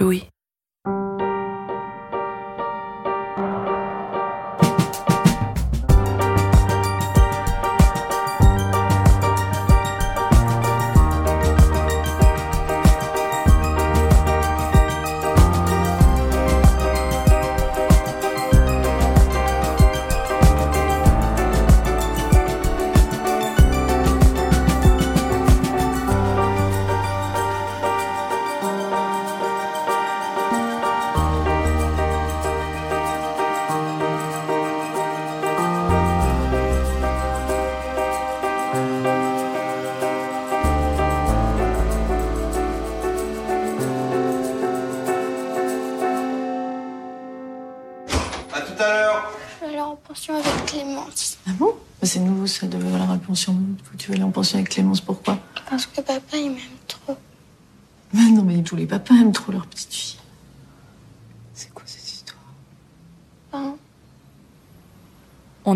Louis. 0.00 0.37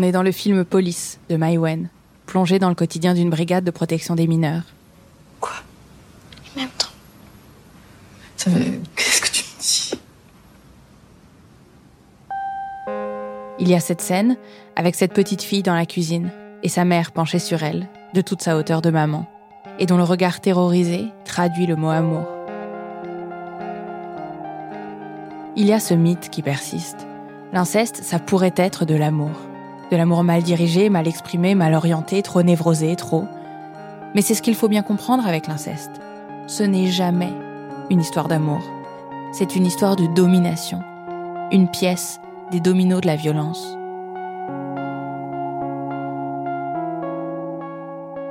Est 0.03 0.11
dans 0.11 0.23
le 0.23 0.31
film 0.31 0.63
Police 0.65 1.19
de 1.29 1.35
Mai 1.37 1.57
Wen, 1.57 1.89
plongé 2.25 2.59
dans 2.59 2.69
le 2.69 2.75
quotidien 2.75 3.13
d'une 3.13 3.29
brigade 3.29 3.63
de 3.63 3.71
protection 3.71 4.15
des 4.15 4.27
mineurs. 4.27 4.63
Quoi? 5.39 5.53
Il 6.55 6.61
m'aime 6.61 6.69
trop. 6.77 6.91
Ça 8.37 8.49
veut- 8.51 8.79
Qu'est-ce 8.95 9.21
que 9.21 9.29
tu 9.31 9.43
me 9.43 9.61
dis? 9.61 9.91
Il 13.59 13.67
y 13.69 13.75
a 13.75 13.79
cette 13.79 14.01
scène 14.01 14.37
avec 14.75 14.95
cette 14.95 15.13
petite 15.13 15.41
fille 15.41 15.63
dans 15.63 15.75
la 15.75 15.85
cuisine 15.85 16.31
et 16.63 16.69
sa 16.69 16.85
mère 16.85 17.11
penchée 17.11 17.39
sur 17.39 17.63
elle, 17.63 17.87
de 18.13 18.21
toute 18.21 18.41
sa 18.41 18.57
hauteur 18.57 18.81
de 18.81 18.89
maman, 18.89 19.25
et 19.79 19.85
dont 19.85 19.97
le 19.97 20.03
regard 20.03 20.39
terrorisé 20.41 21.05
traduit 21.25 21.65
le 21.65 21.75
mot 21.75 21.89
amour. 21.89 22.25
Il 25.55 25.65
y 25.67 25.73
a 25.73 25.79
ce 25.79 25.93
mythe 25.93 26.29
qui 26.29 26.41
persiste. 26.41 27.05
L'inceste, 27.53 27.97
ça 28.03 28.17
pourrait 28.17 28.53
être 28.57 28.85
de 28.85 28.95
l'amour. 28.95 29.29
De 29.93 29.97
l'amour 29.97 30.23
mal 30.23 30.41
dirigé, 30.41 30.89
mal 30.89 31.07
exprimé, 31.07 31.53
mal 31.53 31.75
orienté, 31.75 32.23
trop 32.23 32.41
névrosé, 32.41 32.95
trop. 32.95 33.27
Mais 34.15 34.23
c'est 34.23 34.33
ce 34.33 34.41
qu'il 34.41 34.55
faut 34.55 34.67
bien 34.67 34.81
comprendre 34.81 35.27
avec 35.27 35.45
l'inceste. 35.45 36.01
Ce 36.47 36.63
n'est 36.63 36.87
jamais 36.87 37.31
une 37.91 38.01
histoire 38.01 38.27
d'amour. 38.27 38.63
C'est 39.33 39.55
une 39.55 39.67
histoire 39.67 39.95
de 39.95 40.07
domination. 40.07 40.81
Une 41.51 41.69
pièce 41.69 42.19
des 42.49 42.59
dominos 42.59 43.01
de 43.01 43.05
la 43.05 43.15
violence. 43.15 43.77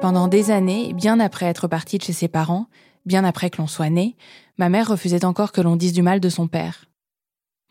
Pendant 0.00 0.26
des 0.26 0.50
années, 0.50 0.92
bien 0.94 1.20
après 1.20 1.46
être 1.46 1.68
partie 1.68 1.98
de 1.98 2.02
chez 2.02 2.12
ses 2.12 2.26
parents, 2.26 2.66
bien 3.06 3.22
après 3.22 3.50
que 3.50 3.58
l'on 3.58 3.68
soit 3.68 3.88
né, 3.88 4.16
ma 4.58 4.68
mère 4.68 4.88
refusait 4.88 5.24
encore 5.24 5.52
que 5.52 5.60
l'on 5.60 5.76
dise 5.76 5.92
du 5.92 6.02
mal 6.02 6.18
de 6.18 6.28
son 6.28 6.48
père. 6.48 6.86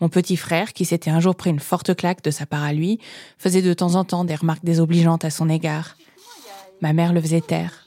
Mon 0.02 0.10
petit 0.10 0.36
frère, 0.36 0.74
qui 0.74 0.84
s'était 0.84 1.12
un 1.12 1.20
jour 1.20 1.36
pris 1.36 1.52
une 1.52 1.60
forte 1.60 1.96
claque 1.96 2.24
de 2.24 2.32
sa 2.32 2.48
part 2.48 2.64
à 2.64 2.74
lui, 2.74 3.00
faisait 3.38 3.62
de 3.62 3.74
temps 3.74 3.94
en 3.94 4.04
temps 4.04 4.26
des 4.26 4.34
remarques 4.34 4.66
désobligeantes 4.66 5.24
à 5.24 5.30
son 5.30 5.48
égard. 5.48 5.96
Ma 6.82 6.92
mère 6.92 7.14
le 7.14 7.22
faisait 7.22 7.42
taire. 7.42 7.86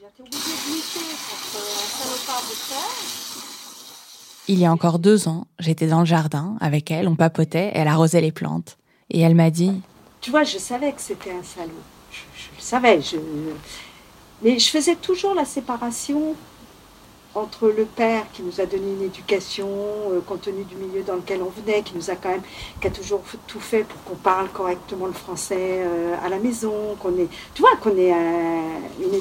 Il 4.46 4.58
y 4.60 4.64
a 4.64 4.70
encore 4.70 5.00
deux 5.00 5.26
ans, 5.26 5.48
j'étais 5.58 5.88
dans 5.88 6.00
le 6.00 6.06
jardin 6.06 6.56
avec 6.60 6.90
elle, 6.92 7.08
on 7.08 7.16
papotait, 7.16 7.72
elle 7.74 7.88
arrosait 7.88 8.20
les 8.20 8.30
plantes. 8.30 8.76
Et 9.10 9.20
elle 9.20 9.34
m'a 9.34 9.50
dit 9.50 9.80
Tu 10.20 10.30
vois, 10.30 10.44
je 10.44 10.58
savais 10.58 10.92
que 10.92 11.00
c'était 11.00 11.32
un 11.32 11.42
salaud. 11.42 11.72
Je, 12.12 12.20
le 12.56 12.62
savais. 12.62 13.00
Mais 14.42 14.58
je 14.60 14.68
faisais 14.70 14.94
toujours 14.94 15.34
la 15.34 15.44
séparation 15.44 16.36
entre 17.34 17.68
le 17.68 17.84
père 17.84 18.24
qui 18.32 18.42
nous 18.42 18.60
a 18.60 18.66
donné 18.66 18.92
une 18.92 19.02
éducation, 19.02 19.68
euh, 20.12 20.20
compte 20.20 20.42
tenu 20.42 20.64
du 20.64 20.76
milieu 20.76 21.02
dans 21.02 21.16
lequel 21.16 21.42
on 21.42 21.50
venait, 21.50 21.82
qui 21.82 21.94
nous 21.96 22.10
a 22.10 22.16
quand 22.16 22.30
même, 22.30 22.42
qui 22.80 22.86
a 22.86 22.90
toujours 22.90 23.22
tout 23.46 23.60
fait 23.60 23.84
pour 23.84 24.02
qu'on 24.04 24.16
parle 24.16 24.48
correctement 24.50 25.06
le 25.06 25.12
français 25.12 25.82
euh, 25.84 26.14
à 26.24 26.28
la 26.28 26.38
maison, 26.38 26.96
qu'on 27.00 27.16
est, 27.18 27.28
tu 27.54 27.62
vois, 27.62 27.76
qu'on 27.76 27.96
est 27.96 28.12
euh. 28.12 29.18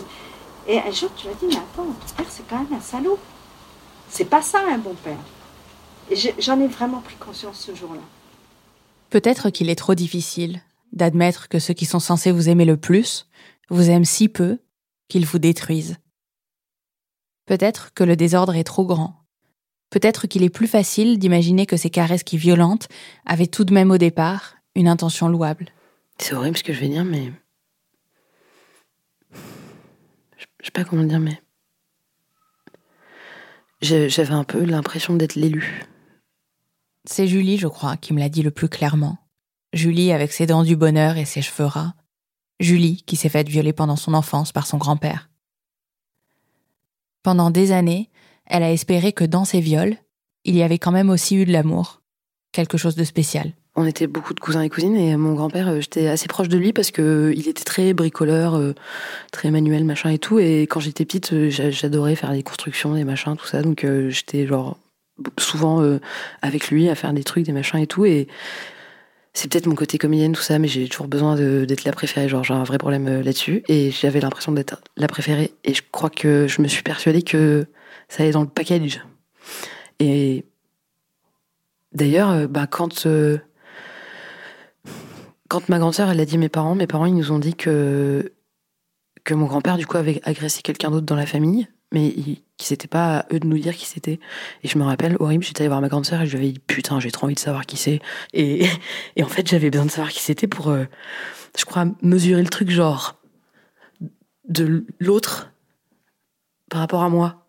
Et 0.67 0.79
un 0.79 0.91
jour, 0.91 1.09
tu 1.15 1.27
m'as 1.27 1.33
dit, 1.33 1.47
mais 1.47 1.57
attends, 1.57 1.87
père, 2.15 2.25
c'est 2.29 2.47
quand 2.47 2.57
même 2.57 2.73
un 2.77 2.81
salaud. 2.81 3.19
C'est 4.09 4.25
pas 4.25 4.41
ça, 4.41 4.59
un 4.69 4.77
bon 4.77 4.95
père. 5.03 5.17
J'en 6.39 6.59
ai 6.59 6.67
vraiment 6.67 7.01
pris 7.01 7.15
conscience 7.15 7.59
ce 7.59 7.75
jour-là. 7.75 8.01
Peut-être 9.09 9.49
qu'il 9.49 9.69
est 9.69 9.75
trop 9.75 9.95
difficile 9.95 10.61
d'admettre 10.91 11.49
que 11.49 11.59
ceux 11.59 11.73
qui 11.73 11.85
sont 11.85 11.99
censés 11.99 12.31
vous 12.31 12.49
aimer 12.49 12.65
le 12.65 12.77
plus 12.77 13.27
vous 13.69 13.89
aiment 13.89 14.05
si 14.05 14.29
peu 14.29 14.59
qu'ils 15.09 15.25
vous 15.25 15.39
détruisent. 15.39 15.97
Peut-être 17.45 17.93
que 17.93 18.03
le 18.03 18.15
désordre 18.15 18.55
est 18.55 18.63
trop 18.63 18.85
grand. 18.85 19.23
Peut-être 19.89 20.27
qu'il 20.27 20.43
est 20.43 20.49
plus 20.49 20.67
facile 20.67 21.19
d'imaginer 21.19 21.65
que 21.65 21.77
ces 21.77 21.89
caresses 21.89 22.23
qui 22.23 22.37
violentent 22.37 22.87
avaient 23.25 23.47
tout 23.47 23.63
de 23.63 23.73
même 23.73 23.91
au 23.91 23.97
départ 23.97 24.55
une 24.75 24.87
intention 24.87 25.27
louable. 25.27 25.69
C'est 26.17 26.33
horrible 26.33 26.57
ce 26.57 26.63
que 26.63 26.73
je 26.73 26.79
vais 26.79 26.89
dire, 26.89 27.05
mais. 27.05 27.31
Je 29.31 30.45
je 30.59 30.65
sais 30.65 30.71
pas 30.71 30.83
comment 30.83 31.03
dire, 31.03 31.19
mais. 31.19 31.41
J'avais 33.81 34.31
un 34.31 34.45
peu 34.45 34.63
l'impression 34.63 35.15
d'être 35.15 35.35
l'élu. 35.35 35.85
C'est 37.05 37.27
Julie, 37.27 37.57
je 37.57 37.67
crois, 37.67 37.97
qui 37.97 38.13
me 38.13 38.19
l'a 38.19 38.29
dit 38.29 38.41
le 38.41 38.51
plus 38.51 38.69
clairement. 38.69 39.17
Julie 39.73 40.13
avec 40.13 40.31
ses 40.31 40.45
dents 40.45 40.63
du 40.63 40.77
bonheur 40.77 41.17
et 41.17 41.25
ses 41.25 41.41
cheveux 41.41 41.65
ras. 41.65 41.93
Julie 42.61 43.03
qui 43.03 43.17
s'est 43.17 43.29
faite 43.29 43.49
violer 43.49 43.73
pendant 43.73 43.97
son 43.97 44.13
enfance 44.13 44.53
par 44.53 44.65
son 44.65 44.77
grand-père. 44.77 45.29
Pendant 47.23 47.49
des 47.49 47.71
années, 47.71 48.09
elle 48.45 48.63
a 48.63 48.71
espéré 48.71 49.13
que 49.13 49.23
dans 49.23 49.45
ces 49.45 49.59
viols, 49.61 49.95
il 50.43 50.55
y 50.55 50.63
avait 50.63 50.77
quand 50.77 50.91
même 50.91 51.09
aussi 51.09 51.35
eu 51.37 51.45
de 51.45 51.51
l'amour. 51.53 52.01
Quelque 52.51 52.77
chose 52.77 52.95
de 52.95 53.03
spécial. 53.03 53.53
On 53.75 53.87
était 53.87 54.05
beaucoup 54.05 54.35
de 54.35 54.39
cousins 54.39 54.61
et 54.61 54.69
cousines 54.69 54.95
et 54.95 55.17
mon 55.17 55.33
grand-père, 55.33 55.67
euh, 55.69 55.79
j'étais 55.81 56.07
assez 56.07 56.27
proche 56.27 56.47
de 56.49 56.57
lui 56.57 56.73
parce 56.73 56.91
que 56.91 57.01
euh, 57.01 57.33
il 57.35 57.47
était 57.47 57.63
très 57.63 57.93
bricoleur, 57.93 58.53
euh, 58.53 58.75
très 59.31 59.49
manuel, 59.49 59.83
machin 59.83 60.11
et 60.11 60.19
tout. 60.19 60.37
Et 60.37 60.63
quand 60.63 60.79
j'étais 60.79 61.05
petite, 61.05 61.49
j'a- 61.49 61.71
j'adorais 61.71 62.15
faire 62.15 62.31
des 62.33 62.43
constructions, 62.43 62.93
des 62.93 63.03
machins, 63.03 63.35
tout 63.35 63.47
ça. 63.47 63.63
Donc 63.63 63.83
j'étais 64.09 64.45
genre 64.45 64.77
souvent 65.39 65.81
avec 66.43 66.69
lui 66.69 66.89
à 66.89 66.95
faire 66.95 67.13
des 67.13 67.23
trucs, 67.23 67.45
des 67.45 67.51
machins 67.51 67.79
et 67.79 67.87
tout. 67.87 68.05
C'est 69.33 69.51
peut-être 69.51 69.65
mon 69.65 69.75
côté 69.75 69.97
comédienne, 69.97 70.33
tout 70.33 70.41
ça, 70.41 70.59
mais 70.59 70.67
j'ai 70.67 70.87
toujours 70.87 71.07
besoin 71.07 71.35
d'être 71.35 71.83
la 71.85 71.91
préférée. 71.91 72.29
Genre 72.29 72.43
j'ai 72.43 72.53
un 72.53 72.63
vrai 72.63 72.77
problème 72.77 73.07
euh, 73.07 73.23
là-dessus. 73.23 73.63
Et 73.67 73.89
j'avais 73.91 74.19
l'impression 74.19 74.51
d'être 74.51 74.81
la 74.95 75.07
préférée. 75.07 75.53
Et 75.63 75.73
je 75.73 75.81
crois 75.91 76.11
que 76.11 76.47
je 76.47 76.61
me 76.61 76.67
suis 76.67 76.83
persuadée 76.83 77.23
que 77.23 77.65
ça 78.09 78.23
allait 78.23 78.31
dans 78.31 78.41
le 78.41 78.47
package. 78.47 79.01
Et 79.99 80.45
d'ailleurs, 81.93 82.29
euh, 82.29 82.47
bah, 82.47 82.67
quand 82.67 83.07
euh, 83.07 83.39
quand 85.47 85.67
ma 85.69 85.79
grande 85.79 85.93
sœur, 85.93 86.09
elle 86.09 86.19
a 86.19 86.25
dit 86.25 86.35
à 86.35 86.39
mes 86.39 86.49
parents, 86.49 86.75
mes 86.75 86.87
parents, 86.87 87.05
ils 87.05 87.15
nous 87.15 87.31
ont 87.31 87.39
dit 87.39 87.55
que, 87.55 88.33
que 89.23 89.33
mon 89.33 89.45
grand-père, 89.45 89.77
du 89.77 89.85
coup, 89.85 89.97
avait 89.97 90.21
agressé 90.23 90.61
quelqu'un 90.61 90.91
d'autre 90.91 91.05
dans 91.05 91.15
la 91.15 91.25
famille, 91.25 91.67
mais 91.93 92.11
que 92.11 92.65
c'était 92.65 92.87
pas 92.87 93.19
à 93.19 93.25
eux 93.31 93.39
de 93.39 93.47
nous 93.47 93.59
dire 93.59 93.75
qui 93.75 93.85
c'était. 93.85 94.19
Et 94.63 94.67
je 94.67 94.77
me 94.77 94.83
rappelle, 94.83 95.15
horrible, 95.19 95.43
j'étais 95.43 95.61
allée 95.61 95.69
voir 95.69 95.79
ma 95.79 95.87
grande 95.87 96.05
sœur 96.05 96.21
et 96.21 96.25
je 96.25 96.31
lui 96.31 96.43
avais 96.43 96.53
dit, 96.53 96.59
putain, 96.59 96.99
j'ai 96.99 97.11
trop 97.11 97.25
envie 97.25 97.35
de 97.35 97.39
savoir 97.39 97.65
qui 97.65 97.77
c'est. 97.77 97.99
Et, 98.33 98.65
et 99.15 99.23
en 99.23 99.27
fait, 99.27 99.47
j'avais 99.47 99.69
besoin 99.69 99.85
de 99.85 99.91
savoir 99.91 100.11
qui 100.11 100.19
c'était 100.19 100.47
pour, 100.47 100.69
euh, 100.69 100.85
je 101.57 101.65
crois, 101.65 101.85
mesurer 102.01 102.41
le 102.41 102.49
truc, 102.49 102.71
genre, 102.71 103.21
de 104.49 104.85
l'autre 104.99 105.51
par 106.69 106.81
rapport 106.81 107.03
à 107.03 107.09
moi. 107.09 107.45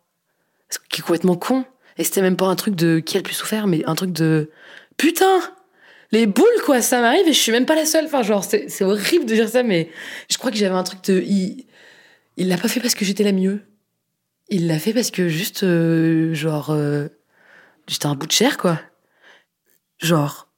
Ce 0.69 0.79
qui 0.91 1.01
est 1.01 1.03
complètement 1.03 1.37
con. 1.37 1.65
Et 1.97 2.05
c'était 2.05 2.23
même 2.23 2.37
pas 2.37 2.47
un 2.47 2.57
truc 2.57 2.75
de 2.75 2.99
qui 2.99 3.17
a 3.17 3.21
le 3.21 3.25
plus 3.25 3.35
souffert, 3.35 3.67
mais 3.67 3.83
un 3.87 3.95
truc 3.95 4.13
de, 4.13 4.51
putain! 4.99 5.41
les 6.13 6.27
boules 6.27 6.47
quoi 6.65 6.81
ça 6.81 7.01
m'arrive 7.01 7.27
et 7.27 7.33
je 7.33 7.39
suis 7.39 7.51
même 7.51 7.67
pas 7.67 7.75
la 7.75 7.87
seule 7.87 8.05
enfin 8.05 8.23
genre 8.23 8.45
c'est 8.45 8.83
horrible 8.83 9.27
de 9.27 9.35
dire 9.35 9.49
ça 9.49 9.65
mais 9.65 9.91
je 10.31 10.39
crois 10.39 10.53
que 10.53 10.57
j'avais 10.57 10.75
un 10.75 10.85
truc 10.85 11.03
de 11.05 11.21
il 11.27 11.67
l'a 12.37 12.57
pas 12.57 12.69
fait 12.69 12.79
parce 12.79 12.95
que 12.95 13.05
j'étais 13.05 13.25
la 13.25 13.33
mieux 13.33 13.63
il 14.55 14.69
l'a 14.69 14.79
fait 14.79 14.93
parce 14.93 15.11
que 15.11 15.29
juste 15.29 15.65
euh, 15.65 16.33
genre 16.33 16.71
euh, 16.71 17.09
un 18.05 18.15
bout 18.15 18.27
de 18.27 18.33
chair 18.33 18.57
quoi. 18.57 18.81
Genre 19.99 20.49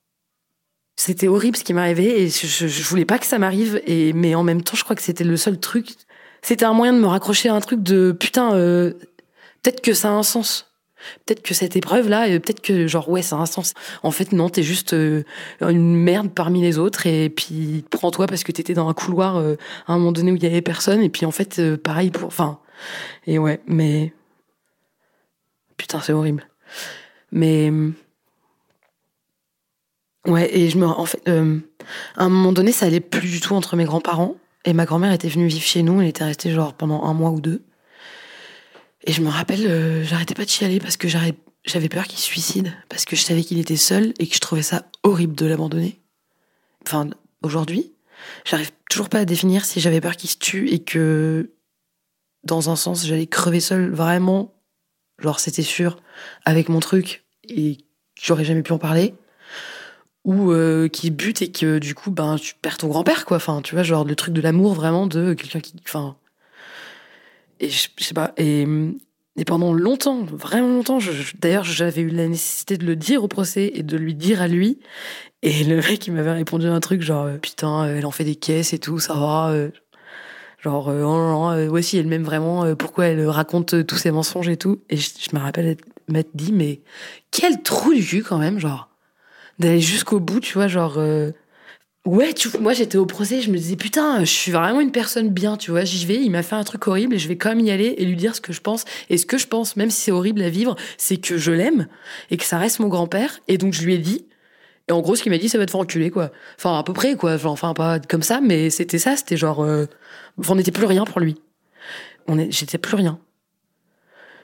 c'était 0.97 1.29
horrible 1.29 1.57
ce 1.57 1.65
qui 1.65 1.73
m'arrivait 1.73 2.23
et 2.23 2.29
je, 2.29 2.67
je, 2.67 2.83
voulais 2.85 3.05
pas 3.05 3.19
que 3.19 3.27
ça 3.27 3.39
m'arrive 3.39 3.81
mais 4.15 4.35
en 4.35 4.43
même 4.43 4.63
temps 4.63 4.77
je 4.77 4.85
crois 4.85 4.97
que 4.97 5.03
c'était 5.03 5.25
le 5.25 5.37
seul 5.37 5.59
truc. 5.59 5.89
C'était 6.43 6.65
un 6.65 6.75
moyen 6.75 6.93
de 6.93 6.99
me 6.99 7.07
raccrocher 7.07 7.49
à 7.49 7.55
un 7.55 7.61
truc 7.61 7.83
de 7.83 8.13
putain 8.13 8.55
euh, 8.55 8.93
peut-être 9.63 9.81
que 9.81 9.95
ça 9.95 10.09
a 10.09 10.13
un 10.13 10.23
sens 10.23 10.76
peut-être 11.25 11.43
que 11.43 11.55
cette 11.55 11.77
épreuve-là, 11.77 12.29
euh, 12.29 12.39
peut-être 12.39 12.61
que 12.61 12.87
genre 12.87 13.09
ouais, 13.09 13.23
ça 13.23 13.37
a 13.37 13.41
un 13.41 13.47
sens. 13.47 13.75
En 14.03 14.11
fait, 14.11 14.33
non, 14.33 14.49
t'es 14.49 14.63
juste 14.63 14.93
euh, 14.95 15.23
une 15.61 15.95
merde 15.97 16.31
parmi 16.35 16.61
les 16.63 16.79
autres 16.79 17.07
et 17.07 17.29
puis 17.31 17.85
prends-toi 17.91 18.27
parce 18.27 18.45
que 18.45 18.53
t'étais 18.53 18.75
dans 18.75 18.89
un 18.89 18.95
couloir 18.95 19.37
euh, 19.37 19.57
à 19.87 19.93
un 19.93 19.99
moment 19.99 20.13
donné 20.13 20.33
où 20.33 20.37
il 20.37 20.43
y 20.43 20.47
avait 20.47 20.63
personne 20.63 21.03
et 21.03 21.09
puis 21.09 21.27
en 21.27 21.31
fait, 21.31 21.61
pareil 21.77 22.11
pour, 22.11 22.27
enfin, 22.29 22.59
et 23.27 23.39
ouais, 23.39 23.61
mais 23.67 24.13
putain, 25.77 26.01
c'est 26.01 26.13
horrible. 26.13 26.49
Mais 27.33 27.73
ouais, 30.27 30.57
et 30.57 30.71
je 30.71 30.79
me, 30.79 30.87
en 30.87 31.05
fait, 31.05 31.21
à 31.27 32.25
un 32.25 32.29
moment 32.29 32.53
donné, 32.53 32.73
ça 32.73 32.87
allait 32.87 33.01
plus 33.01 33.29
du 33.29 33.41
tout 33.41 33.55
entre 33.55 33.77
mes 33.77 33.85
grands-parents 33.85 34.37
et 34.67 34.73
ma 34.73 34.85
grand-mère 34.85 35.13
était 35.13 35.29
venue 35.29 35.47
vivre 35.47 35.65
chez 35.65 35.83
nous. 35.83 36.01
Elle 36.01 36.09
était 36.09 36.25
restée 36.25 36.51
genre 36.51 36.75
pendant 36.75 37.05
un 37.05 37.15
mois 37.15 37.31
ou 37.31 37.41
deux. 37.41 37.63
Et 39.07 39.13
je 39.13 39.23
me 39.23 39.29
rappelle, 39.29 39.67
euh, 39.67 40.05
j'arrêtais 40.05 40.35
pas 40.35 40.45
de 40.45 40.51
chialer 40.51 40.81
parce 40.81 40.97
que 40.97 41.07
j'avais 41.07 41.89
peur 41.89 42.07
qu'il 42.09 42.19
se 42.19 42.25
suicide, 42.25 42.73
parce 42.89 43.05
que 43.05 43.15
je 43.15 43.23
savais 43.23 43.45
qu'il 43.45 43.59
était 43.59 43.77
seul 43.77 44.13
et 44.19 44.27
que 44.27 44.35
je 44.35 44.41
trouvais 44.41 44.63
ça 44.63 44.91
horrible 45.05 45.37
de 45.37 45.47
l'abandonner. 45.47 46.01
Enfin, 46.85 47.09
aujourd'hui, 47.43 47.93
j'arrive 48.45 48.73
toujours 48.91 49.09
pas 49.09 49.21
à 49.21 49.25
définir 49.25 49.65
si 49.65 49.81
j'avais 49.81 50.01
peur 50.01 50.17
qu'il 50.17 50.29
se 50.29 50.39
tue 50.39 50.69
et 50.71 50.81
que, 50.81 51.53
dans 52.43 52.69
un 52.69 52.75
sens, 52.75 53.07
j'allais 53.07 53.29
crever 53.29 53.61
seul, 53.61 53.93
vraiment, 53.93 54.55
genre 55.21 55.39
c'était 55.39 55.63
sûr, 55.63 56.03
avec 56.45 56.69
mon 56.69 56.81
truc 56.81 57.25
et 57.49 57.79
j'aurais 58.21 58.45
jamais 58.45 58.63
pu 58.63 58.73
en 58.73 58.79
parler. 58.79 59.15
Ou 60.25 60.51
euh, 60.51 60.89
qu'il 60.89 61.15
bute 61.15 61.43
et 61.43 61.53
que 61.53 61.79
du 61.79 61.95
coup, 61.95 62.11
ben, 62.11 62.37
tu 62.37 62.57
perds 62.61 62.79
ton 62.79 62.89
grand-père, 62.89 63.25
quoi. 63.25 63.37
Enfin, 63.37 63.63
tu 63.63 63.77
vois, 63.77 63.85
genre 63.85 64.05
le 64.05 64.17
truc 64.17 64.35
de 64.35 64.41
l'amour 64.41 64.75
vraiment 64.75 65.07
de 65.07 65.35
quelqu'un 65.35 65.61
qui. 65.61 65.75
Enfin, 65.85 66.17
et 67.61 67.69
je, 67.71 67.89
sais 67.99 68.15
pas. 68.15 68.33
Et, 68.37 68.67
et 69.37 69.45
pendant 69.45 69.73
longtemps, 69.73 70.25
vraiment 70.25 70.69
longtemps, 70.69 71.01
je- 71.01 71.37
d'ailleurs, 71.39 71.65
j'avais 71.65 72.03
eu 72.03 72.11
la 72.11 72.29
nécessité 72.29 72.77
de 72.79 72.87
le 72.87 72.97
dire 72.97 73.23
au 73.25 73.29
procès 73.29 73.71
et 73.75 73.83
de 73.83 73.97
lui 73.97 74.15
dire 74.15 74.41
à 74.43 74.49
lui. 74.49 74.79
Et 75.43 75.65
le 75.65 75.77
mec, 75.77 76.07
il 76.07 76.13
m'avait 76.15 76.33
répondu 76.33 76.67
un 76.67 76.81
truc 76.81 77.03
genre, 77.03 77.27
euh, 77.27 77.37
putain, 77.39 77.85
euh, 77.87 77.99
elle 77.99 78.07
en 78.07 78.11
fait 78.11 78.25
des 78.25 78.37
caisses 78.37 78.73
et 78.73 78.79
tout, 78.79 78.99
ça 78.99 79.15
va. 79.15 79.51
euh. 79.51 79.71
genre, 80.63 80.89
oh, 80.89 81.51
euh, 81.53 81.69
ouais, 81.69 81.83
si 81.83 81.99
elle 81.99 82.07
m'aime 82.09 82.25
vraiment, 82.25 82.75
pourquoi 82.77 83.07
elle 83.07 83.27
raconte 83.29 83.87
tous 83.87 83.97
ses 83.97 84.11
mensonges 84.11 84.49
et 84.49 84.57
tout. 84.57 84.81
Et 84.91 84.97
je, 84.97 85.11
me 85.35 85.39
rappelle 85.41 85.67
être- 85.67 85.85
m'être 86.09 86.31
dit, 86.35 86.53
mais 86.53 86.81
quel 87.31 87.63
trou 87.63 87.93
du 87.95 88.05
cul 88.05 88.23
quand 88.23 88.39
même, 88.39 88.59
genre, 88.59 88.89
d'aller 89.59 89.81
jusqu'au 89.81 90.21
bout, 90.21 90.41
tu 90.41 90.55
vois, 90.55 90.69
genre. 90.69 90.99
Ouais, 92.07 92.33
tu, 92.35 92.49
moi 92.61 92.73
j'étais 92.73 92.99
au 92.99 93.05
procès, 93.05 93.41
je 93.43 93.51
me 93.51 93.57
disais 93.59 93.75
putain, 93.75 94.21
je 94.21 94.31
suis 94.31 94.53
vraiment 94.53 94.81
une 94.81 94.93
personne 94.93 95.29
bien, 95.29 95.57
tu 95.57 95.73
vois, 95.73 95.83
j'y 95.85 96.07
vais, 96.07 96.15
il 96.23 96.31
m'a 96.31 96.45
fait 96.45 96.55
un 96.55 96.63
truc 96.63 96.87
horrible 96.87 97.17
et 97.17 97.19
je 97.19 97.27
vais 97.27 97.37
quand 97.37 97.49
même 97.49 97.59
y 97.61 97.71
aller 97.73 97.97
et 97.99 98.05
lui 98.05 98.15
dire 98.15 98.37
ce 98.37 98.41
que 98.41 98.53
je 98.53 98.61
pense. 98.61 98.85
Et 99.11 99.19
ce 99.19 99.27
que 99.27 99.39
je 99.39 99.49
pense, 99.49 99.75
même 99.75 99.91
si 99.91 100.03
c'est 100.03 100.13
horrible 100.13 100.41
à 100.43 100.49
vivre, 100.49 100.77
c'est 100.99 101.17
que 101.17 101.37
je 101.37 101.51
l'aime 101.51 101.89
et 102.31 102.37
que 102.37 102.45
ça 102.45 102.59
reste 102.59 102.79
mon 102.79 102.87
grand-père. 102.87 103.41
Et 103.49 103.59
donc 103.59 103.73
je 103.73 103.83
lui 103.85 103.95
ai 103.95 103.99
dit, 103.99 104.25
et 104.89 104.93
en 104.93 105.01
gros 105.01 105.17
ce 105.17 105.23
qu'il 105.25 105.33
m'a 105.33 105.39
dit, 105.39 105.49
ça 105.49 105.59
va 105.59 105.67
te 105.67 105.73
faire 105.73 105.81
enculer, 105.81 106.11
quoi. 106.11 106.31
Enfin, 106.57 106.79
à 106.79 106.85
peu 106.85 106.93
près, 106.93 107.17
quoi. 107.17 107.39
Enfin, 107.45 107.75
pas 107.75 107.99
comme 107.99 108.23
ça, 108.23 108.41
mais 108.41 108.71
c'était 108.71 108.99
ça, 108.99 109.17
c'était 109.17 109.37
genre, 109.37 109.65
euh, 109.65 109.87
on 110.49 110.55
n'était 110.55 110.71
plus 110.73 110.87
rien 110.87 111.05
pour 111.05 111.21
lui. 111.21 111.37
On 112.29 112.39
est, 112.39 112.53
j'étais 112.53 112.79
plus 112.79 112.97
rien. 112.97 113.19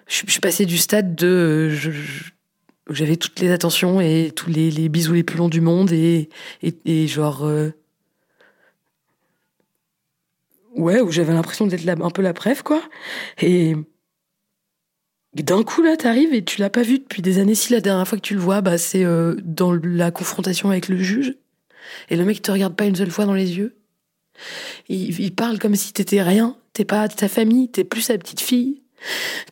Je, 0.09 0.25
suis 0.29 0.41
passée 0.41 0.67
du 0.67 0.79
stade 0.79 1.15
de, 1.15 1.71
je- 1.71 1.91
je- 1.93 2.31
j'avais 2.91 3.17
toutes 3.17 3.41
les 3.41 3.51
attentions 3.51 4.01
et 4.01 4.33
tous 4.35 4.51
les, 4.51 4.89
bisous 4.89 5.15
les 5.15 5.23
plus 5.23 5.39
longs 5.39 5.49
du 5.49 5.61
monde 5.61 5.93
et, 5.93 6.29
et, 6.63 7.07
genre 7.07 7.45
euh, 7.45 7.71
ouais 10.75 11.01
où 11.01 11.11
j'avais 11.11 11.33
l'impression 11.33 11.67
d'être 11.67 11.89
un 11.89 12.11
peu 12.11 12.23
la 12.23 12.35
preuve 12.35 12.63
quoi. 12.63 12.83
Et 13.41 13.75
d'un 15.35 15.63
coup 15.63 15.83
là 15.83 15.97
t'arrives 15.97 16.35
et 16.35 16.45
tu 16.45 16.61
l'as 16.61 16.71
pas 16.71 16.83
vu 16.83 16.99
depuis 16.99 17.23
des 17.23 17.39
années. 17.39 17.55
Si 17.55 17.73
la 17.73 17.81
dernière 17.81 18.07
fois 18.07 18.19
que 18.19 18.23
tu 18.23 18.35
le 18.35 18.41
vois 18.41 18.61
bah 18.61 18.79
c'est 18.79 19.05
euh, 19.05 19.37
dans 19.43 19.73
la 19.73 20.11
confrontation 20.11 20.71
avec 20.71 20.89
le 20.89 20.99
juge. 20.99 21.37
Et 22.11 22.17
le 22.17 22.25
mec 22.25 22.43
te 22.43 22.51
regarde 22.51 22.75
pas 22.75 22.85
une 22.85 22.97
seule 22.97 23.11
fois 23.11 23.27
dans 23.27 23.35
les 23.35 23.57
yeux. 23.57 23.77
Il, 24.89 25.19
il 25.21 25.35
parle 25.35 25.59
comme 25.59 25.77
si 25.77 25.93
t'étais 25.93 26.23
rien. 26.23 26.57
T'es 26.73 26.85
pas 26.85 27.09
sa 27.09 27.29
famille. 27.29 27.71
T'es 27.71 27.85
plus 27.85 28.03
sa 28.03 28.17
petite 28.19 28.41
fille. 28.41 28.83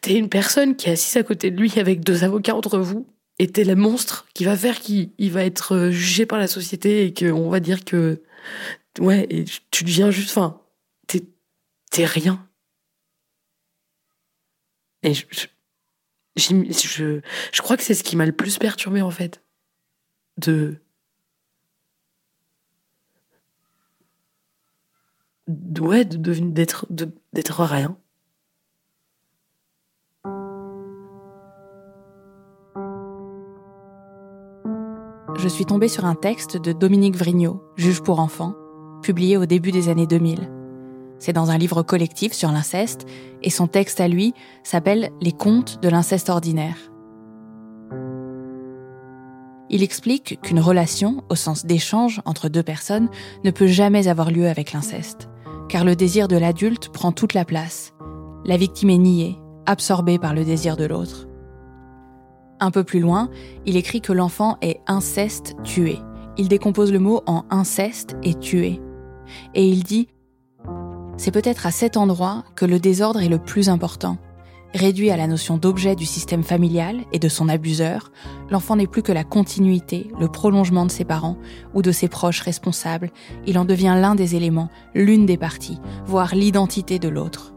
T'es 0.01 0.15
une 0.15 0.29
personne 0.29 0.77
qui 0.77 0.89
est 0.89 0.93
assise 0.93 1.17
à 1.17 1.23
côté 1.23 1.51
de 1.51 1.61
lui 1.61 1.73
avec 1.79 2.01
deux 2.01 2.25
avocats 2.25 2.55
entre 2.55 2.79
vous 2.79 3.07
et 3.41 3.49
t'es 3.49 3.65
le 3.65 3.75
monstre 3.75 4.29
qui 4.35 4.45
va 4.45 4.55
faire 4.55 4.79
qu'il 4.79 5.13
il 5.17 5.33
va 5.33 5.45
être 5.47 5.75
euh, 5.75 5.91
jugé 5.91 6.27
par 6.27 6.39
la 6.39 6.47
société 6.47 7.07
et 7.07 7.15
qu'on 7.15 7.49
va 7.49 7.59
dire 7.59 7.87
que 7.87 8.23
ouais 8.99 9.27
et 9.31 9.47
tu 9.71 9.85
deviens 9.85 10.11
juste 10.11 10.31
enfin 10.37 10.61
t'es 11.07 11.23
t'es 11.91 12.05
rien. 12.05 12.47
Et 15.03 15.15
je, 15.15 15.25
je, 16.37 17.21
je, 17.53 17.63
crois 17.63 17.79
que 17.79 17.83
c'est 17.83 17.95
ce 17.95 18.05
qui 18.05 18.17
m'a 18.17 18.27
le 18.27 18.33
plus 18.33 18.59
perturbé 18.59 19.01
en 19.01 19.11
fait. 19.11 19.43
De 20.37 20.77
ouais 25.81 26.05
de 26.05 26.35
d'être 26.51 26.87
de- 26.91 27.11
d'être 27.33 27.65
rien 27.65 27.97
je 35.37 35.49
suis 35.49 35.65
tombée 35.65 35.89
sur 35.89 36.05
un 36.05 36.15
texte 36.15 36.57
de 36.57 36.73
Dominique 36.73 37.17
Vrignot, 37.17 37.63
juge 37.77 38.03
pour 38.03 38.21
enfants, 38.21 38.55
publié 39.03 39.37
au 39.37 39.47
début 39.47 39.73
des 39.73 39.89
années 39.89 40.07
2000. 40.07 40.51
C'est 41.19 41.33
dans 41.33 41.51
un 41.51 41.59
livre 41.59 41.83
collectif 41.83 42.33
sur 42.33 42.51
l'inceste, 42.51 43.07
et 43.43 43.51
son 43.51 43.67
texte 43.67 44.01
à 44.01 44.09
lui 44.09 44.35
s'appelle 44.63 45.11
Les 45.21 45.33
contes 45.33 45.83
de 45.83 45.89
l'inceste 45.89 46.31
ordinaire. 46.31 46.77
Il 49.69 49.83
explique 49.83 50.41
qu'une 50.43 50.61
relation, 50.61 51.23
au 51.29 51.37
sens 51.37 51.65
d'échange 51.65 52.21
entre 52.25 52.49
deux 52.49 52.63
personnes, 52.63 53.09
ne 53.45 53.51
peut 53.51 53.69
jamais 53.69 54.09
avoir 54.09 54.31
lieu 54.31 54.49
avec 54.49 54.73
l'inceste, 54.73 55.29
car 55.69 55.85
le 55.85 55.95
désir 55.95 56.27
de 56.27 56.37
l'adulte 56.37 56.89
prend 56.89 57.13
toute 57.13 57.35
la 57.35 57.45
place. 57.45 57.93
La 58.45 58.57
victime 58.57 58.91
est 58.91 58.99
niée, 58.99 59.39
absorbée 59.67 60.19
par 60.19 60.35
le 60.35 60.45
désir 60.45 60.77
de 60.77 60.85
l'autre. 60.85 61.30
Un 62.61 62.71
peu 62.71 62.85
plus 62.85 63.01
loin, 63.01 63.31
il 63.65 63.77
écrit 63.77 64.03
que 64.03 64.13
l'enfant 64.13 64.59
est 64.61 64.81
inceste 64.87 65.57
tué. 65.65 65.99
Il 66.37 66.49
décompose 66.49 66.93
le 66.93 66.99
mot 66.99 67.23
en 67.27 67.45
inceste 67.51 68.17
et 68.23 68.35
tué. 68.35 68.81
Et 69.55 69.67
il 69.67 69.83
dit 69.83 70.09
C'est 71.17 71.31
peut-être 71.31 71.67
à 71.67 71.71
cet 71.71 71.97
endroit 71.97 72.45
que 72.57 72.67
le 72.67 72.79
désordre 72.79 73.23
est 73.23 73.29
le 73.29 73.39
plus 73.39 73.71
important. 73.71 74.19
Réduit 74.75 75.11
à 75.11 75.17
la 75.17 75.27
notion 75.27 75.57
d'objet 75.57 75.97
du 75.97 76.07
système 76.07 76.45
familial 76.45 77.01
et 77.13 77.19
de 77.19 77.29
son 77.29 77.49
abuseur, 77.49 78.13
l'enfant 78.51 78.77
n'est 78.77 78.87
plus 78.87 79.03
que 79.03 79.11
la 79.11 79.25
continuité, 79.25 80.09
le 80.21 80.29
prolongement 80.29 80.87
de 80.87 80.93
ses 80.93 81.05
parents 81.05 81.37
ou 81.75 81.83
de 81.83 81.91
ses 81.91 82.09
proches 82.09 82.43
responsables. 82.43 83.11
Il 83.47 83.59
en 83.59 83.65
devient 83.65 83.97
l'un 83.99 84.15
des 84.15 84.37
éléments, 84.37 84.69
l'une 84.95 85.27
des 85.27 85.39
parties, 85.39 85.81
voire 86.05 86.35
l'identité 86.35 86.99
de 87.01 87.09
l'autre. 87.09 87.53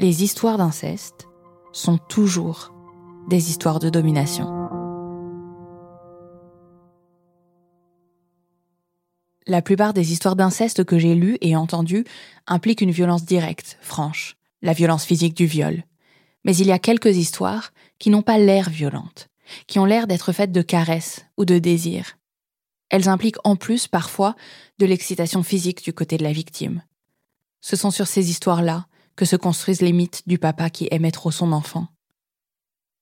Les 0.00 0.22
histoires 0.22 0.56
d'inceste 0.56 1.28
sont 1.74 1.98
toujours 1.98 2.72
des 3.28 3.50
histoires 3.50 3.80
de 3.80 3.90
domination. 3.90 4.46
La 9.46 9.60
plupart 9.60 9.92
des 9.92 10.12
histoires 10.12 10.36
d'inceste 10.36 10.84
que 10.84 10.98
j'ai 10.98 11.14
lues 11.14 11.36
et 11.42 11.54
entendues 11.54 12.04
impliquent 12.46 12.80
une 12.80 12.92
violence 12.92 13.26
directe, 13.26 13.76
franche, 13.82 14.36
la 14.62 14.72
violence 14.72 15.04
physique 15.04 15.36
du 15.36 15.44
viol. 15.44 15.84
Mais 16.44 16.56
il 16.56 16.66
y 16.66 16.72
a 16.72 16.78
quelques 16.78 17.16
histoires 17.16 17.72
qui 17.98 18.08
n'ont 18.08 18.22
pas 18.22 18.38
l'air 18.38 18.70
violentes, 18.70 19.28
qui 19.66 19.78
ont 19.78 19.84
l'air 19.84 20.06
d'être 20.06 20.32
faites 20.32 20.52
de 20.52 20.62
caresses 20.62 21.26
ou 21.36 21.44
de 21.44 21.58
désirs. 21.58 22.16
Elles 22.88 23.08
impliquent 23.08 23.44
en 23.44 23.56
plus 23.56 23.88
parfois 23.88 24.34
de 24.78 24.86
l'excitation 24.86 25.42
physique 25.42 25.82
du 25.82 25.92
côté 25.92 26.16
de 26.16 26.22
la 26.22 26.32
victime. 26.32 26.82
Ce 27.60 27.76
sont 27.76 27.90
sur 27.90 28.06
ces 28.06 28.30
histoires-là 28.30 28.86
que 29.16 29.24
se 29.24 29.36
construisent 29.36 29.82
les 29.82 29.92
mythes 29.92 30.22
du 30.26 30.38
papa 30.38 30.70
qui 30.70 30.88
aimait 30.90 31.10
trop 31.10 31.30
son 31.30 31.52
enfant. 31.52 31.88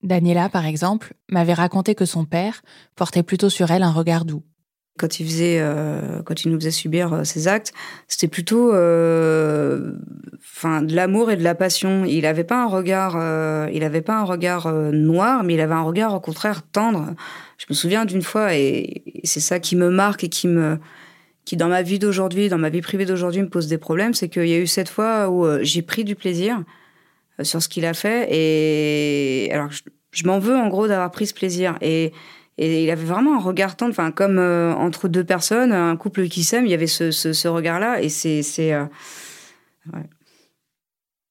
Daniela, 0.02 0.48
par 0.48 0.66
exemple, 0.66 1.14
m'avait 1.28 1.54
raconté 1.54 1.94
que 1.94 2.04
son 2.04 2.24
père 2.24 2.62
portait 2.96 3.22
plutôt 3.22 3.48
sur 3.48 3.70
elle 3.70 3.82
un 3.82 3.92
regard 3.92 4.24
doux. 4.24 4.42
Quand 4.98 5.20
il 5.20 5.26
faisait, 5.26 5.58
euh, 5.58 6.22
quand 6.22 6.44
il 6.44 6.52
nous 6.52 6.58
faisait 6.58 6.70
subir 6.70 7.12
euh, 7.12 7.24
ces 7.24 7.48
actes, 7.48 7.72
c'était 8.08 8.28
plutôt, 8.28 8.74
euh, 8.74 9.92
de 10.64 10.94
l'amour 10.94 11.30
et 11.30 11.36
de 11.36 11.42
la 11.42 11.54
passion. 11.54 12.04
Il 12.04 12.22
n'avait 12.22 12.44
pas 12.44 12.62
un 12.62 12.66
regard, 12.66 13.14
euh, 13.16 13.70
il 13.72 13.84
avait 13.84 14.02
pas 14.02 14.18
un 14.18 14.24
regard 14.24 14.70
noir, 14.92 15.44
mais 15.44 15.54
il 15.54 15.60
avait 15.60 15.74
un 15.74 15.82
regard 15.82 16.14
au 16.14 16.20
contraire 16.20 16.62
tendre. 16.62 17.14
Je 17.56 17.66
me 17.70 17.74
souviens 17.74 18.04
d'une 18.04 18.22
fois, 18.22 18.54
et 18.54 19.22
c'est 19.24 19.40
ça 19.40 19.60
qui 19.60 19.76
me 19.76 19.88
marque 19.88 20.24
et 20.24 20.28
qui 20.28 20.46
me, 20.46 20.78
qui 21.44 21.56
dans 21.56 21.68
ma 21.68 21.82
vie 21.82 21.98
d'aujourd'hui, 21.98 22.48
dans 22.48 22.58
ma 22.58 22.68
vie 22.68 22.80
privée 22.80 23.04
d'aujourd'hui, 23.04 23.42
me 23.42 23.48
pose 23.48 23.66
des 23.66 23.78
problèmes, 23.78 24.14
c'est 24.14 24.28
qu'il 24.28 24.46
y 24.46 24.54
a 24.54 24.58
eu 24.58 24.66
cette 24.66 24.88
fois 24.88 25.28
où 25.28 25.44
euh, 25.44 25.60
j'ai 25.62 25.82
pris 25.82 26.04
du 26.04 26.14
plaisir 26.14 26.62
euh, 27.40 27.44
sur 27.44 27.62
ce 27.62 27.68
qu'il 27.68 27.84
a 27.84 27.94
fait, 27.94 28.28
et 28.30 29.52
alors 29.52 29.70
je, 30.12 30.26
m'en 30.26 30.38
veux 30.38 30.56
en 30.56 30.68
gros 30.68 30.86
d'avoir 30.86 31.10
pris 31.10 31.26
ce 31.26 31.34
plaisir 31.34 31.76
et 31.80 32.12
et 32.58 32.84
il 32.84 32.90
avait 32.90 33.04
vraiment 33.04 33.36
un 33.36 33.40
regard 33.40 33.76
tendre, 33.76 33.92
enfin, 33.92 34.10
comme 34.10 34.38
euh, 34.38 34.74
entre 34.74 35.08
deux 35.08 35.24
personnes, 35.24 35.72
un 35.72 35.96
couple 35.96 36.28
qui 36.28 36.44
s'aime, 36.44 36.66
il 36.66 36.70
y 36.70 36.74
avait 36.74 36.86
ce, 36.86 37.10
ce, 37.10 37.48
regard-là. 37.48 38.02
Et 38.02 38.08
c'est. 38.08 38.72
euh. 38.74 38.84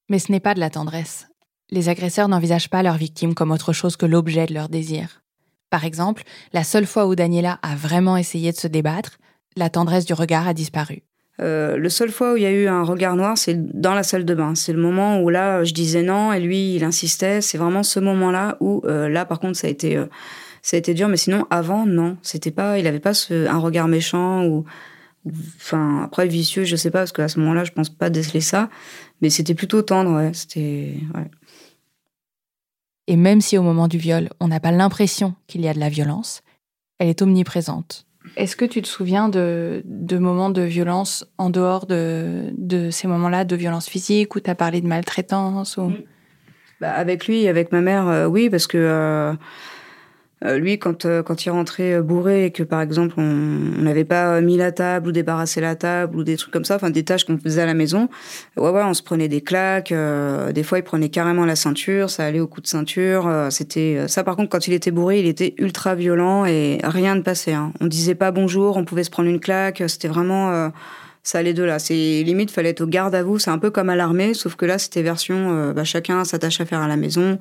Mais 0.10 0.20
ce 0.20 0.32
n'est 0.32 0.39
pas 0.39 0.56
de 0.56 0.60
la 0.60 0.70
tendresse. 0.70 1.27
les 1.70 1.89
agresseurs 1.89 2.27
n'envisagent 2.27 2.70
pas 2.70 2.84
leur 2.84 2.98
victime 2.98 3.34
comme 3.34 3.51
autre 3.51 3.72
chose 3.72 3.96
que 3.96 4.06
l'objet 4.06 4.46
de 4.48 4.53
leur 4.53 4.68
désir. 4.68 5.22
Par 5.70 5.86
exemple, 5.86 6.24
la 6.51 6.65
seule 6.65 6.86
fois 6.86 7.06
où 7.06 7.15
Daniela 7.15 7.60
a 7.62 7.75
vraiment 7.75 8.18
essayé 8.18 8.51
de 8.51 8.58
se 8.58 8.68
débattre, 8.68 9.20
la 9.55 9.70
tendresse 9.70 10.05
du 10.05 10.13
regard 10.13 10.48
a 10.48 10.53
disparu. 10.53 11.03
Euh, 11.39 11.77
le 11.77 11.89
seul 11.89 12.12
fois 12.12 12.34
où 12.34 12.38
il 12.38 12.43
y 12.43 12.46
a 12.46 12.51
eu 12.51 12.67
un 12.67 12.84
regard 12.84 13.15
noir, 13.15 13.38
c'est 13.38 13.55
dans 13.79 13.93
la 13.93 14.03
salle 14.03 14.25
de 14.25 14.36
bain. 14.36 14.53
C'est 14.55 14.74
le 14.74 14.81
moment 14.81 15.22
où 15.22 15.29
là, 15.29 15.63
je 15.63 15.74
disais 15.74 16.03
non 16.03 16.34
et 16.34 16.39
lui, 16.39 16.75
il 16.75 16.84
insistait. 16.84 17.41
C'est 17.41 17.58
vraiment 17.58 17.84
ce 17.84 18.00
moment-là 18.00 18.58
où 18.60 18.81
euh, 18.86 19.10
là, 19.10 19.25
par 19.25 19.39
contre, 19.39 19.58
ça 19.58 19.67
a 19.67 19.70
été, 19.70 19.98
euh, 19.98 20.05
ça 20.62 20.77
a 20.77 20.79
été 20.79 20.93
dur. 20.93 21.08
Mais 21.08 21.17
sinon, 21.17 21.48
avant, 21.50 21.86
non, 21.86 22.17
c'était 22.22 22.51
pas, 22.51 22.77
il 22.77 22.86
avait 22.86 23.00
pas 23.00 23.13
ce, 23.13 23.48
un 23.48 23.58
regard 23.58 23.88
méchant 23.88 24.46
ou, 24.46 24.65
enfin, 25.55 26.03
après 26.03 26.27
vicieux, 26.27 26.63
je 26.63 26.75
sais 26.75 26.91
pas 26.91 27.00
parce 27.00 27.12
qu'à 27.12 27.27
ce 27.27 27.39
moment-là, 27.39 27.63
je 27.63 27.72
pense 27.72 27.89
pas 27.89 28.10
déceler 28.10 28.41
ça. 28.41 28.70
Mais 29.22 29.29
c'était 29.29 29.55
plutôt 29.55 29.81
tendre, 29.81 30.12
ouais. 30.15 30.31
C'était, 30.34 30.96
ouais. 31.15 31.31
Et 33.08 33.15
même 33.15 33.41
si 33.41 33.58
au 33.58 33.63
moment 33.63 33.88
du 33.88 33.98
viol, 33.98 34.29
on 34.39 34.48
n'a 34.48 34.60
pas 34.60 34.72
l'impression 34.72 35.34
qu'il 35.48 35.62
y 35.62 35.67
a 35.67 35.74
de 35.74 35.79
la 35.79 35.89
violence, 35.89 36.43
elle 37.00 37.10
est 37.10 37.22
omniprésente. 37.22 38.05
Est-ce 38.38 38.56
que 38.56 38.66
tu 38.66 38.82
te 38.82 38.88
souviens 38.88 39.30
de, 39.30 39.84
moments 40.12 40.50
de 40.50 40.62
violence 40.62 41.25
en 41.38 41.50
dehors 41.50 41.86
de, 41.86 42.90
ces 42.92 43.08
moments-là 43.08 43.46
de 43.46 43.56
violence 43.56 43.88
physique 43.88 44.36
où 44.36 44.40
tu 44.40 44.50
as 44.50 44.56
parlé 44.56 44.82
de 44.82 44.88
maltraitance 44.88 45.78
ou... 45.78 45.92
Bah, 46.80 46.92
avec 46.94 47.28
lui, 47.28 47.48
avec 47.48 47.72
ma 47.72 47.82
mère, 47.82 48.08
euh, 48.08 48.25
oui, 48.25 48.50
parce 48.50 48.66
que 48.66 48.78
euh, 48.78 49.34
euh, 50.43 50.57
lui, 50.57 50.79
quand, 50.79 51.05
euh, 51.05 51.21
quand 51.21 51.45
il 51.45 51.50
rentrait 51.51 51.93
euh, 51.93 52.01
bourré 52.01 52.45
et 52.45 52.51
que, 52.51 52.63
par 52.63 52.81
exemple, 52.81 53.13
on 53.17 53.21
n'avait 53.81 54.05
pas 54.05 54.41
mis 54.41 54.57
la 54.57 54.71
table 54.71 55.10
ou 55.10 55.12
débarrassé 55.12 55.62
la 55.62 55.75
table 55.75 56.17
ou 56.17 56.24
des 56.24 56.36
trucs 56.38 56.51
comme 56.51 56.65
ça, 56.65 56.75
enfin 56.75 56.89
des 56.89 57.03
tâches 57.03 57.25
qu'on 57.25 57.38
faisait 57.38 57.62
à 57.62 57.65
la 57.65 57.74
maison, 57.75 58.10
ouais, 58.57 58.69
ouais, 58.69 58.83
on 58.83 58.93
se 58.93 59.03
prenait 59.03 59.27
des 59.27 59.41
claques. 59.41 59.91
euh, 59.91 60.51
des 60.51 60.63
fois, 60.63 60.79
il 60.79 60.83
prenait 60.83 61.10
carrément 61.10 61.45
la 61.45 61.55
ceinture, 61.55 62.10
ça 62.10 62.25
allait 62.25 62.39
au 62.39 62.48
coup 62.48 62.62
de 62.62 62.67
ceinture. 62.67 63.27
euh, 63.27 63.50
C'était 63.50 63.98
euh, 64.00 64.07
ça. 64.07 64.24
Par 64.24 64.36
contre, 64.36 64.50
quand 64.50 64.67
il 64.67 64.74
était 64.74 64.91
bourré, 64.91 65.19
il 65.19 65.27
était 65.27 65.53
ultra 65.60 65.93
violent 65.95 66.45
et 66.45 66.79
rien 66.83 67.15
ne 67.15 67.21
passait. 67.21 67.53
Hein. 67.53 67.71
On 67.79 67.88
disait 67.88 68.15
pas 68.15 68.31
bonjour, 68.31 68.77
on 68.77 68.86
pouvait 68.86 69.03
se 69.03 69.12
prendre 69.12 69.29
une 69.29 69.39
claque. 69.39 69.83
C'était 69.88 70.07
vraiment 70.07 70.51
euh, 70.51 70.69
ça 71.24 71.38
allait 71.38 71.53
de 71.53 71.63
là. 71.63 71.77
C'est 71.77 72.24
limite, 72.24 72.50
fallait 72.50 72.69
être 72.69 72.81
au 72.81 72.88
garde 72.88 73.13
à 73.13 73.21
vous. 73.21 73.38
C'est 73.38 73.51
un 73.51 73.60
peu 73.60 73.69
comme 73.69 73.89
à 73.89 73.95
l'armée, 73.95 74.33
sauf 74.33 74.55
que 74.55 74.65
là, 74.65 74.79
c'était 74.79 75.03
version 75.03 75.51
euh, 75.51 75.74
bah, 75.74 75.83
chacun 75.83 76.24
s'attache 76.25 76.60
à 76.62 76.65
faire 76.65 76.81
à 76.81 76.88
la 76.88 76.98
maison. 76.98 77.38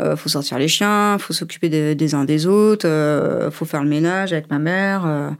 Euh, 0.00 0.16
faut 0.16 0.28
sortir 0.30 0.58
les 0.58 0.68
chiens, 0.68 1.18
faut 1.18 1.34
s'occuper 1.34 1.68
des, 1.68 2.14
uns 2.14 2.24
des 2.24 2.46
autres, 2.46 2.88
euh, 2.88 3.50
faut 3.50 3.66
faire 3.66 3.82
le 3.82 3.88
ménage 3.90 4.32
avec 4.32 4.50
ma 4.50 4.58
mère, 4.58 5.04
euh, 5.06 5.30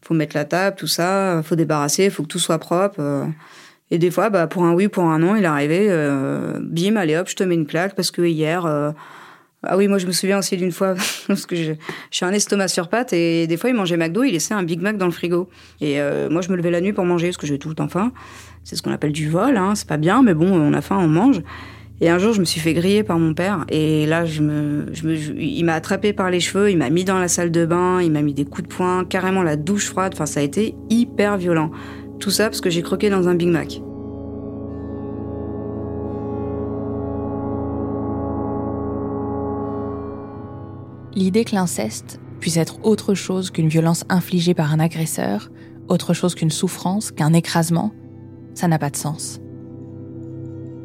faut 0.00 0.14
mettre 0.14 0.36
la 0.36 0.44
table, 0.44 0.76
tout 0.76 0.86
ça, 0.86 1.42
faut 1.44 1.56
débarrasser, 1.56 2.08
faut 2.10 2.22
que 2.22 2.28
tout 2.28 2.38
soit 2.38 2.58
propre. 2.58 2.96
euh. 3.00 3.24
Et 3.90 3.98
des 3.98 4.10
fois, 4.10 4.30
bah, 4.30 4.46
pour 4.46 4.64
un 4.64 4.72
oui, 4.74 4.88
pour 4.88 5.04
un 5.04 5.18
non, 5.18 5.36
il 5.36 5.44
arrivait, 5.44 5.86
euh, 5.88 6.58
bim, 6.60 6.96
allez 6.96 7.16
hop, 7.16 7.28
je 7.28 7.36
te 7.36 7.42
mets 7.44 7.54
une 7.54 7.66
claque 7.66 7.94
parce 7.94 8.10
que 8.10 8.22
hier. 8.22 8.64
euh, 8.64 8.92
ah 9.62 9.76
oui, 9.76 9.88
moi 9.88 9.98
je 9.98 10.06
me 10.06 10.12
souviens 10.12 10.38
aussi 10.38 10.56
d'une 10.56 10.70
fois 10.70 10.94
parce 11.26 11.44
que 11.46 11.56
je, 11.56 11.72
je 12.10 12.16
suis 12.16 12.24
un 12.24 12.32
estomac 12.32 12.68
sur 12.68 12.88
pattes 12.88 13.12
et 13.12 13.46
des 13.48 13.56
fois 13.56 13.70
il 13.70 13.74
mangeait 13.74 13.96
McDo, 13.96 14.22
il 14.22 14.32
laissait 14.32 14.54
un 14.54 14.62
Big 14.62 14.80
Mac 14.80 14.96
dans 14.96 15.06
le 15.06 15.12
frigo. 15.12 15.48
Et 15.80 15.98
moi 16.30 16.42
je 16.42 16.50
me 16.52 16.56
levais 16.56 16.70
la 16.70 16.80
nuit 16.80 16.92
pour 16.92 17.04
manger 17.04 17.28
parce 17.28 17.36
que 17.38 17.46
j'ai 17.48 17.58
tout 17.58 17.68
le 17.68 17.74
temps 17.74 17.88
faim. 17.88 18.12
C'est 18.62 18.76
ce 18.76 18.82
qu'on 18.82 18.92
appelle 18.92 19.12
du 19.12 19.28
vol, 19.28 19.56
hein, 19.56 19.74
c'est 19.74 19.88
pas 19.88 19.96
bien, 19.96 20.22
mais 20.22 20.34
bon, 20.34 20.52
on 20.52 20.72
a 20.72 20.80
faim, 20.82 20.98
on 21.00 21.08
mange. 21.08 21.40
Et 22.00 22.10
un 22.10 22.18
jour, 22.18 22.34
je 22.34 22.40
me 22.40 22.44
suis 22.44 22.60
fait 22.60 22.74
griller 22.74 23.02
par 23.02 23.18
mon 23.18 23.32
père. 23.32 23.64
Et 23.70 24.04
là, 24.04 24.26
je 24.26 24.42
il 25.38 25.64
m'a 25.64 25.74
attrapé 25.74 26.12
par 26.12 26.30
les 26.30 26.40
cheveux, 26.40 26.70
il 26.70 26.76
m'a 26.76 26.90
mis 26.90 27.04
dans 27.04 27.18
la 27.18 27.28
salle 27.28 27.50
de 27.50 27.64
bain, 27.64 28.02
il 28.02 28.12
m'a 28.12 28.20
mis 28.20 28.34
des 28.34 28.44
coups 28.44 28.68
de 28.68 28.74
poing, 28.74 29.04
carrément 29.04 29.42
la 29.42 29.56
douche 29.56 29.86
froide. 29.86 30.12
Enfin, 30.14 30.26
ça 30.26 30.40
a 30.40 30.42
été 30.42 30.74
hyper 30.90 31.38
violent. 31.38 31.70
Tout 32.20 32.30
ça 32.30 32.44
parce 32.44 32.60
que 32.60 32.68
j'ai 32.68 32.82
croqué 32.82 33.08
dans 33.08 33.28
un 33.28 33.34
Big 33.34 33.48
Mac. 33.48 33.80
L'idée 41.14 41.44
que 41.44 41.54
l'inceste 41.54 42.20
puisse 42.40 42.58
être 42.58 42.78
autre 42.84 43.14
chose 43.14 43.50
qu'une 43.50 43.68
violence 43.68 44.04
infligée 44.10 44.52
par 44.52 44.70
un 44.70 44.80
agresseur, 44.80 45.50
autre 45.88 46.12
chose 46.12 46.34
qu'une 46.34 46.50
souffrance, 46.50 47.10
qu'un 47.10 47.32
écrasement, 47.32 47.94
ça 48.54 48.68
n'a 48.68 48.78
pas 48.78 48.90
de 48.90 48.96
sens. 48.96 49.40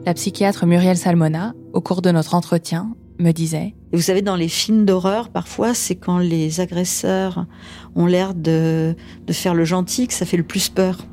La 0.03 0.15
psychiatre 0.15 0.65
Muriel 0.65 0.97
Salmona, 0.97 1.53
au 1.73 1.81
cours 1.81 2.01
de 2.01 2.09
notre 2.09 2.33
entretien, 2.33 2.95
me 3.19 3.31
disait 3.31 3.75
vous 3.93 4.01
savez, 4.01 4.21
dans 4.21 4.37
les 4.37 4.47
films 4.47 4.85
d'horreur, 4.85 5.29
parfois, 5.29 5.73
c'est 5.73 5.95
quand 5.95 6.17
les 6.17 6.61
agresseurs 6.61 7.45
ont 7.93 8.05
l'air 8.05 8.33
de, 8.33 8.95
de 9.27 9.33
faire 9.33 9.53
le 9.53 9.65
gentil 9.65 10.07
que 10.07 10.13
ça 10.13 10.25
fait 10.25 10.37
le 10.37 10.43
plus 10.43 10.69
peur. 10.69 11.05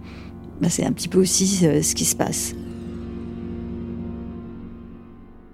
Ben, 0.61 0.71
c'est 0.71 0.85
un 0.85 0.93
petit 0.93 1.09
peu 1.09 1.19
aussi 1.19 1.67
euh, 1.67 1.83
ce 1.83 1.97
qui 1.97 2.05
se 2.05 2.15
passe. 2.15 2.55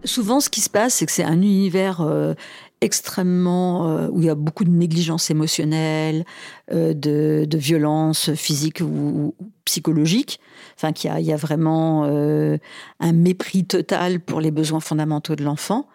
Souvent, 0.04 0.40
ce 0.40 0.50
qui 0.50 0.60
se 0.60 0.68
passe, 0.68 0.94
c'est 0.94 1.06
que 1.06 1.12
c'est 1.12 1.24
un 1.24 1.40
univers 1.40 2.02
euh, 2.02 2.34
extrêmement 2.82 3.88
euh, 3.88 4.08
où 4.10 4.20
il 4.20 4.26
y 4.26 4.30
a 4.30 4.34
beaucoup 4.34 4.64
de 4.64 4.70
négligence 4.70 5.30
émotionnelle, 5.30 6.26
de, 6.70 7.46
de 7.46 7.58
violence 7.58 8.34
physique 8.34 8.80
ou 8.82 9.34
psychologique. 9.64 10.40
Enfin, 10.76 10.92
qu'il 10.92 11.10
y 11.20 11.32
a, 11.32 11.36
vraiment 11.36 12.04
euh, 12.06 12.58
un 13.00 13.12
mépris 13.12 13.64
total 13.64 14.20
pour 14.20 14.40
les 14.40 14.50
besoins 14.50 14.80
fondamentaux 14.80 15.36
de 15.36 15.44
l'enfant. 15.44 15.88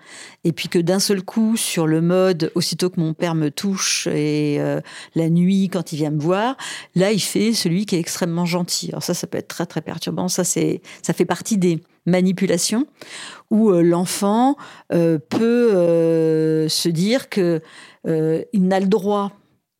Et 0.43 0.51
puis 0.51 0.69
que 0.69 0.79
d'un 0.79 0.99
seul 0.99 1.21
coup, 1.21 1.57
sur 1.57 1.85
le 1.85 2.01
mode, 2.01 2.51
aussitôt 2.55 2.89
que 2.89 2.99
mon 2.99 3.13
père 3.13 3.35
me 3.35 3.51
touche 3.51 4.07
et 4.07 4.57
euh, 4.59 4.79
la 5.15 5.29
nuit 5.29 5.69
quand 5.69 5.91
il 5.91 5.97
vient 5.97 6.11
me 6.11 6.19
voir, 6.19 6.55
là, 6.95 7.11
il 7.11 7.19
fait 7.19 7.53
celui 7.53 7.85
qui 7.85 7.95
est 7.95 7.99
extrêmement 7.99 8.45
gentil. 8.45 8.89
Alors 8.89 9.03
ça, 9.03 9.13
ça 9.13 9.27
peut 9.27 9.37
être 9.37 9.49
très 9.49 9.65
très 9.65 9.81
perturbant. 9.81 10.27
Ça, 10.27 10.43
c'est, 10.43 10.81
ça 11.01 11.13
fait 11.13 11.25
partie 11.25 11.57
des 11.57 11.81
manipulations 12.05 12.87
où 13.51 13.71
euh, 13.71 13.81
l'enfant 13.81 14.55
peut 14.89 16.67
se 16.69 16.89
dire 16.89 17.29
que 17.29 17.61
il 18.05 18.67
n'a 18.67 18.79
le 18.79 18.87
droit, 18.87 19.31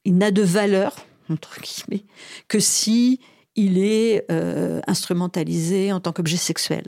il 0.05 0.17
n'a 0.17 0.31
de 0.31 0.41
valeur 0.41 0.95
entre 1.31 1.59
guillemets 1.61 2.05
que 2.47 2.59
si 2.59 3.19
il 3.59 3.77
est 3.77 4.25
euh, 4.31 4.79
instrumentalisé 4.87 5.91
en 5.91 5.99
tant 5.99 6.13
qu'objet 6.13 6.37
sexuel. 6.37 6.83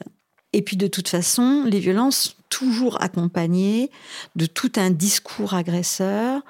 Et 0.54 0.62
puis 0.62 0.78
de 0.78 0.88
toute 0.88 1.10
façon, 1.10 1.66
les 1.66 1.80
violences 1.80 2.18
sont 2.18 2.44
toujours 2.50 3.02
accompagnées 3.02 3.90
de 4.36 4.46
tout 4.46 4.72
un 4.78 4.90
discours 4.90 5.54
agresseur 5.54 6.42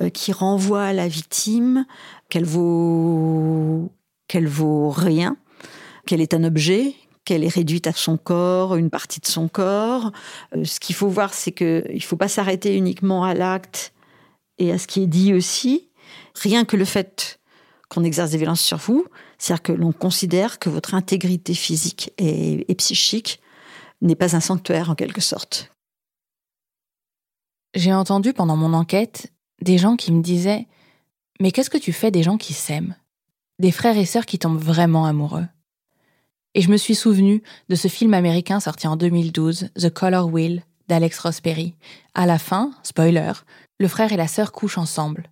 euh, 0.00 0.10
qui 0.10 0.32
renvoie 0.32 0.84
à 0.84 0.92
la 0.92 1.08
victime 1.08 1.86
qu'elle 2.28 2.44
vaut 2.44 3.90
qu'elle 4.28 4.48
vaut 4.48 4.90
rien, 4.90 5.36
qu'elle 6.06 6.20
est 6.20 6.34
un 6.34 6.44
objet, 6.44 6.94
qu'elle 7.24 7.42
est 7.42 7.48
réduite 7.48 7.86
à 7.86 7.92
son 7.92 8.16
corps, 8.16 8.76
une 8.76 8.90
partie 8.90 9.20
de 9.20 9.26
son 9.26 9.48
corps. 9.48 10.12
Euh, 10.54 10.64
ce 10.64 10.78
qu'il 10.78 10.94
faut 10.94 11.08
voir, 11.08 11.32
c'est 11.32 11.52
que 11.52 11.84
il 11.92 12.02
faut 12.02 12.16
pas 12.16 12.28
s'arrêter 12.28 12.76
uniquement 12.76 13.24
à 13.24 13.34
l'acte 13.34 13.92
et 14.58 14.72
à 14.72 14.78
ce 14.78 14.86
qui 14.86 15.02
est 15.02 15.06
dit 15.06 15.32
aussi. 15.32 15.88
Rien 16.34 16.64
que 16.64 16.76
le 16.76 16.84
fait 16.84 17.40
qu'on 17.88 18.04
exerce 18.04 18.30
des 18.30 18.38
violences 18.38 18.60
sur 18.60 18.78
vous, 18.78 19.06
c'est-à-dire 19.40 19.62
que 19.62 19.72
l'on 19.72 19.92
considère 19.92 20.58
que 20.58 20.68
votre 20.68 20.94
intégrité 20.94 21.54
physique 21.54 22.12
et, 22.18 22.74
psychique 22.74 23.40
n'est 24.02 24.14
pas 24.14 24.36
un 24.36 24.40
sanctuaire 24.40 24.90
en 24.90 24.94
quelque 24.94 25.22
sorte. 25.22 25.72
J'ai 27.74 27.94
entendu 27.94 28.34
pendant 28.34 28.56
mon 28.56 28.74
enquête 28.74 29.32
des 29.62 29.78
gens 29.78 29.96
qui 29.96 30.12
me 30.12 30.22
disaient 30.22 30.66
Mais 31.40 31.52
qu'est-ce 31.52 31.70
que 31.70 31.78
tu 31.78 31.94
fais 31.94 32.10
des 32.10 32.22
gens 32.22 32.36
qui 32.36 32.52
s'aiment? 32.52 32.94
Des 33.58 33.72
frères 33.72 33.96
et 33.96 34.04
sœurs 34.04 34.26
qui 34.26 34.38
tombent 34.38 34.60
vraiment 34.60 35.06
amoureux. 35.06 35.46
Et 36.54 36.60
je 36.60 36.70
me 36.70 36.76
suis 36.76 36.94
souvenu 36.94 37.42
de 37.70 37.76
ce 37.76 37.88
film 37.88 38.12
américain 38.12 38.60
sorti 38.60 38.88
en 38.88 38.96
2012, 38.96 39.70
The 39.74 39.88
Color 39.88 40.30
Wheel, 40.30 40.64
d'Alex 40.86 41.18
Ross 41.18 41.40
Perry. 41.40 41.76
À 42.12 42.26
la 42.26 42.38
fin, 42.38 42.72
spoiler, 42.82 43.32
le 43.78 43.88
frère 43.88 44.12
et 44.12 44.18
la 44.18 44.28
sœur 44.28 44.52
couchent 44.52 44.78
ensemble. 44.78 45.30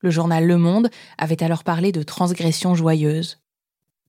Le 0.00 0.10
journal 0.10 0.46
Le 0.46 0.56
Monde 0.56 0.88
avait 1.18 1.42
alors 1.42 1.64
parlé 1.64 1.92
de 1.92 2.02
transgression 2.02 2.74
joyeuse. 2.74 3.41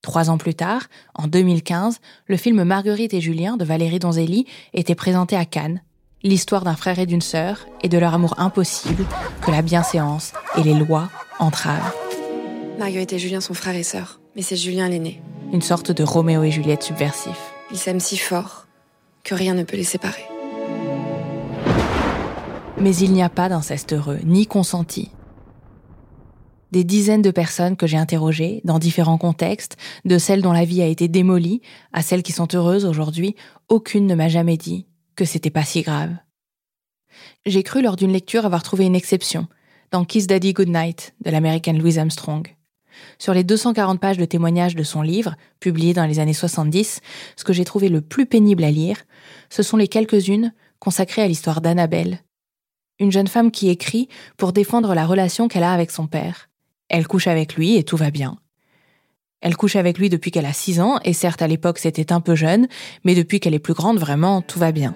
Trois 0.03 0.29
ans 0.29 0.37
plus 0.37 0.53
tard, 0.53 0.83
en 1.15 1.27
2015, 1.27 1.99
le 2.27 2.35
film 2.35 2.63
Marguerite 2.65 3.13
et 3.13 3.21
Julien 3.21 3.55
de 3.55 3.63
Valérie 3.63 3.99
Donzelli 3.99 4.45
était 4.73 4.95
présenté 4.95 5.37
à 5.37 5.45
Cannes. 5.45 5.81
L'histoire 6.23 6.65
d'un 6.65 6.75
frère 6.75 6.99
et 6.99 7.05
d'une 7.05 7.21
sœur 7.21 7.65
et 7.83 7.89
de 7.89 7.97
leur 7.97 8.13
amour 8.13 8.35
impossible 8.37 9.05
que 9.41 9.49
la 9.49 9.61
bienséance 9.61 10.33
et 10.57 10.63
les 10.63 10.73
lois 10.73 11.09
entravent. 11.39 11.93
Marguerite 12.77 13.13
et 13.13 13.19
Julien 13.19 13.39
sont 13.39 13.53
frères 13.53 13.77
et 13.77 13.83
sœurs, 13.83 14.19
mais 14.35 14.41
c'est 14.41 14.57
Julien 14.57 14.89
l'aîné. 14.89 15.21
Une 15.53 15.61
sorte 15.61 15.91
de 15.91 16.03
Roméo 16.03 16.43
et 16.43 16.51
Juliette 16.51 16.83
subversif. 16.83 17.53
Ils 17.71 17.77
s'aiment 17.77 18.01
si 18.01 18.17
fort 18.17 18.67
que 19.23 19.35
rien 19.35 19.53
ne 19.53 19.63
peut 19.63 19.77
les 19.77 19.85
séparer. 19.85 20.25
Mais 22.77 22.93
il 22.97 23.13
n'y 23.13 23.23
a 23.23 23.29
pas 23.29 23.47
d'inceste 23.47 23.93
heureux, 23.93 24.19
ni 24.25 24.47
consenti. 24.47 25.11
Des 26.73 26.83
dizaines 26.83 27.21
de 27.21 27.29
personnes 27.29 27.77
que 27.77 27.85
j'ai 27.85 27.97
interrogées, 27.97 28.59
dans 28.63 28.79
différents 28.79 29.19
contextes, 29.19 29.77
de 30.05 30.17
celles 30.17 30.41
dont 30.41 30.53
la 30.53 30.65
vie 30.65 30.81
a 30.81 30.87
été 30.87 31.07
démolie 31.07 31.61
à 31.91 32.01
celles 32.01 32.23
qui 32.23 32.31
sont 32.31 32.47
heureuses 32.55 32.85
aujourd'hui, 32.85 33.35
aucune 33.69 34.07
ne 34.07 34.15
m'a 34.15 34.27
jamais 34.27 34.57
dit 34.57 34.87
que 35.15 35.23
c'était 35.23 35.51
pas 35.51 35.65
si 35.65 35.83
grave. 35.83 36.15
J'ai 37.45 37.61
cru 37.61 37.83
lors 37.83 37.95
d'une 37.95 38.11
lecture 38.11 38.43
avoir 38.43 38.63
trouvé 38.63 38.85
une 38.85 38.95
exception, 38.95 39.45
dans 39.91 40.03
Kiss 40.03 40.25
Daddy 40.25 40.53
Goodnight 40.53 41.13
de 41.23 41.29
l'américaine 41.29 41.77
Louise 41.77 41.99
Armstrong. 41.99 42.47
Sur 43.19 43.35
les 43.35 43.43
240 43.43 43.99
pages 43.99 44.17
de 44.17 44.25
témoignages 44.25 44.75
de 44.75 44.81
son 44.81 45.03
livre, 45.03 45.35
publié 45.59 45.93
dans 45.93 46.07
les 46.07 46.17
années 46.17 46.33
70, 46.33 47.01
ce 47.35 47.43
que 47.43 47.53
j'ai 47.53 47.65
trouvé 47.65 47.87
le 47.87 48.01
plus 48.01 48.25
pénible 48.25 48.63
à 48.63 48.71
lire, 48.71 48.97
ce 49.51 49.61
sont 49.61 49.77
les 49.77 49.87
quelques-unes 49.87 50.55
consacrées 50.79 51.21
à 51.21 51.27
l'histoire 51.27 51.61
d'Annabelle. 51.61 52.21
Une 52.97 53.11
jeune 53.11 53.27
femme 53.27 53.51
qui 53.51 53.69
écrit 53.69 54.09
pour 54.37 54.53
défendre 54.53 54.95
la 54.95 55.05
relation 55.05 55.47
qu'elle 55.47 55.61
a 55.61 55.71
avec 55.71 55.91
son 55.91 56.07
père. 56.07 56.49
Elle 56.93 57.07
couche 57.07 57.25
avec 57.25 57.55
lui 57.55 57.75
et 57.75 57.83
tout 57.83 57.97
va 57.97 58.11
bien. 58.11 58.37
Elle 59.41 59.57
couche 59.57 59.75
avec 59.75 59.97
lui 59.97 60.09
depuis 60.09 60.29
qu'elle 60.29 60.45
a 60.45 60.53
6 60.53 60.79
ans, 60.79 60.99
et 61.03 61.13
certes 61.13 61.41
à 61.41 61.47
l'époque 61.47 61.79
c'était 61.79 62.13
un 62.13 62.21
peu 62.21 62.35
jeune, 62.35 62.67
mais 63.03 63.15
depuis 63.15 63.39
qu'elle 63.39 63.55
est 63.55 63.59
plus 63.59 63.73
grande, 63.73 63.97
vraiment, 63.97 64.43
tout 64.43 64.59
va 64.59 64.71
bien. 64.71 64.93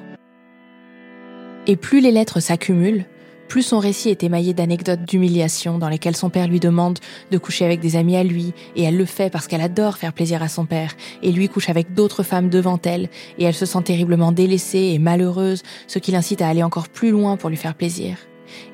Et 1.65 1.75
plus 1.75 1.99
les 1.99 2.11
lettres 2.11 2.39
s'accumulent, 2.39 3.05
plus 3.47 3.63
son 3.63 3.79
récit 3.79 4.09
est 4.09 4.21
émaillé 4.21 4.53
d'anecdotes 4.53 5.05
d'humiliation 5.05 5.79
dans 5.79 5.89
lesquelles 5.89 6.15
son 6.15 6.29
père 6.29 6.47
lui 6.47 6.59
demande 6.59 6.99
de 7.31 7.37
coucher 7.39 7.65
avec 7.65 7.79
des 7.79 7.95
amis 7.95 8.15
à 8.15 8.23
lui, 8.23 8.53
et 8.75 8.83
elle 8.83 8.95
le 8.95 9.05
fait 9.05 9.31
parce 9.31 9.47
qu'elle 9.47 9.61
adore 9.61 9.97
faire 9.97 10.13
plaisir 10.13 10.43
à 10.43 10.49
son 10.49 10.67
père, 10.67 10.93
et 11.23 11.31
lui 11.31 11.49
couche 11.49 11.69
avec 11.69 11.95
d'autres 11.95 12.21
femmes 12.21 12.49
devant 12.49 12.79
elle, 12.85 13.09
et 13.39 13.45
elle 13.45 13.55
se 13.55 13.65
sent 13.65 13.81
terriblement 13.81 14.31
délaissée 14.31 14.91
et 14.93 14.99
malheureuse, 14.99 15.63
ce 15.87 15.97
qui 15.97 16.11
l'incite 16.11 16.43
à 16.43 16.47
aller 16.47 16.61
encore 16.61 16.89
plus 16.89 17.09
loin 17.09 17.37
pour 17.37 17.49
lui 17.49 17.57
faire 17.57 17.73
plaisir. 17.73 18.17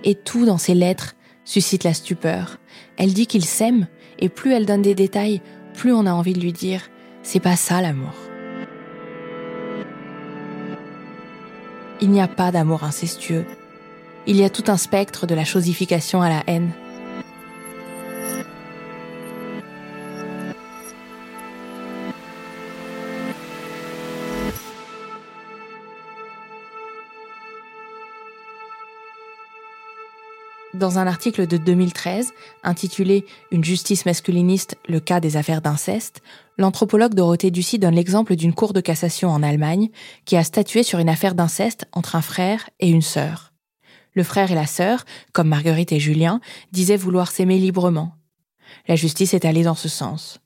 Et 0.03 0.13
tout 0.13 0.45
dans 0.45 0.57
ses 0.57 0.75
lettres 0.75 1.15
suscite 1.45 1.83
la 1.83 1.93
stupeur. 1.93 2.57
Elle 2.97 3.13
dit 3.13 3.27
qu'il 3.27 3.45
s'aime, 3.45 3.87
et 4.19 4.29
plus 4.29 4.53
elle 4.53 4.65
donne 4.65 4.81
des 4.81 4.95
détails, 4.95 5.41
plus 5.73 5.93
on 5.93 6.05
a 6.05 6.13
envie 6.13 6.33
de 6.33 6.39
lui 6.39 6.53
dire 6.53 6.81
c'est 7.23 7.39
pas 7.39 7.55
ça 7.55 7.81
l'amour. 7.81 8.13
Il 12.01 12.09
n'y 12.09 12.21
a 12.21 12.27
pas 12.27 12.51
d'amour 12.51 12.83
incestueux. 12.83 13.45
Il 14.27 14.35
y 14.35 14.43
a 14.43 14.49
tout 14.49 14.65
un 14.67 14.77
spectre 14.77 15.25
de 15.25 15.35
la 15.35 15.45
chosification 15.45 16.21
à 16.21 16.29
la 16.29 16.43
haine. 16.47 16.71
Dans 30.73 30.97
un 30.97 31.05
article 31.05 31.45
de 31.45 31.57
2013, 31.57 32.31
intitulé 32.63 33.25
Une 33.51 33.63
justice 33.63 34.07
masculiniste, 34.07 34.75
le 34.87 34.99
cas 34.99 35.19
des 35.19 35.37
affaires 35.37 35.61
d'inceste, 35.61 36.23
l'anthropologue 36.57 37.13
Dorothée 37.13 37.51
Ducy 37.51 37.77
donne 37.77 37.93
l'exemple 37.93 38.35
d'une 38.35 38.55
cour 38.55 38.73
de 38.73 38.81
cassation 38.81 39.29
en 39.29 39.43
Allemagne 39.43 39.89
qui 40.25 40.35
a 40.35 40.43
statué 40.43 40.81
sur 40.81 40.97
une 40.97 41.09
affaire 41.09 41.35
d'inceste 41.35 41.85
entre 41.91 42.15
un 42.15 42.23
frère 42.23 42.71
et 42.79 42.89
une 42.89 43.03
sœur. 43.03 43.53
Le 44.13 44.23
frère 44.23 44.51
et 44.51 44.55
la 44.55 44.65
sœur, 44.65 45.05
comme 45.31 45.47
Marguerite 45.47 45.91
et 45.91 45.99
Julien, 45.99 46.41
disaient 46.71 46.97
vouloir 46.97 47.31
s'aimer 47.31 47.59
librement. 47.59 48.15
La 48.87 48.95
justice 48.95 49.35
est 49.35 49.45
allée 49.45 49.63
dans 49.63 49.75
ce 49.75 49.89
sens. 49.89 50.39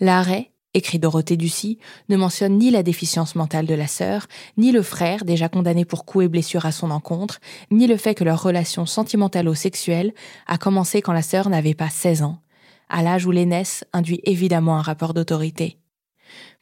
L'arrêt 0.00 0.50
écrit 0.74 0.98
Dorothée 0.98 1.36
Ducy, 1.36 1.78
ne 2.08 2.16
mentionne 2.16 2.58
ni 2.58 2.70
la 2.70 2.82
déficience 2.82 3.34
mentale 3.34 3.66
de 3.66 3.74
la 3.74 3.86
sœur, 3.86 4.26
ni 4.56 4.72
le 4.72 4.82
frère, 4.82 5.24
déjà 5.24 5.48
condamné 5.48 5.84
pour 5.84 6.04
coups 6.04 6.26
et 6.26 6.28
blessures 6.28 6.66
à 6.66 6.72
son 6.72 6.90
encontre, 6.90 7.40
ni 7.70 7.86
le 7.86 7.96
fait 7.96 8.14
que 8.14 8.24
leur 8.24 8.42
relation 8.42 8.84
sentimentalo-sexuelle 8.84 10.12
a 10.46 10.58
commencé 10.58 11.00
quand 11.00 11.12
la 11.12 11.22
sœur 11.22 11.48
n'avait 11.48 11.74
pas 11.74 11.88
16 11.88 12.22
ans, 12.22 12.40
à 12.88 13.02
l'âge 13.02 13.24
où 13.24 13.30
l'aînesse 13.30 13.84
induit 13.92 14.20
évidemment 14.24 14.76
un 14.76 14.82
rapport 14.82 15.14
d'autorité. 15.14 15.78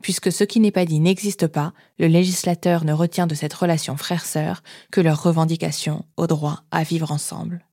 Puisque 0.03 0.33
ce 0.33 0.45
qui 0.45 0.61
n'est 0.61 0.71
pas 0.71 0.85
dit 0.85 1.01
n'existe 1.01 1.47
pas, 1.47 1.73
le 1.99 2.07
législateur 2.07 2.85
ne 2.85 2.93
retient 2.93 3.27
de 3.27 3.35
cette 3.35 3.55
relation 3.55 3.97
frère-sœur 3.97 4.63
que 4.91 5.01
leur 5.01 5.23
revendication 5.23 6.05
au 6.17 6.27
droit 6.27 6.65
à 6.71 6.83
vivre 6.83 7.13
ensemble. 7.13 7.65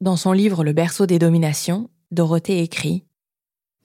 Dans 0.00 0.16
son 0.16 0.32
livre 0.32 0.64
Le 0.64 0.72
berceau 0.72 1.06
des 1.06 1.20
dominations, 1.20 1.88
Dorothée 2.10 2.60
écrit 2.60 3.04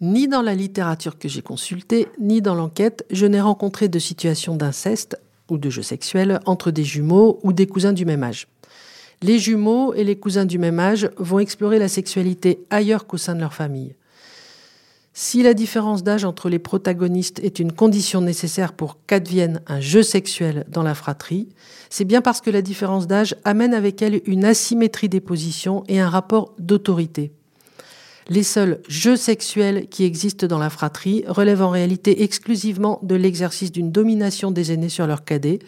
ni 0.02 0.28
dans 0.28 0.42
la 0.42 0.56
littérature 0.56 1.18
que 1.18 1.28
j'ai 1.28 1.42
consultée, 1.42 2.08
ni 2.20 2.42
dans 2.42 2.56
l'enquête, 2.56 3.06
je 3.10 3.26
n'ai 3.26 3.42
rencontré 3.42 3.88
de 3.88 4.00
situations 4.00 4.56
d'inceste 4.56 5.20
ou 5.50 5.58
de 5.58 5.70
jeux 5.70 5.82
sexuels 5.82 6.40
entre 6.46 6.72
des 6.72 6.84
jumeaux 6.84 7.40
ou 7.44 7.54
des 7.54 7.68
cousins 7.68 7.94
du 7.94 8.06
même 8.06 8.24
âge. 8.24 8.48
Les 9.24 9.40
jumeaux 9.40 9.94
et 9.96 10.04
les 10.04 10.18
cousins 10.18 10.46
du 10.46 10.60
même 10.60 10.80
âge 10.80 11.10
vont 11.18 11.40
explorer 11.40 11.80
la 11.80 11.88
sexualité 11.88 12.60
ailleurs 12.70 13.08
qu'au 13.08 13.18
sein 13.18 13.34
de 13.34 13.40
leur 13.40 13.54
famille. 13.54 13.96
Si 15.14 15.42
la 15.42 15.56
différence 15.56 16.04
d'âge 16.04 16.26
entre 16.26 16.48
les 16.48 16.60
protagonistes 16.60 17.40
est 17.40 17.58
une 17.58 17.72
condition 17.72 18.22
nécessaire 18.22 18.74
pour 18.74 19.00
qu'advienne 19.08 19.62
un 19.66 19.80
jeu 19.80 20.04
sexuel 20.04 20.64
dans 20.70 20.84
la 20.84 20.94
fratrie, 20.94 21.50
c'est 21.90 22.06
bien 22.06 22.22
parce 22.22 22.40
que 22.40 22.52
la 22.52 22.62
différence 22.62 23.08
d'âge 23.08 23.36
amène 23.44 23.74
avec 23.74 24.04
elle 24.04 24.22
une 24.26 24.46
asymétrie 24.46 25.10
des 25.10 25.22
positions 25.22 25.84
et 25.88 26.00
un 26.00 26.08
rapport 26.08 26.54
d'autorité. 26.60 27.32
Les 28.30 28.44
seuls 28.44 28.82
jeux 28.90 29.16
sexuels 29.16 29.88
qui 29.88 30.04
existent 30.04 30.48
dans 30.48 30.60
la 30.60 30.70
fratrie 30.70 31.24
relèvent 31.28 31.62
en 31.62 31.70
réalité 31.70 32.24
exclusivement 32.24 33.00
de 33.02 33.16
l'exercice 33.16 33.72
d'une 33.72 33.92
domination 33.92 34.52
des 34.52 34.74
aînés 34.74 34.90
sur 34.90 35.08
leurs 35.08 35.24
cadets, 35.24 35.60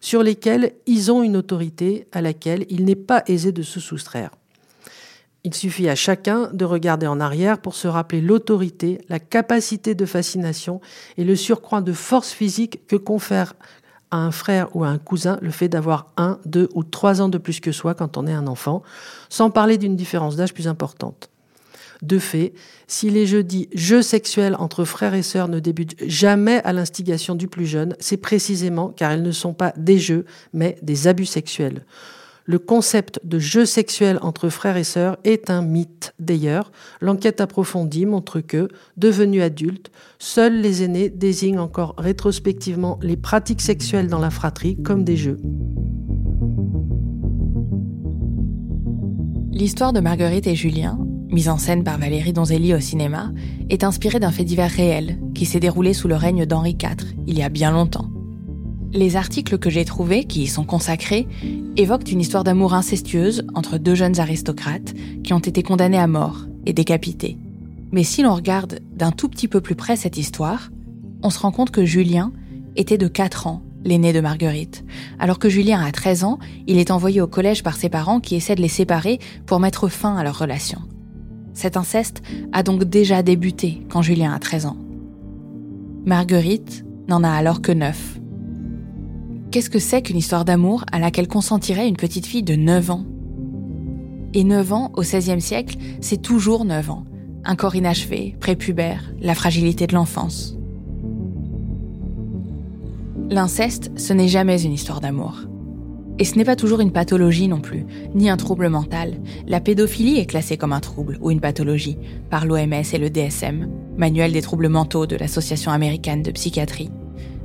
sur 0.00 0.24
lesquels 0.24 0.72
ils 0.86 1.12
ont 1.12 1.22
une 1.22 1.36
autorité 1.36 2.08
à 2.10 2.20
laquelle 2.20 2.66
il 2.68 2.84
n'est 2.84 2.96
pas 2.96 3.22
aisé 3.28 3.52
de 3.52 3.62
se 3.62 3.78
soustraire. 3.78 4.30
Il 5.44 5.54
suffit 5.54 5.88
à 5.88 5.94
chacun 5.94 6.50
de 6.52 6.64
regarder 6.64 7.06
en 7.06 7.20
arrière 7.20 7.60
pour 7.60 7.74
se 7.74 7.86
rappeler 7.86 8.20
l'autorité, 8.20 9.00
la 9.08 9.20
capacité 9.20 9.94
de 9.94 10.04
fascination 10.04 10.80
et 11.16 11.24
le 11.24 11.36
surcroît 11.36 11.80
de 11.80 11.92
force 11.92 12.30
physique 12.32 12.86
que 12.88 12.96
confère 12.96 13.54
à 14.10 14.18
un 14.18 14.32
frère 14.32 14.74
ou 14.74 14.82
à 14.82 14.88
un 14.88 14.98
cousin 14.98 15.38
le 15.40 15.50
fait 15.50 15.68
d'avoir 15.68 16.12
un, 16.16 16.40
deux 16.44 16.68
ou 16.74 16.82
trois 16.82 17.22
ans 17.22 17.28
de 17.28 17.38
plus 17.38 17.60
que 17.60 17.72
soi 17.72 17.94
quand 17.94 18.18
on 18.18 18.26
est 18.26 18.32
un 18.32 18.48
enfant, 18.48 18.82
sans 19.28 19.50
parler 19.50 19.78
d'une 19.78 19.96
différence 19.96 20.34
d'âge 20.36 20.52
plus 20.52 20.66
importante. 20.66 21.29
De 22.02 22.18
fait, 22.18 22.52
si 22.86 23.10
les 23.10 23.26
jeux 23.26 23.42
dits 23.42 23.68
jeux 23.74 24.02
sexuels 24.02 24.56
entre 24.58 24.84
frères 24.84 25.14
et 25.14 25.22
sœurs 25.22 25.48
ne 25.48 25.60
débutent 25.60 25.96
jamais 26.06 26.62
à 26.64 26.72
l'instigation 26.72 27.34
du 27.34 27.46
plus 27.46 27.66
jeune, 27.66 27.94
c'est 28.00 28.16
précisément 28.16 28.88
car 28.88 29.12
ils 29.12 29.22
ne 29.22 29.32
sont 29.32 29.52
pas 29.52 29.72
des 29.76 29.98
jeux, 29.98 30.24
mais 30.52 30.76
des 30.82 31.08
abus 31.08 31.26
sexuels. 31.26 31.84
Le 32.46 32.58
concept 32.58 33.20
de 33.22 33.38
jeu 33.38 33.64
sexuel 33.64 34.18
entre 34.22 34.48
frères 34.48 34.76
et 34.76 34.84
sœurs 34.84 35.18
est 35.24 35.50
un 35.50 35.62
mythe. 35.62 36.14
D'ailleurs, 36.18 36.72
l'enquête 37.00 37.40
approfondie 37.40 38.06
montre 38.06 38.40
que, 38.40 38.68
devenus 38.96 39.42
adultes, 39.42 39.92
seuls 40.18 40.60
les 40.60 40.82
aînés 40.82 41.10
désignent 41.10 41.60
encore 41.60 41.94
rétrospectivement 41.96 42.98
les 43.02 43.16
pratiques 43.16 43.60
sexuelles 43.60 44.08
dans 44.08 44.18
la 44.18 44.30
fratrie 44.30 44.82
comme 44.82 45.04
des 45.04 45.16
jeux. 45.16 45.38
L'histoire 49.52 49.92
de 49.92 50.00
Marguerite 50.00 50.46
et 50.46 50.56
Julien 50.56 50.98
mise 51.30 51.48
en 51.48 51.58
scène 51.58 51.84
par 51.84 51.98
Valérie 51.98 52.32
Donzelli 52.32 52.74
au 52.74 52.80
cinéma, 52.80 53.30
est 53.68 53.84
inspirée 53.84 54.20
d'un 54.20 54.32
fait 54.32 54.44
divers 54.44 54.70
réel 54.70 55.18
qui 55.34 55.46
s'est 55.46 55.60
déroulé 55.60 55.92
sous 55.92 56.08
le 56.08 56.16
règne 56.16 56.46
d'Henri 56.46 56.76
IV, 56.80 57.14
il 57.26 57.38
y 57.38 57.42
a 57.42 57.48
bien 57.48 57.70
longtemps. 57.70 58.10
Les 58.92 59.14
articles 59.14 59.58
que 59.58 59.70
j'ai 59.70 59.84
trouvés, 59.84 60.24
qui 60.24 60.42
y 60.42 60.46
sont 60.48 60.64
consacrés, 60.64 61.28
évoquent 61.76 62.10
une 62.10 62.20
histoire 62.20 62.42
d'amour 62.42 62.74
incestueuse 62.74 63.44
entre 63.54 63.78
deux 63.78 63.94
jeunes 63.94 64.18
aristocrates 64.18 64.94
qui 65.22 65.32
ont 65.32 65.38
été 65.38 65.62
condamnés 65.62 65.98
à 65.98 66.08
mort 66.08 66.46
et 66.66 66.72
décapités. 66.72 67.38
Mais 67.92 68.02
si 68.02 68.22
l'on 68.22 68.34
regarde 68.34 68.80
d'un 68.92 69.12
tout 69.12 69.28
petit 69.28 69.46
peu 69.46 69.60
plus 69.60 69.76
près 69.76 69.94
cette 69.96 70.18
histoire, 70.18 70.70
on 71.22 71.30
se 71.30 71.38
rend 71.38 71.52
compte 71.52 71.70
que 71.70 71.84
Julien 71.84 72.32
était 72.74 72.98
de 72.98 73.06
4 73.06 73.46
ans, 73.46 73.62
l'aîné 73.84 74.12
de 74.12 74.20
Marguerite. 74.20 74.84
Alors 75.18 75.38
que 75.38 75.48
Julien 75.48 75.80
a 75.80 75.92
13 75.92 76.24
ans, 76.24 76.38
il 76.66 76.78
est 76.78 76.90
envoyé 76.90 77.20
au 77.20 77.26
collège 77.26 77.62
par 77.62 77.76
ses 77.76 77.88
parents 77.88 78.20
qui 78.20 78.34
essaient 78.34 78.56
de 78.56 78.62
les 78.62 78.68
séparer 78.68 79.20
pour 79.46 79.60
mettre 79.60 79.88
fin 79.88 80.16
à 80.16 80.24
leur 80.24 80.38
relation. 80.38 80.80
Cet 81.60 81.76
inceste 81.76 82.22
a 82.54 82.62
donc 82.62 82.84
déjà 82.84 83.22
débuté 83.22 83.82
quand 83.90 84.00
Julien 84.00 84.32
a 84.32 84.38
13 84.38 84.64
ans. 84.64 84.78
Marguerite 86.06 86.86
n'en 87.06 87.22
a 87.22 87.28
alors 87.28 87.60
que 87.60 87.70
9. 87.70 88.18
Qu'est-ce 89.50 89.68
que 89.68 89.78
c'est 89.78 90.00
qu'une 90.00 90.16
histoire 90.16 90.46
d'amour 90.46 90.86
à 90.90 90.98
laquelle 90.98 91.28
consentirait 91.28 91.86
une 91.86 91.98
petite 91.98 92.24
fille 92.24 92.42
de 92.42 92.56
9 92.56 92.90
ans? 92.90 93.04
Et 94.32 94.42
9 94.42 94.72
ans, 94.72 94.90
au 94.96 95.02
XVIe 95.02 95.42
siècle, 95.42 95.76
c'est 96.00 96.22
toujours 96.22 96.64
9 96.64 96.92
ans. 96.92 97.04
Un 97.44 97.56
corps 97.56 97.76
inachevé, 97.76 98.38
prépubère, 98.40 99.12
la 99.20 99.34
fragilité 99.34 99.86
de 99.86 99.94
l'enfance. 99.94 100.56
L'inceste, 103.28 103.92
ce 103.96 104.14
n'est 104.14 104.28
jamais 104.28 104.62
une 104.62 104.72
histoire 104.72 105.02
d'amour. 105.02 105.42
Et 106.20 106.24
ce 106.24 106.36
n'est 106.36 106.44
pas 106.44 106.54
toujours 106.54 106.80
une 106.80 106.92
pathologie 106.92 107.48
non 107.48 107.62
plus, 107.62 107.86
ni 108.14 108.28
un 108.28 108.36
trouble 108.36 108.68
mental. 108.68 109.14
La 109.46 109.58
pédophilie 109.58 110.18
est 110.18 110.26
classée 110.26 110.58
comme 110.58 110.74
un 110.74 110.80
trouble 110.80 111.16
ou 111.22 111.30
une 111.30 111.40
pathologie 111.40 111.96
par 112.28 112.44
l'OMS 112.44 112.84
et 112.92 112.98
le 112.98 113.08
DSM, 113.08 113.70
manuel 113.96 114.30
des 114.30 114.42
troubles 114.42 114.68
mentaux 114.68 115.06
de 115.06 115.16
l'Association 115.16 115.72
américaine 115.72 116.22
de 116.22 116.30
psychiatrie. 116.30 116.90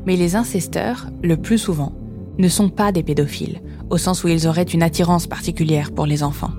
Mais 0.05 0.17
les 0.17 0.35
incesteurs, 0.35 1.07
le 1.23 1.38
plus 1.38 1.57
souvent, 1.57 1.93
ne 2.38 2.49
sont 2.49 2.67
pas 2.67 2.91
des 2.91 3.01
pédophiles, 3.01 3.61
au 3.89 3.97
sens 3.97 4.25
où 4.25 4.27
ils 4.27 4.45
auraient 4.45 4.63
une 4.63 4.83
attirance 4.83 5.25
particulière 5.25 5.93
pour 5.93 6.05
les 6.05 6.21
enfants. 6.21 6.51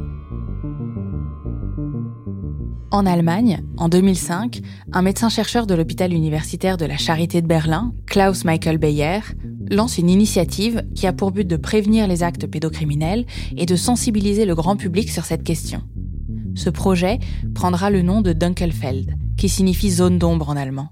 En 2.91 3.05
Allemagne, 3.05 3.63
en 3.77 3.91
2005, 3.91 4.63
un 4.91 5.03
médecin-chercheur 5.03 5.67
de 5.67 5.75
l'hôpital 5.75 6.15
universitaire 6.15 6.79
de 6.79 6.87
la 6.87 6.97
Charité 6.97 7.43
de 7.43 7.47
Berlin, 7.47 7.93
Klaus 8.07 8.47
Michael 8.47 8.79
Beyer, 8.79 9.21
lance 9.71 9.99
une 9.99 10.11
initiative 10.11 10.85
qui 10.95 11.07
a 11.07 11.13
pour 11.13 11.31
but 11.31 11.47
de 11.47 11.57
prévenir 11.57 12.07
les 12.07 12.23
actes 12.23 12.47
pédocriminels 12.47 13.27
et 13.57 13.67
de 13.67 13.77
sensibiliser 13.77 14.45
le 14.45 14.55
grand 14.55 14.77
public 14.77 15.11
sur 15.11 15.25
cette 15.25 15.45
question. 15.45 15.83
Ce 16.55 16.71
projet 16.71 17.19
prendra 17.55 17.91
le 17.91 18.03
nom 18.03 18.23
de 18.23 18.33
Dunkelfeld, 18.33 19.15
qui 19.37 19.49
signifie 19.49 19.91
zone 19.91 20.19
d'ombre 20.19 20.49
en 20.49 20.57
allemand. 20.57 20.89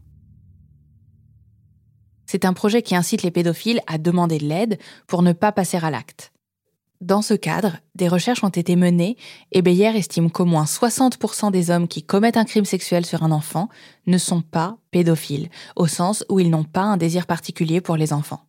C'est 2.26 2.44
un 2.44 2.52
projet 2.52 2.82
qui 2.82 2.96
incite 2.96 3.22
les 3.22 3.30
pédophiles 3.30 3.80
à 3.87 3.98
demander 3.98 4.38
de 4.38 4.46
l'aide 4.46 4.78
pour 5.06 5.22
ne 5.22 5.32
pas 5.32 5.52
passer 5.52 5.78
à 5.78 5.90
l'acte. 5.90 6.32
Dans 7.00 7.22
ce 7.22 7.34
cadre, 7.34 7.76
des 7.94 8.08
recherches 8.08 8.44
ont 8.44 8.48
été 8.48 8.76
menées 8.76 9.16
et 9.52 9.62
Beyer 9.62 9.96
estime 9.96 10.30
qu'au 10.30 10.44
moins 10.44 10.64
60% 10.64 11.50
des 11.50 11.70
hommes 11.70 11.88
qui 11.88 12.02
commettent 12.02 12.37
un 12.37 12.44
crime 12.44 12.64
sexuel 12.64 13.04
sur 13.04 13.22
un 13.22 13.30
enfant 13.30 13.68
ne 14.06 14.16
sont 14.16 14.40
pas 14.40 14.78
pédophiles, 14.90 15.50
au 15.76 15.87
sens 15.87 16.24
où 16.30 16.40
ils 16.40 16.50
n'ont 16.50 16.64
pas 16.64 16.82
un 16.82 16.96
désir 16.96 17.26
particulier 17.26 17.80
pour 17.80 17.96
les 17.96 18.12
enfants. 18.12 18.40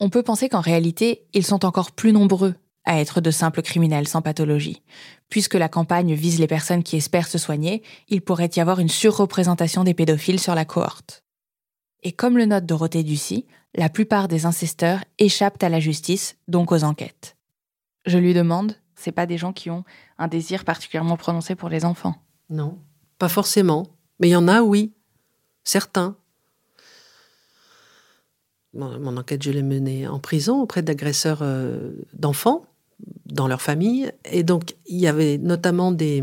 On 0.00 0.10
peut 0.10 0.22
penser 0.22 0.48
qu'en 0.48 0.60
réalité, 0.60 1.26
ils 1.32 1.46
sont 1.46 1.64
encore 1.64 1.92
plus 1.92 2.12
nombreux 2.12 2.54
à 2.84 3.00
être 3.00 3.20
de 3.20 3.30
simples 3.30 3.62
criminels 3.62 4.08
sans 4.08 4.22
pathologie. 4.22 4.82
Puisque 5.28 5.54
la 5.54 5.68
campagne 5.68 6.14
vise 6.14 6.38
les 6.38 6.46
personnes 6.46 6.82
qui 6.82 6.96
espèrent 6.96 7.28
se 7.28 7.38
soigner, 7.38 7.82
il 8.08 8.20
pourrait 8.20 8.50
y 8.56 8.60
avoir 8.60 8.80
une 8.80 8.88
surreprésentation 8.88 9.84
des 9.84 9.94
pédophiles 9.94 10.40
sur 10.40 10.54
la 10.54 10.64
cohorte. 10.64 11.24
Et 12.02 12.12
comme 12.12 12.36
le 12.36 12.44
note 12.44 12.66
Dorothée 12.66 13.02
Ducy, 13.02 13.46
la 13.74 13.88
plupart 13.88 14.28
des 14.28 14.46
incesteurs 14.46 15.02
échappent 15.18 15.62
à 15.62 15.68
la 15.68 15.80
justice, 15.80 16.36
donc 16.46 16.70
aux 16.70 16.84
enquêtes. 16.84 17.36
Je 18.04 18.18
lui 18.18 18.34
demande, 18.34 18.76
c'est 18.94 19.12
pas 19.12 19.26
des 19.26 19.38
gens 19.38 19.52
qui 19.52 19.70
ont 19.70 19.84
un 20.18 20.28
désir 20.28 20.64
particulièrement 20.64 21.16
prononcé 21.16 21.54
pour 21.54 21.70
les 21.70 21.84
enfants? 21.84 22.16
Non, 22.50 22.78
pas 23.18 23.30
forcément. 23.30 23.86
Mais 24.20 24.28
il 24.28 24.32
y 24.32 24.36
en 24.36 24.48
a, 24.48 24.60
oui. 24.60 24.92
Certains. 25.64 26.16
Mon, 28.74 29.16
enquête, 29.16 29.42
je 29.42 29.50
l'ai 29.50 29.62
menée 29.62 30.06
en 30.06 30.18
prison 30.18 30.60
auprès 30.60 30.82
d'agresseurs 30.82 31.40
euh, 31.42 31.92
d'enfants 32.12 32.66
dans 33.26 33.48
leur 33.48 33.62
famille. 33.62 34.10
Et 34.30 34.42
donc, 34.42 34.74
il 34.86 34.98
y 34.98 35.06
avait 35.06 35.38
notamment 35.38 35.92
des, 35.92 36.22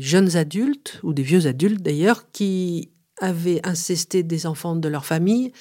jeunes 0.00 0.36
adultes, 0.36 1.00
ou 1.02 1.12
des 1.12 1.22
vieux 1.22 1.46
adultes 1.46 1.82
d'ailleurs, 1.82 2.30
qui 2.32 2.90
avaient 3.18 3.60
incesté 3.64 4.22
des 4.22 4.46
enfants 4.46 4.76
de 4.76 4.88
leur 4.88 5.04
famille, 5.04 5.52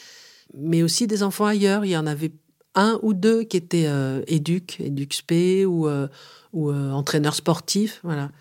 mais 0.58 0.84
aussi 0.84 1.08
des 1.08 1.24
enfants 1.24 1.46
ailleurs. 1.46 1.86
Il 1.86 1.92
y 1.92 1.98
en 1.98 2.08
avait 2.08 2.32
un 2.76 3.00
ou 3.02 3.14
deux 3.14 3.44
qui 3.44 3.58
étaient 3.58 3.88
euh, 3.88 4.22
éduques, 4.28 4.80
éduxp 4.80 5.32
ou, 5.68 5.88
euh, 5.88 6.08
ou 6.54 6.72
euh, 6.72 6.92
entraîneurs 6.92 7.36
sportifs. 7.36 8.00
Voilà. 8.04 8.32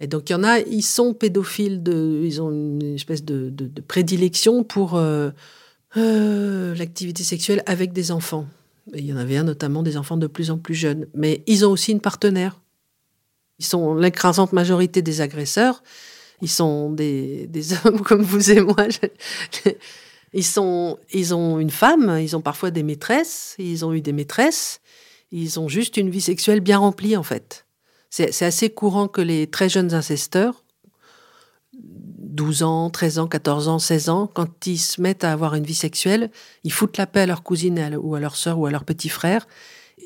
Et 0.00 0.06
donc, 0.06 0.30
il 0.30 0.32
y 0.32 0.36
en 0.36 0.44
a, 0.44 0.58
ils 0.60 0.82
sont 0.82 1.14
pédophiles, 1.14 1.82
ils 1.86 2.42
ont 2.42 2.50
une 2.50 2.94
espèce 2.94 3.24
de, 3.24 3.50
de 3.50 3.80
prédilection 3.80 4.64
pour 4.64 5.00
l'activité 5.94 7.24
sexuelle 7.24 7.62
avec 7.66 7.92
des 7.92 8.12
enfants 8.12 8.46
il 8.94 9.06
y 9.06 9.12
en 9.12 9.16
avait 9.16 9.36
un 9.36 9.44
notamment 9.44 9.82
des 9.82 9.96
enfants 9.96 10.16
de 10.16 10.26
plus 10.26 10.50
en 10.50 10.58
plus 10.58 10.74
jeunes. 10.74 11.06
Mais 11.14 11.42
ils 11.46 11.64
ont 11.64 11.70
aussi 11.70 11.92
une 11.92 12.00
partenaire. 12.00 12.60
Ils 13.58 13.64
sont 13.64 13.94
l'écrasante 13.94 14.52
majorité 14.52 15.02
des 15.02 15.20
agresseurs. 15.20 15.82
Ils 16.40 16.50
sont 16.50 16.90
des, 16.90 17.48
hommes 17.84 18.02
comme 18.02 18.22
vous 18.22 18.50
et 18.50 18.60
moi. 18.60 18.86
Ils, 20.34 20.44
sont, 20.44 20.98
ils 21.12 21.34
ont 21.34 21.58
une 21.58 21.68
femme, 21.68 22.18
ils 22.18 22.34
ont 22.34 22.40
parfois 22.40 22.70
des 22.70 22.82
maîtresses, 22.82 23.54
ils 23.58 23.84
ont 23.84 23.92
eu 23.92 24.00
des 24.00 24.14
maîtresses. 24.14 24.80
Ils 25.30 25.60
ont 25.60 25.68
juste 25.68 25.98
une 25.98 26.08
vie 26.08 26.22
sexuelle 26.22 26.60
bien 26.60 26.78
remplie, 26.78 27.18
en 27.18 27.22
fait. 27.22 27.66
C'est 28.08 28.42
assez 28.42 28.70
courant 28.70 29.08
que 29.08 29.20
les 29.20 29.46
très 29.46 29.68
jeunes 29.68 29.92
incesteurs 29.92 30.64
12 32.32 32.62
ans, 32.62 32.90
13 32.90 33.18
ans, 33.18 33.26
14 33.26 33.68
ans, 33.68 33.78
16 33.78 34.08
ans, 34.08 34.26
quand 34.32 34.66
ils 34.66 34.78
se 34.78 35.00
mettent 35.00 35.22
à 35.22 35.32
avoir 35.32 35.54
une 35.54 35.64
vie 35.64 35.74
sexuelle, 35.74 36.30
ils 36.64 36.72
foutent 36.72 36.96
la 36.96 37.06
paix 37.06 37.20
à 37.20 37.26
leur 37.26 37.42
cousine 37.42 37.96
ou 38.00 38.14
à 38.14 38.20
leur 38.20 38.36
sœur 38.36 38.58
ou 38.58 38.66
à 38.66 38.70
leur 38.70 38.84
petit 38.84 39.10
frère. 39.10 39.46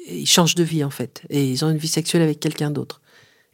ils 0.08 0.26
changent 0.26 0.56
de 0.56 0.64
vie, 0.64 0.84
en 0.84 0.90
fait. 0.90 1.22
Et 1.30 1.44
ils 1.44 1.64
ont 1.64 1.70
une 1.70 1.78
vie 1.78 1.88
sexuelle 1.88 2.22
avec 2.22 2.40
quelqu'un 2.40 2.70
d'autre. 2.70 3.00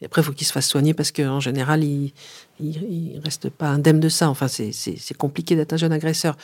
Et 0.01 0.05
après, 0.05 0.21
il 0.21 0.25
faut 0.25 0.33
qu'ils 0.33 0.47
se 0.47 0.51
fassent 0.51 0.67
soigner 0.67 0.93
parce 0.93 1.11
qu'en 1.11 1.39
général, 1.39 1.83
ils 1.83 2.13
ne 2.59 3.21
restent 3.21 3.49
pas 3.49 3.69
indemnes 3.69 3.99
de 3.99 4.09
ça. 4.09 4.29
Enfin, 4.29 4.47
c'est 4.47 5.17
compliqué 5.17 5.55
d'être 5.55 5.73
un 5.73 5.77
jeune 5.77 5.93
agresseur. 5.93 6.35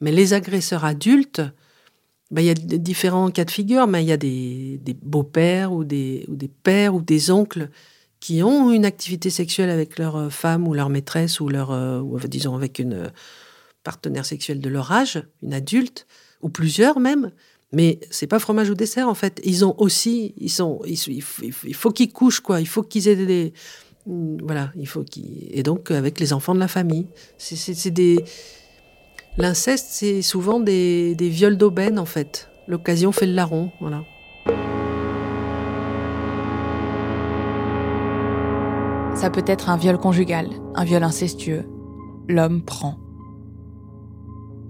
Mais 0.00 0.12
les 0.12 0.34
agresseurs 0.34 0.84
adultes, 0.84 1.42
ben, 2.30 2.42
il 2.42 2.46
y 2.46 2.50
a 2.50 2.54
différents 2.54 3.30
cas 3.30 3.44
de 3.44 3.50
figure, 3.50 3.86
mais 3.86 4.04
il 4.04 4.08
y 4.08 4.12
a 4.12 4.16
des, 4.16 4.80
beaux-pères 5.02 5.72
ou 5.72 5.84
des, 5.84 6.24
ou 6.28 6.36
des 6.36 6.48
pères 6.48 6.94
ou 6.94 7.00
des 7.00 7.30
oncles 7.30 7.70
qui 8.20 8.42
ont 8.42 8.72
une 8.72 8.84
activité 8.84 9.30
sexuelle 9.30 9.70
avec 9.70 9.98
leur 9.98 10.16
euh, 10.16 10.28
femme 10.28 10.66
ou 10.66 10.74
leur 10.74 10.88
maîtresse 10.88 11.40
ou 11.40 11.48
leur, 11.48 11.70
euh, 11.70 12.02
disons 12.26 12.56
avec 12.56 12.78
une 12.78 12.94
euh, 12.94 13.08
partenaire 13.84 14.26
sexuelle 14.26 14.60
de 14.60 14.68
leur 14.68 14.90
âge, 14.92 15.22
une 15.42 15.54
adulte 15.54 16.06
ou 16.42 16.48
plusieurs 16.48 17.00
même. 17.00 17.32
Mais 17.72 18.00
c'est 18.10 18.26
pas 18.26 18.38
fromage 18.38 18.70
ou 18.70 18.74
dessert 18.74 19.08
en 19.08 19.14
fait. 19.14 19.40
Ils 19.44 19.64
ont 19.64 19.74
aussi, 19.78 20.34
ils 20.38 20.48
sont, 20.48 20.80
il 20.86 21.74
faut 21.74 21.90
qu'ils 21.90 22.12
couchent 22.12 22.40
quoi. 22.40 22.60
Il 22.60 22.68
faut 22.68 22.82
qu'ils 22.82 23.08
aient 23.08 23.26
des, 23.26 23.52
voilà, 24.06 24.72
il 24.74 24.88
faut 24.88 25.04
qu'ils 25.04 25.48
et 25.50 25.62
donc 25.62 25.90
avec 25.90 26.18
les 26.18 26.32
enfants 26.32 26.54
de 26.54 26.60
la 26.60 26.68
famille. 26.68 27.06
C'est 27.36 27.90
des 27.90 28.24
l'inceste, 29.36 29.88
c'est 29.90 30.22
souvent 30.22 30.60
des, 30.60 31.14
des 31.14 31.28
viols 31.28 31.58
d'aubaine 31.58 31.98
en 31.98 32.06
fait. 32.06 32.48
L'occasion 32.66 33.12
fait 33.12 33.26
le 33.26 33.34
larron, 33.34 33.70
voilà. 33.80 34.02
Ça 39.18 39.30
peut 39.30 39.42
être 39.48 39.68
un 39.68 39.76
viol 39.76 39.98
conjugal, 39.98 40.46
un 40.76 40.84
viol 40.84 41.02
incestueux. 41.02 41.68
L'homme 42.28 42.62
prend. 42.62 42.94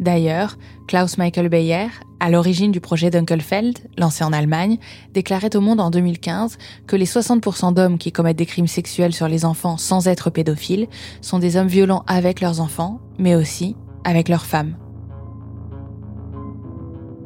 D'ailleurs, 0.01 0.57
Klaus 0.87 1.19
Michael 1.19 1.51
Beyer, 1.51 1.89
à 2.19 2.31
l'origine 2.31 2.73
du 2.73 2.81
projet 2.81 3.11
Dunkelfeld, 3.11 3.79
lancé 3.99 4.25
en 4.25 4.33
Allemagne, 4.33 4.79
déclarait 5.13 5.55
au 5.55 5.61
monde 5.61 5.81
en 5.81 5.91
2015 5.91 6.57
que 6.87 6.97
les 6.97 7.05
60% 7.05 7.75
d'hommes 7.75 7.99
qui 7.99 8.11
commettent 8.11 8.39
des 8.39 8.47
crimes 8.47 8.67
sexuels 8.67 9.13
sur 9.13 9.29
les 9.29 9.45
enfants 9.45 9.77
sans 9.77 10.09
être 10.09 10.31
pédophiles 10.31 10.89
sont 11.21 11.39
des 11.39 11.59
hommes 11.59 11.69
violents 11.69 12.05
avec 12.07 12.41
leurs 12.41 12.63
enfants, 12.63 13.03
mais 13.19 13.35
aussi 13.35 13.77
avec 14.03 14.31
leurs 14.31 14.47
femmes. 14.47 14.79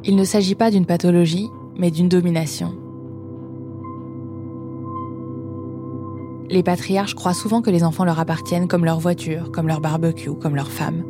Il 0.03 0.17
ne 0.17 0.25
s'agit 0.25 0.55
pas 0.55 0.71
d'une 0.71 0.85
pathologie, 0.85 1.47
mais 1.77 1.89
d'une 1.89 2.09
domination. 2.09 2.82
Les 6.53 6.61
patriarches 6.61 7.15
croient 7.15 7.33
souvent 7.33 7.63
que 7.63 7.71
les 7.71 7.83
enfants 7.83 8.05
leur 8.05 8.19
appartiennent 8.19 8.67
comme 8.67 8.85
leur 8.85 8.99
voiture, 8.99 9.51
comme 9.51 9.67
leur 9.67 9.81
barbecue, 9.81 10.35
comme 10.35 10.55
leur 10.55 10.69
femme. 10.69 11.03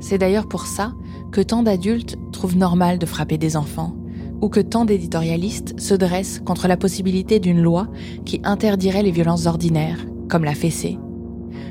C'est 0.00 0.18
d'ailleurs 0.18 0.48
pour 0.48 0.66
ça 0.66 0.92
que 1.32 1.40
tant 1.40 1.62
d'adultes 1.62 2.18
trouvent 2.30 2.58
normal 2.58 2.98
de 2.98 3.06
frapper 3.06 3.38
des 3.38 3.56
enfants, 3.56 3.96
ou 4.42 4.50
que 4.50 4.60
tant 4.60 4.84
d'éditorialistes 4.84 5.80
se 5.80 5.94
dressent 5.94 6.42
contre 6.44 6.68
la 6.68 6.76
possibilité 6.76 7.40
d'une 7.40 7.62
loi 7.62 7.88
qui 8.26 8.42
interdirait 8.44 9.02
les 9.02 9.12
violences 9.12 9.46
ordinaires, 9.46 10.04
comme 10.28 10.44
la 10.44 10.54
fessée. 10.54 10.98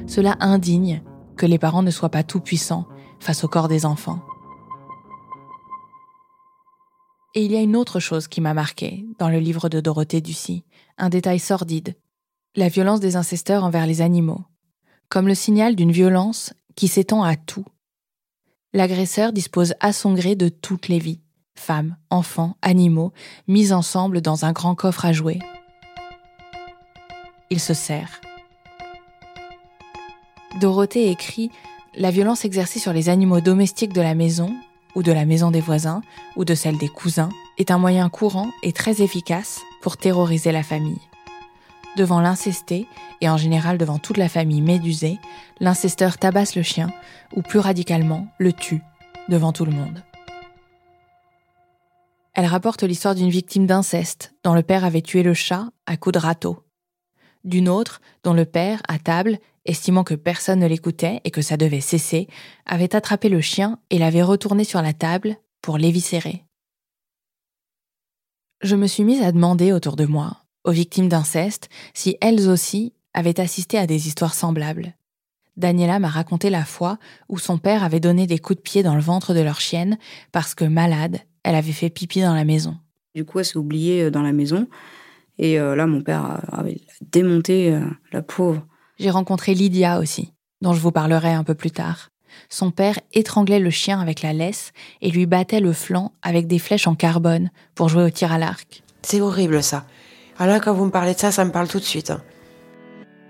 Cela 0.08 0.36
indigne 0.40 1.04
que 1.38 1.46
les 1.46 1.60
parents 1.60 1.84
ne 1.84 1.92
soient 1.92 2.10
pas 2.10 2.24
tout-puissants 2.24 2.88
face 3.20 3.44
au 3.44 3.48
corps 3.48 3.68
des 3.68 3.86
enfants. 3.86 4.22
Et 7.36 7.46
il 7.46 7.52
y 7.52 7.56
a 7.56 7.62
une 7.62 7.76
autre 7.76 8.00
chose 8.00 8.28
qui 8.28 8.42
m'a 8.42 8.56
marqué 8.56 9.06
dans 9.20 9.30
le 9.30 9.38
livre 9.38 9.70
de 9.70 9.80
Dorothée 9.80 10.22
Ducy, 10.22 10.64
un 10.98 11.10
détail 11.10 11.38
sordide 11.38 11.94
la 12.56 12.70
violence 12.70 13.02
des 13.02 13.16
incesteurs 13.16 13.64
envers 13.64 13.86
les 13.86 14.02
animaux, 14.02 14.42
comme 15.10 15.28
le 15.28 15.36
signal 15.36 15.76
d'une 15.76 15.92
violence 15.92 16.54
qui 16.76 16.88
s'étend 16.88 17.24
à 17.24 17.36
tout. 17.36 17.66
L'agresseur 18.74 19.34
dispose 19.34 19.74
à 19.80 19.94
son 19.94 20.14
gré 20.14 20.36
de 20.36 20.50
toutes 20.50 20.88
les 20.88 21.00
vies, 21.00 21.22
femmes, 21.56 21.98
enfants, 22.10 22.56
animaux, 22.62 23.12
mis 23.48 23.74
ensemble 23.74 24.22
dans 24.22 24.46
un 24.46 24.52
grand 24.52 24.76
coffre 24.76 25.06
à 25.06 25.14
jouer. 25.14 25.40
Il 27.50 27.60
se 27.60 27.74
sert. 27.74 28.22
Dorothée 30.60 31.10
écrit 31.10 31.52
La 31.96 32.12
violence 32.12 32.46
exercée 32.46 32.80
sur 32.80 32.94
les 32.94 33.10
animaux 33.10 33.42
domestiques 33.42 33.94
de 33.94 34.02
la 34.02 34.16
maison, 34.16 34.56
ou 34.96 35.04
de 35.04 35.12
la 35.12 35.26
maison 35.26 35.52
des 35.52 35.62
voisins, 35.62 36.02
ou 36.38 36.46
de 36.46 36.56
celle 36.56 36.78
des 36.78 36.88
cousins, 36.88 37.30
est 37.58 37.72
un 37.72 37.78
moyen 37.78 38.10
courant 38.10 38.50
et 38.64 38.72
très 38.72 39.02
efficace 39.02 39.62
pour 39.82 39.98
terroriser 39.98 40.54
la 40.54 40.64
famille. 40.64 41.02
Devant 41.96 42.20
l'incesté, 42.20 42.88
et 43.22 43.30
en 43.30 43.38
général 43.38 43.78
devant 43.78 44.00
toute 44.00 44.18
la 44.18 44.28
famille 44.28 44.62
médusée, 44.62 45.18
l'incesteur 45.62 46.18
tabasse 46.18 46.56
le 46.56 46.62
chien, 46.62 46.92
ou 47.36 47.42
plus 47.42 47.60
radicalement, 47.60 48.28
le 48.38 48.52
tue, 48.52 48.82
devant 49.30 49.54
tout 49.54 49.66
le 49.66 49.72
monde. 49.72 50.04
Elle 52.34 52.46
rapporte 52.46 52.84
l'histoire 52.84 53.16
d'une 53.16 53.30
victime 53.30 53.66
d'inceste, 53.66 54.34
dont 54.44 54.54
le 54.54 54.62
père 54.62 54.84
avait 54.84 55.02
tué 55.02 55.24
le 55.24 55.34
chat 55.34 55.70
à 55.86 55.96
coups 55.96 56.14
de 56.14 56.20
râteau. 56.20 56.66
D'une 57.46 57.70
autre, 57.70 58.02
dont 58.24 58.34
le 58.34 58.44
père, 58.44 58.82
à 58.90 59.00
table, 59.00 59.40
estimant 59.64 60.04
que 60.04 60.16
personne 60.16 60.60
ne 60.60 60.68
l'écoutait 60.68 61.22
et 61.24 61.32
que 61.32 61.42
ça 61.42 61.56
devait 61.56 61.80
cesser, 61.80 62.28
avait 62.66 62.94
attrapé 62.94 63.30
le 63.30 63.40
chien 63.40 63.80
et 63.90 64.00
l'avait 64.00 64.22
retourné 64.22 64.66
sur 64.66 64.82
la 64.82 64.94
table 64.94 65.38
pour 65.62 65.78
l'éviscérer. 65.78 66.44
Je 68.62 68.76
me 68.76 68.88
suis 68.88 69.04
mise 69.04 69.22
à 69.22 69.32
demander 69.32 69.72
autour 69.72 69.96
de 69.96 70.06
moi 70.06 70.45
aux 70.66 70.72
victimes 70.72 71.08
d'inceste 71.08 71.70
si 71.94 72.18
elles 72.20 72.50
aussi 72.50 72.94
avaient 73.14 73.40
assisté 73.40 73.78
à 73.78 73.88
des 73.88 74.08
histoires 74.08 74.34
semblables. 74.34 74.94
Daniela 75.58 76.00
m'a 76.00 76.10
raconté 76.10 76.50
la 76.50 76.66
fois 76.66 76.98
où 77.30 77.40
son 77.40 77.58
père 77.58 77.84
avait 77.84 78.02
donné 78.02 78.28
des 78.28 78.40
coups 78.40 78.58
de 78.58 78.62
pied 78.62 78.84
dans 78.84 78.96
le 78.96 79.02
ventre 79.02 79.34
de 79.34 79.40
leur 79.40 79.62
chienne 79.62 79.98
parce 80.34 80.54
que 80.54 80.66
malade, 80.66 81.20
elle 81.44 81.56
avait 81.56 81.72
fait 81.72 81.90
pipi 81.90 82.22
dans 82.22 82.34
la 82.34 82.44
maison. 82.44 82.78
Du 83.14 83.24
coup, 83.24 83.40
elle 83.40 83.46
s'est 83.46 83.58
oubliée 83.58 84.04
euh, 84.04 84.12
dans 84.12 84.22
la 84.22 84.34
maison. 84.34 84.68
Et 85.38 85.60
euh, 85.60 85.76
là, 85.76 85.88
mon 85.88 86.02
père 86.02 86.26
a, 86.26 86.60
a 86.60 86.64
démonté 87.12 87.74
euh, 87.74 87.86
la 88.12 88.22
pauvre. 88.22 88.66
J'ai 89.00 89.10
rencontré 89.10 89.54
Lydia 89.54 90.00
aussi, 90.00 90.34
dont 90.62 90.74
je 90.74 90.82
vous 90.82 90.92
parlerai 90.92 91.32
un 91.32 91.44
peu 91.44 91.56
plus 91.56 91.72
tard. 91.72 92.10
Son 92.50 92.72
père 92.72 93.00
étranglait 93.14 93.60
le 93.60 93.70
chien 93.70 94.00
avec 94.02 94.22
la 94.22 94.34
laisse 94.34 94.72
et 95.02 95.10
lui 95.10 95.26
battait 95.26 95.62
le 95.62 95.72
flanc 95.72 96.12
avec 96.22 96.48
des 96.48 96.60
flèches 96.60 96.88
en 96.88 96.96
carbone 96.96 97.50
pour 97.76 97.88
jouer 97.88 98.04
au 98.04 98.10
tir 98.10 98.34
à 98.34 98.38
l'arc. 98.38 98.84
C'est 99.02 99.22
horrible 99.22 99.64
ça. 99.64 99.86
Ah 100.38 100.48
là, 100.48 100.60
quand 100.60 100.74
vous 100.74 100.86
me 100.86 100.92
parlez 100.92 101.14
de 101.14 101.20
ça, 101.20 101.32
ça 101.32 101.46
me 101.46 101.52
parle 101.52 101.68
tout 101.68 101.80
de 101.80 101.84
suite. 101.84 102.12
hein. 102.12 102.22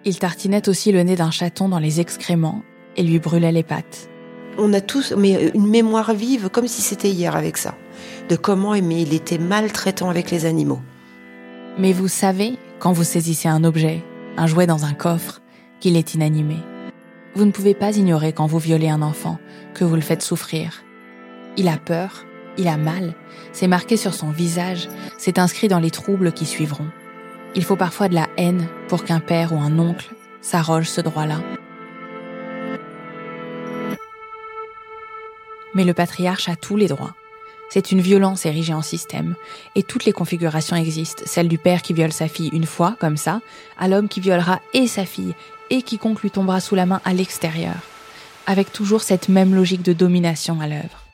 Il 0.06 0.20
tartinait 0.20 0.68
aussi 0.70 0.91
le 0.91 1.04
nez 1.04 1.15
d'un 1.15 1.32
chaton 1.32 1.70
dans 1.70 1.80
les 1.80 2.00
excréments 2.00 2.63
et 2.96 3.04
lui 3.04 3.20
brûlait 3.20 3.52
les 3.52 3.63
pattes. 3.63 4.10
On 4.58 4.74
a 4.74 4.82
tous 4.82 5.13
mais 5.18 5.52
une 5.54 5.68
mémoire 5.68 6.13
vive, 6.13 6.50
comme 6.50 6.68
si 6.68 6.82
c'était 6.82 7.10
hier 7.10 7.36
avec 7.36 7.58
ça, 7.58 7.76
de 8.30 8.36
comment 8.36 8.72
mais 8.72 9.02
il 9.02 9.13
était 9.13 9.38
maltraitant 9.38 10.10
avec 10.10 10.32
les 10.32 10.46
animaux. 10.46 10.80
Mais 11.78 11.91
vous 11.91 12.08
savez, 12.08 12.58
quand 12.80 12.94
vous 12.94 13.04
saisissez 13.04 13.50
un 13.50 13.63
objet, 13.63 14.04
un 14.38 14.48
jouet 14.48 14.68
dans 14.68 14.86
un 14.86 14.94
coffre, 14.94 15.41
qu'il 15.80 15.98
est 15.98 16.13
inanimé. 16.13 16.58
Vous 17.36 17.46
ne 17.46 17.52
pouvez 17.52 17.74
pas 17.74 17.98
ignorer 17.98 18.32
quand 18.32 18.46
vous 18.48 18.60
violez 18.60 18.89
un 18.89 19.02
enfant 19.02 19.39
que 19.74 19.84
vous 19.84 19.96
le 19.96 20.02
faites 20.02 20.22
souffrir. 20.22 20.84
Il 21.58 21.68
a 21.68 21.78
peur, 21.78 22.26
il 22.58 22.68
a 22.68 22.78
mal, 22.78 23.13
c'est 23.52 23.68
marqué 23.68 23.98
sur 23.98 24.13
son 24.13 24.30
visage, 24.30 24.89
c'est 25.18 25.39
inscrit 25.39 25.68
dans 25.68 25.80
les 25.80 25.91
troubles 25.91 26.32
qui 26.32 26.46
suivront. 26.46 26.88
Il 27.56 27.63
faut 27.63 27.76
parfois 27.76 28.10
de 28.10 28.15
la 28.15 28.28
haine 28.38 28.68
pour 28.88 29.04
qu'un 29.04 29.20
père 29.20 29.54
ou 29.54 29.58
un 29.58 29.80
oncle 29.80 30.13
s'arroge 30.41 30.89
ce 30.89 31.02
droit-là. 31.02 31.39
Mais 35.74 35.84
le 35.84 35.94
patriarche 35.94 36.50
a 36.50 36.56
tous 36.56 36.78
les 36.78 36.88
droits. 36.88 37.15
C'est 37.70 37.91
une 37.91 38.00
violence 38.00 38.46
érigée 38.46 38.74
en 38.74 38.82
système, 38.82 39.36
et 39.76 39.84
toutes 39.84 40.06
les 40.06 40.13
configurations 40.13 40.76
existent, 40.76 41.24
celle 41.26 41.48
du 41.48 41.58
père 41.58 41.82
qui 41.82 41.94
viole 41.94 42.13
sa 42.13 42.28
fille 42.28 42.50
une 42.54 42.65
fois, 42.65 42.96
comme 43.00 43.18
ça, 43.18 43.41
à 43.78 43.88
l'homme 43.88 44.08
qui 44.08 44.22
violera 44.22 44.62
et 44.74 44.88
sa 44.88 45.06
fille, 45.06 45.34
et 45.70 45.82
quiconque 45.82 46.22
lui 46.22 46.32
tombera 46.32 46.60
sous 46.60 46.76
la 46.76 46.86
main 46.86 47.02
à 47.06 47.13
l'extérieur, 47.13 47.76
avec 48.46 48.72
toujours 48.72 49.02
cette 49.02 49.30
même 49.30 49.56
logique 49.56 49.82
de 49.82 49.94
domination 49.94 50.62
à 50.62 50.68
l'œuvre. 50.68 51.05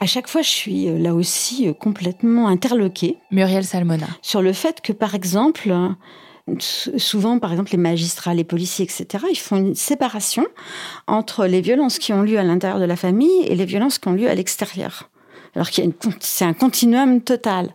À 0.00 0.06
chaque 0.06 0.28
fois, 0.28 0.42
je 0.42 0.48
suis 0.50 0.88
euh, 0.88 0.98
là 0.98 1.14
aussi 1.14 1.68
euh, 1.68 1.72
complètement 1.72 2.48
interloquée. 2.48 3.16
Muriel 3.30 3.64
Salmona. 3.64 4.06
Sur 4.22 4.42
le 4.42 4.52
fait 4.52 4.80
que, 4.80 4.92
par 4.92 5.14
exemple, 5.14 5.72
souvent, 6.98 7.38
par 7.38 7.50
exemple, 7.52 7.72
les 7.72 7.78
magistrats, 7.78 8.34
les 8.34 8.44
policiers, 8.44 8.84
etc., 8.84 9.24
ils 9.30 9.38
font 9.38 9.56
une 9.56 9.74
séparation 9.74 10.46
entre 11.06 11.46
les 11.46 11.60
violences 11.60 11.98
qui 11.98 12.12
ont 12.12 12.22
lieu 12.22 12.38
à 12.38 12.42
l'intérieur 12.44 12.78
de 12.78 12.84
la 12.84 12.96
famille 12.96 13.42
et 13.46 13.54
les 13.56 13.64
violences 13.64 13.98
qui 13.98 14.08
ont 14.08 14.12
lieu 14.12 14.28
à 14.28 14.34
l'extérieur. 14.34 15.10
Alors 15.54 15.70
qu'il 15.70 15.82
y 15.84 15.86
a 15.86 15.90
une, 15.90 16.12
c'est 16.20 16.44
un 16.44 16.52
continuum 16.52 17.22
total. 17.22 17.70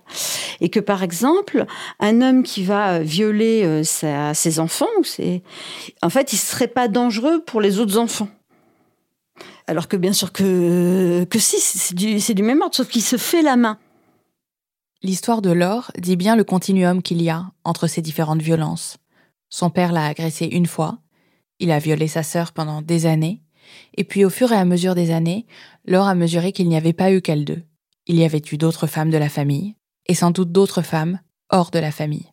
Et 0.61 0.69
que, 0.69 0.79
par 0.79 1.01
exemple, 1.01 1.65
un 1.99 2.21
homme 2.21 2.43
qui 2.43 2.63
va 2.63 2.93
euh, 2.93 2.99
violer 2.99 3.83
sa- 3.83 4.35
ses 4.35 4.59
enfants, 4.59 4.85
ou 4.99 5.03
ses- 5.03 5.41
en 6.03 6.09
fait, 6.11 6.31
il 6.33 6.37
serait 6.37 6.67
pas 6.67 6.87
dangereux 6.87 7.43
pour 7.43 7.59
les 7.59 7.79
autres 7.79 7.97
enfants. 7.97 8.29
Alors 9.71 9.87
que 9.87 9.95
bien 9.95 10.11
sûr 10.11 10.33
que, 10.33 11.23
que 11.23 11.39
si, 11.39 11.61
c'est 11.61 11.95
du, 11.95 12.19
c'est 12.19 12.33
du 12.33 12.43
même 12.43 12.61
ordre, 12.61 12.75
sauf 12.75 12.89
qu'il 12.89 13.01
se 13.01 13.15
fait 13.15 13.41
la 13.41 13.55
main. 13.55 13.77
L'histoire 15.01 15.41
de 15.41 15.49
Laure 15.49 15.91
dit 15.97 16.17
bien 16.17 16.35
le 16.35 16.43
continuum 16.43 17.01
qu'il 17.01 17.21
y 17.21 17.29
a 17.29 17.45
entre 17.63 17.87
ces 17.87 18.01
différentes 18.01 18.41
violences. 18.41 18.97
Son 19.47 19.69
père 19.69 19.93
l'a 19.93 20.05
agressée 20.07 20.47
une 20.47 20.65
fois, 20.65 20.99
il 21.59 21.71
a 21.71 21.79
violé 21.79 22.09
sa 22.09 22.21
sœur 22.21 22.51
pendant 22.51 22.81
des 22.81 23.05
années, 23.05 23.41
et 23.95 24.03
puis 24.03 24.25
au 24.25 24.29
fur 24.29 24.51
et 24.51 24.57
à 24.57 24.65
mesure 24.65 24.93
des 24.93 25.09
années, 25.09 25.45
Laure 25.85 26.07
a 26.07 26.15
mesuré 26.15 26.51
qu'il 26.51 26.67
n'y 26.67 26.75
avait 26.75 26.91
pas 26.91 27.13
eu 27.13 27.21
qu'elle 27.21 27.45
deux. 27.45 27.63
Il 28.07 28.17
y 28.17 28.25
avait 28.25 28.41
eu 28.51 28.57
d'autres 28.57 28.87
femmes 28.87 29.09
de 29.09 29.17
la 29.17 29.29
famille, 29.29 29.75
et 30.05 30.15
sans 30.15 30.31
doute 30.31 30.51
d'autres 30.51 30.81
femmes 30.81 31.21
hors 31.49 31.71
de 31.71 31.79
la 31.79 31.91
famille. 31.91 32.29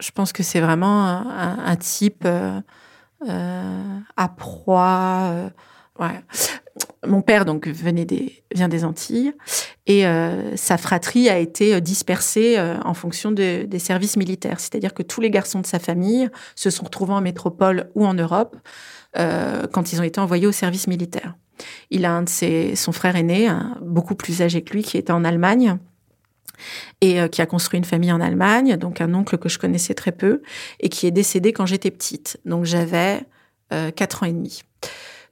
Je 0.00 0.10
pense 0.10 0.32
que 0.32 0.42
c'est 0.42 0.60
vraiment 0.60 1.04
un, 1.04 1.28
un- 1.28 1.64
un 1.66 1.76
type 1.76 2.24
euh, 2.24 2.60
euh, 3.28 3.98
à 4.16 4.28
proie. 4.28 5.28
euh, 5.30 5.50
Mon 7.06 7.22
père 7.22 7.44
donc 7.44 7.68
venait 7.68 8.06
des, 8.06 8.42
vient 8.54 8.68
des 8.68 8.84
Antilles 8.84 9.32
et 9.86 10.06
euh, 10.06 10.56
sa 10.56 10.78
fratrie 10.78 11.28
a 11.28 11.38
été 11.38 11.74
euh, 11.74 11.80
dispersée 11.80 12.56
euh, 12.58 12.78
en 12.84 12.94
fonction 12.94 13.30
de- 13.30 13.64
des 13.64 13.78
services 13.78 14.16
militaires. 14.16 14.58
C'est-à-dire 14.58 14.94
que 14.94 15.02
tous 15.02 15.20
les 15.20 15.30
garçons 15.30 15.60
de 15.60 15.66
sa 15.66 15.78
famille 15.78 16.30
se 16.56 16.70
sont 16.70 16.84
retrouvés 16.84 17.12
en 17.12 17.20
métropole 17.20 17.90
ou 17.94 18.06
en 18.06 18.14
Europe 18.14 18.56
quand 19.16 19.92
ils 19.92 20.00
ont 20.00 20.02
été 20.02 20.18
envoyés 20.18 20.48
au 20.48 20.52
service 20.52 20.88
militaire. 20.88 21.36
Il 21.90 22.04
a 22.04 22.10
un 22.10 22.22
de 22.22 22.28
ses, 22.28 22.74
son 22.74 22.90
frère 22.90 23.14
aîné, 23.14 23.48
beaucoup 23.80 24.16
plus 24.16 24.42
âgé 24.42 24.62
que 24.62 24.72
lui, 24.72 24.82
qui 24.82 24.96
était 24.96 25.12
en 25.12 25.24
Allemagne 25.24 25.78
et 27.00 27.28
qui 27.28 27.40
a 27.40 27.46
construit 27.46 27.78
une 27.78 27.84
famille 27.84 28.10
en 28.10 28.20
Allemagne, 28.20 28.76
donc 28.76 29.00
un 29.00 29.14
oncle 29.14 29.38
que 29.38 29.48
je 29.48 29.60
connaissais 29.60 29.94
très 29.94 30.10
peu, 30.10 30.42
et 30.80 30.88
qui 30.88 31.06
est 31.06 31.12
décédé 31.12 31.52
quand 31.52 31.64
j'étais 31.64 31.92
petite. 31.92 32.40
Donc 32.44 32.64
j'avais 32.64 33.24
quatre 33.94 34.24
ans 34.24 34.26
et 34.26 34.32
demi. 34.32 34.62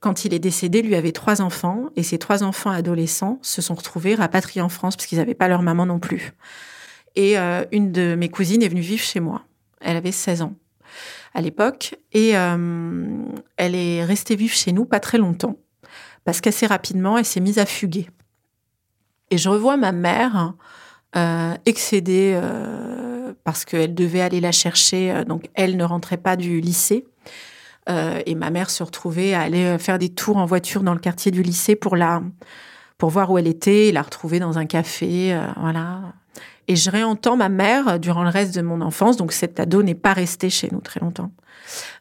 Quand 0.03 0.25
il 0.25 0.35
est 0.35 0.41
décédé, 0.41 0.83
lui 0.83 0.97
avait 0.97 1.13
trois 1.13 1.41
enfants, 1.41 1.85
et 1.95 2.03
ces 2.03 2.19
trois 2.19 2.43
enfants 2.43 2.71
adolescents 2.71 3.39
se 3.41 3.63
sont 3.63 3.77
retrouvés 3.77 4.17
rapatriés 4.17 4.61
en 4.61 4.69
France 4.69 4.97
parce 4.97 5.07
qu'ils 5.07 5.19
n'avaient 5.19 5.33
pas 5.33 5.47
leur 5.47 5.63
maman 5.63 5.87
non 5.87 6.01
plus. 6.01 6.33
Et 7.15 7.39
euh, 7.39 7.65
une 7.71 7.93
de 7.93 8.17
mes 8.17 8.29
cousines 8.29 8.65
est 8.65 8.69
venue 8.69 8.81
vivre 8.81 9.05
chez 9.05 9.21
moi. 9.21 9.45
Elle 9.81 9.97
avait 9.97 10.11
16 10.11 10.43
ans 10.43 10.55
à 11.35 11.41
l'époque, 11.41 11.95
et 12.11 12.37
euh, 12.37 13.25
elle 13.57 13.77
est 13.77 14.05
restée 14.05 14.35
vivre 14.35 14.53
chez 14.53 14.73
nous 14.73 14.85
pas 14.85 14.99
très 14.99 15.19
longtemps, 15.19 15.57
parce 16.25 16.41
qu'assez 16.41 16.67
rapidement, 16.67 17.17
elle 17.17 17.25
s'est 17.25 17.41
mise 17.41 17.61
à 17.61 17.65
fuguer. 17.65 18.11
Et 19.31 19.39
je 19.39 19.49
revois 19.49 19.77
ma 19.77 19.93
mère 19.93 20.55
euh, 21.17 21.55
excédée 21.65 22.39
parce 23.45 23.65
qu'elle 23.65 23.95
devait 23.95 24.21
aller 24.21 24.41
la 24.41 24.53
chercher, 24.53 25.25
donc 25.27 25.49
elle 25.55 25.77
ne 25.77 25.85
rentrait 25.85 26.17
pas 26.17 26.37
du 26.37 26.61
lycée. 26.61 27.07
Euh, 27.89 28.21
et 28.27 28.35
ma 28.35 28.51
mère 28.51 28.71
se 28.71 28.83
retrouvait 28.83 29.35
à 29.35 29.41
aller 29.41 29.65
euh, 29.65 29.79
faire 29.79 29.99
des 29.99 30.09
tours 30.09 30.37
en 30.37 30.47
voiture 30.47 30.83
dans 30.83 30.95
le 30.95 31.01
quartier 31.01 31.33
du 31.33 31.43
lycée 31.43 31.75
pour 31.75 31.97
la 31.97 32.23
pour 32.97 33.11
voir 33.11 33.33
où 33.33 33.39
elle 33.39 33.49
était, 33.49 33.89
et 33.89 33.93
la 33.93 34.03
retrouver 34.03 34.39
dans 34.39 34.59
un 34.59 34.65
café, 34.65 35.35
euh, 35.35 35.45
voilà. 35.57 36.13
Et 36.69 36.77
je 36.77 36.89
réentends 36.89 37.37
ma 37.37 37.49
mère 37.49 37.99
durant 37.99 38.23
le 38.23 38.29
reste 38.29 38.55
de 38.55 38.63
mon 38.63 38.81
enfance, 38.81 39.17
donc 39.17 39.33
cette 39.33 39.59
ado 39.59 39.83
n'est 39.83 39.97
pas 39.97 40.13
restée 40.13 40.51
chez 40.51 40.69
nous 40.71 40.81
très 40.81 41.01
longtemps. 41.01 41.33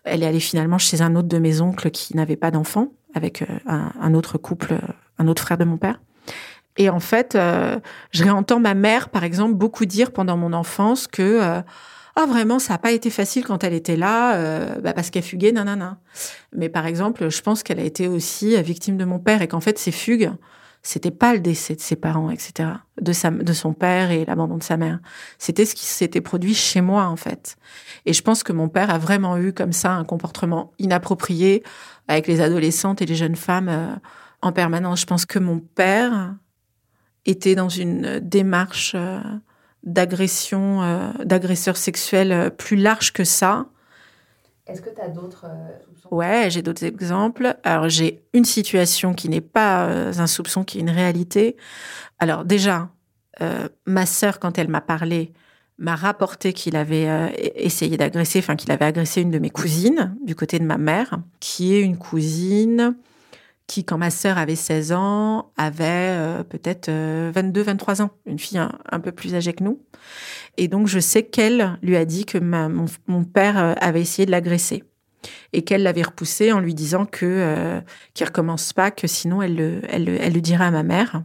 Elle 0.04 0.22
est 0.22 0.28
allée 0.28 0.39
finalement 0.39 0.78
chez 0.78 1.02
un 1.02 1.15
autre 1.15 1.28
de 1.28 1.39
mes 1.39 1.60
oncles 1.60 1.89
qui 1.89 2.15
n'avait 2.15 2.36
pas 2.36 2.52
d'enfant, 2.52 2.89
avec 3.15 3.44
un, 3.65 4.13
autre 4.13 4.38
couple, 4.38 4.76
un 5.17 5.28
autre 5.28 5.41
frère 5.41 5.58
de 5.58 5.63
mon 5.63 5.78
père. 5.78 6.00
Et 6.78 6.91
en 6.91 7.00
fait, 7.00 7.36
je 7.36 8.24
réentends 8.24 8.60
ma 8.60 8.76
mère, 8.76 9.10
par 9.10 9.24
exemple, 9.24 9.56
beaucoup 9.56 9.86
dire 9.86 10.12
pendant 10.12 10.38
mon 10.38 10.54
enfance 10.54 11.08
que 11.08 11.63
ah 12.15 12.26
vraiment 12.26 12.60
ça 12.60 12.74
n'a 12.74 12.78
pas 12.78 12.91
été 12.91 13.10
facile 13.10 13.45
quand 13.45 13.63
elle 13.63 13.74
était 13.74 13.95
là, 13.95 14.36
euh, 14.36 14.80
bah, 14.82 14.93
parce 14.93 15.10
qu'elle 15.10 15.24
fuguait, 15.24 15.52
nanana. 15.52 16.00
Mais 16.56 16.69
par 16.69 16.86
exemple, 16.86 17.30
je 17.30 17.41
pense 17.41 17.63
qu'elle 17.63 17.80
a 17.80 17.84
été 17.84 18.08
aussi 18.08 18.56
euh, 18.56 18.62
victime 18.62 18.97
de 18.97 19.06
mon 19.06 19.19
père 19.19 19.41
et 19.41 19.47
qu'en 19.47 19.62
fait 19.62 19.80
ces 19.80 19.91
fugues, 19.91 20.32
c'était 20.84 21.12
pas 21.12 21.34
le 21.34 21.39
décès 21.39 21.76
de 21.76 21.82
ses 21.82 21.95
parents, 21.95 22.32
etc., 22.32 22.69
de 23.00 23.13
sa, 23.13 23.30
de 23.30 23.54
son 23.54 23.74
père 23.74 24.12
et 24.12 24.26
l'abandon 24.26 24.58
de 24.58 24.63
sa 24.63 24.78
mère. 24.78 25.00
C'était 25.38 25.65
ce 25.65 25.76
qui 25.76 25.86
s'était 25.86 26.21
produit 26.21 26.56
chez 26.56 26.82
moi 26.82 27.06
en 27.06 27.15
fait. 27.15 27.56
Et 28.06 28.13
je 28.13 28.21
pense 28.21 28.43
que 28.43 28.52
mon 28.52 28.67
père 28.67 28.89
a 28.89 28.97
vraiment 28.97 29.38
eu 29.38 29.54
comme 29.54 29.74
ça 29.74 29.91
un 29.91 30.04
comportement 30.04 30.74
inapproprié 30.80 31.63
avec 32.08 32.28
les 32.28 32.41
adolescentes 32.41 33.02
et 33.02 33.06
les 33.06 33.15
jeunes 33.15 33.36
femmes 33.36 33.69
euh, 33.69 33.95
en 34.41 34.52
permanence. 34.52 35.02
Je 35.02 35.06
pense 35.06 35.26
que 35.26 35.39
mon 35.39 35.60
père 35.60 36.36
était 37.26 37.56
dans 37.56 37.69
une 37.69 38.19
démarche 38.19 38.93
euh, 38.95 39.19
d'agression, 39.84 40.84
euh, 40.84 41.12
d'agresseur 41.24 41.78
sexuel 41.78 42.32
euh, 42.32 42.50
plus 42.50 42.78
large 42.78 43.13
que 43.13 43.24
ça. 43.24 43.67
Est-ce 44.67 44.82
que 44.82 44.89
tu 44.89 45.02
as 45.02 45.10
d'autres 45.10 45.46
soupçons? 45.84 46.10
Ouais, 46.12 46.50
j'ai 46.50 46.62
d'autres 46.62 46.84
exemples. 46.84 47.56
Alors, 47.63 47.89
j'ai 47.89 48.24
une 48.34 48.46
situation 48.46 49.13
qui 49.13 49.28
n'est 49.28 49.41
pas 49.41 49.88
euh, 49.88 50.13
un 50.17 50.28
soupçon, 50.28 50.63
qui 50.63 50.78
est 50.78 50.82
une 50.82 50.89
réalité. 50.89 51.58
Alors, 52.20 52.46
déjà, 52.46 52.89
euh, 53.41 53.67
ma 53.86 54.06
sœur, 54.06 54.39
quand 54.39 54.58
elle 54.58 54.67
m'a 54.67 54.82
parlé, 54.82 55.34
m'a 55.78 55.96
rapporté 55.96 56.54
qu'il 56.54 56.76
avait 56.76 57.10
euh, 57.10 57.30
essayé 57.56 57.98
d'agresser, 57.98 58.39
enfin, 58.39 58.56
qu'il 58.56 58.72
avait 58.72 58.86
agressé 58.86 59.22
une 59.22 59.32
de 59.32 59.39
mes 59.39 59.50
cousines, 59.50 60.15
du 60.24 60.36
côté 60.36 60.60
de 60.60 60.65
ma 60.65 60.78
mère, 60.78 61.20
qui 61.39 61.74
est 61.76 61.82
une 61.82 61.98
cousine 61.98 62.96
qui, 63.67 63.86
quand 63.86 63.97
ma 63.97 64.10
sœur 64.10 64.38
avait 64.38 64.56
16 64.56 64.91
ans, 64.91 65.52
avait 65.58 65.86
euh, 65.86 66.43
peut-être 66.43 66.89
22, 66.89 67.62
23 67.62 68.02
ans, 68.02 68.12
une 68.26 68.39
fille 68.39 68.58
un, 68.58 69.00
peu 69.00 69.12
plus 69.12 69.36
âgée 69.36 69.54
que 69.54 69.63
nous. 69.63 69.82
Et 70.58 70.67
donc, 70.67 70.88
je 70.88 71.00
sais 71.00 71.24
qu'elle 71.24 71.78
lui 71.82 71.95
a 71.95 72.06
dit 72.06 72.26
que 72.26 72.38
mon, 72.38 73.24
père 73.24 73.58
euh, 73.58 73.74
avait 73.80 74.02
essayé 74.02 74.26
de 74.26 74.32
l'agresser 74.32 74.84
et 75.54 75.63
qu'elle 75.63 75.84
l'avait 75.84 76.02
repoussé 76.02 76.52
en 76.52 76.60
lui 76.60 76.74
disant 76.74 77.06
que 77.06 77.26
euh, 77.26 77.82
qu'il 78.13 78.26
recommence 78.26 78.74
pas, 78.74 78.91
que 78.91 79.08
sinon 79.08 79.41
elle 79.41 79.56
le, 79.56 79.82
elle, 79.88 80.06
le, 80.06 80.19
elle 80.19 80.34
le 80.34 80.41
dirait 80.41 80.65
à 80.65 80.71
ma 80.71 80.84
mère. 80.84 81.24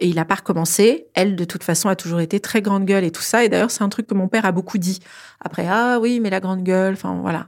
Et 0.00 0.08
il 0.08 0.16
n'a 0.16 0.24
pas 0.24 0.34
recommencé. 0.34 1.06
Elle, 1.14 1.36
de 1.36 1.44
toute 1.44 1.62
façon, 1.62 1.88
a 1.88 1.96
toujours 1.96 2.20
été 2.20 2.40
très 2.40 2.60
grande 2.60 2.84
gueule 2.84 3.04
et 3.04 3.12
tout 3.12 3.22
ça. 3.22 3.44
Et 3.44 3.48
d'ailleurs, 3.48 3.70
c'est 3.70 3.84
un 3.84 3.88
truc 3.88 4.06
que 4.08 4.14
mon 4.14 4.28
père 4.28 4.44
a 4.44 4.52
beaucoup 4.52 4.76
dit. 4.76 4.98
Après, 5.40 5.66
ah 5.68 5.98
oui, 6.00 6.18
mais 6.20 6.30
la 6.30 6.40
grande 6.40 6.64
gueule, 6.64 6.94
enfin 6.94 7.18
voilà. 7.22 7.46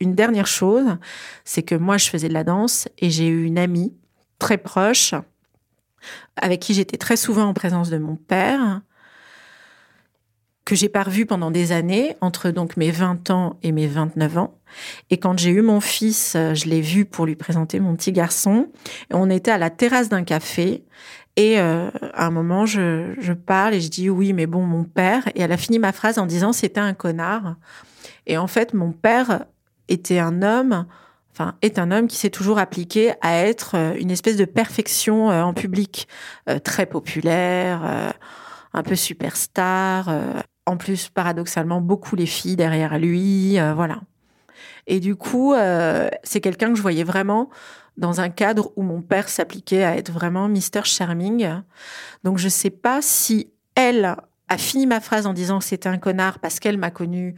Une 0.00 0.14
dernière 0.14 0.46
chose, 0.46 0.96
c'est 1.44 1.62
que 1.62 1.74
moi, 1.74 1.96
je 1.96 2.08
faisais 2.08 2.28
de 2.28 2.34
la 2.34 2.44
danse 2.44 2.88
et 2.98 3.10
j'ai 3.10 3.28
eu 3.28 3.44
une 3.44 3.58
amie 3.58 3.94
très 4.38 4.58
proche 4.58 5.14
avec 6.36 6.60
qui 6.60 6.74
j'étais 6.74 6.96
très 6.96 7.16
souvent 7.16 7.46
en 7.46 7.54
présence 7.54 7.90
de 7.90 7.98
mon 7.98 8.16
père 8.16 8.82
que 10.68 10.76
j'ai 10.76 10.90
pas 10.90 11.02
revu 11.02 11.24
pendant 11.24 11.50
des 11.50 11.72
années, 11.72 12.14
entre 12.20 12.50
donc 12.50 12.76
mes 12.76 12.90
20 12.90 13.30
ans 13.30 13.56
et 13.62 13.72
mes 13.72 13.86
29 13.86 14.36
ans. 14.36 14.58
Et 15.08 15.16
quand 15.16 15.38
j'ai 15.38 15.48
eu 15.48 15.62
mon 15.62 15.80
fils, 15.80 16.34
je 16.34 16.66
l'ai 16.66 16.82
vu 16.82 17.06
pour 17.06 17.24
lui 17.24 17.36
présenter 17.36 17.80
mon 17.80 17.96
petit 17.96 18.12
garçon. 18.12 18.70
On 19.10 19.30
était 19.30 19.50
à 19.50 19.56
la 19.56 19.70
terrasse 19.70 20.10
d'un 20.10 20.24
café. 20.24 20.84
Et 21.36 21.58
euh, 21.58 21.88
à 22.12 22.26
un 22.26 22.30
moment, 22.30 22.66
je, 22.66 23.14
je 23.18 23.32
parle 23.32 23.72
et 23.72 23.80
je 23.80 23.88
dis 23.88 24.10
oui, 24.10 24.34
mais 24.34 24.44
bon, 24.44 24.60
mon 24.60 24.84
père. 24.84 25.26
Et 25.34 25.40
elle 25.40 25.52
a 25.52 25.56
fini 25.56 25.78
ma 25.78 25.92
phrase 25.92 26.18
en 26.18 26.26
disant 26.26 26.52
c'était 26.52 26.80
un 26.80 26.92
connard. 26.92 27.56
Et 28.26 28.36
en 28.36 28.46
fait, 28.46 28.74
mon 28.74 28.92
père 28.92 29.46
était 29.88 30.18
un 30.18 30.42
homme, 30.42 30.86
enfin, 31.32 31.54
est 31.62 31.78
un 31.78 31.90
homme 31.90 32.06
qui 32.06 32.16
s'est 32.16 32.30
toujours 32.30 32.58
appliqué 32.58 33.12
à 33.20 33.44
être 33.44 33.76
euh, 33.76 33.94
une 33.98 34.10
espèce 34.10 34.36
de 34.36 34.44
perfection 34.44 35.28
en 35.28 35.54
public, 35.54 36.08
très 36.64 36.86
populaire, 36.86 38.14
un 38.72 38.82
peu 38.82 38.96
superstar 38.96 40.10
en 40.68 40.76
plus, 40.76 41.08
paradoxalement, 41.08 41.80
beaucoup 41.80 42.14
les 42.14 42.26
filles 42.26 42.56
derrière 42.56 42.98
lui, 42.98 43.58
euh, 43.58 43.72
voilà. 43.72 44.00
Et 44.86 45.00
du 45.00 45.16
coup, 45.16 45.54
euh, 45.54 46.08
c'est 46.22 46.40
quelqu'un 46.40 46.68
que 46.68 46.76
je 46.76 46.82
voyais 46.82 47.04
vraiment 47.04 47.48
dans 47.96 48.20
un 48.20 48.28
cadre 48.28 48.70
où 48.76 48.82
mon 48.82 49.00
père 49.00 49.28
s'appliquait 49.28 49.82
à 49.82 49.96
être 49.96 50.12
vraiment 50.12 50.48
Mr. 50.48 50.84
Charming. 50.84 51.48
Donc, 52.22 52.38
je 52.38 52.48
sais 52.48 52.70
pas 52.70 53.00
si 53.00 53.50
elle 53.74 54.16
a 54.48 54.58
fini 54.58 54.86
ma 54.86 55.00
phrase 55.00 55.26
en 55.26 55.32
disant 55.32 55.58
que 55.58 55.64
c'était 55.64 55.88
un 55.88 55.98
connard 55.98 56.38
parce 56.38 56.60
qu'elle 56.60 56.78
m'a 56.78 56.90
connue 56.90 57.34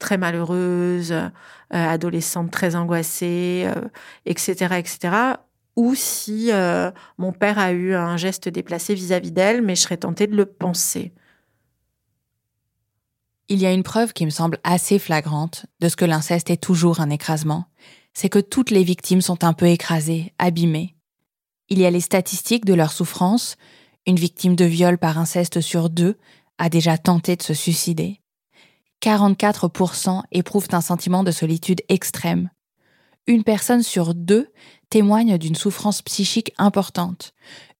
très 0.00 0.18
malheureuse, 0.18 1.12
euh, 1.12 1.28
adolescente 1.70 2.50
très 2.50 2.74
angoissée, 2.74 3.68
etc., 4.26 4.74
etc. 4.78 5.16
Ou 5.76 5.94
si 5.94 6.50
mon 7.16 7.32
père 7.32 7.60
a 7.60 7.70
eu 7.70 7.94
un 7.94 8.16
geste 8.16 8.48
déplacé 8.48 8.94
vis-à-vis 8.94 9.30
d'elle, 9.30 9.62
mais 9.62 9.76
je 9.76 9.82
serais 9.82 9.98
tentée 9.98 10.26
de 10.26 10.34
le 10.34 10.46
penser 10.46 11.12
il 13.50 13.58
y 13.58 13.66
a 13.66 13.72
une 13.72 13.82
preuve 13.82 14.12
qui 14.12 14.24
me 14.24 14.30
semble 14.30 14.58
assez 14.62 15.00
flagrante 15.00 15.66
de 15.80 15.88
ce 15.88 15.96
que 15.96 16.04
l'inceste 16.04 16.50
est 16.50 16.62
toujours 16.62 17.00
un 17.00 17.10
écrasement, 17.10 17.66
c'est 18.14 18.28
que 18.28 18.38
toutes 18.38 18.70
les 18.70 18.84
victimes 18.84 19.20
sont 19.20 19.42
un 19.44 19.52
peu 19.52 19.66
écrasées, 19.66 20.32
abîmées. 20.38 20.94
Il 21.68 21.80
y 21.80 21.84
a 21.84 21.90
les 21.90 22.00
statistiques 22.00 22.64
de 22.64 22.74
leur 22.74 22.92
souffrance. 22.92 23.56
Une 24.06 24.16
victime 24.16 24.54
de 24.54 24.64
viol 24.64 24.98
par 24.98 25.18
inceste 25.18 25.60
sur 25.60 25.90
deux 25.90 26.16
a 26.58 26.68
déjà 26.68 26.96
tenté 26.96 27.34
de 27.34 27.42
se 27.42 27.52
suicider. 27.52 28.19
44% 29.02 30.22
éprouvent 30.32 30.68
un 30.72 30.80
sentiment 30.80 31.24
de 31.24 31.30
solitude 31.30 31.82
extrême. 31.88 32.50
Une 33.26 33.44
personne 33.44 33.82
sur 33.82 34.14
deux 34.14 34.48
témoigne 34.90 35.38
d'une 35.38 35.54
souffrance 35.54 36.02
psychique 36.02 36.52
importante. 36.58 37.32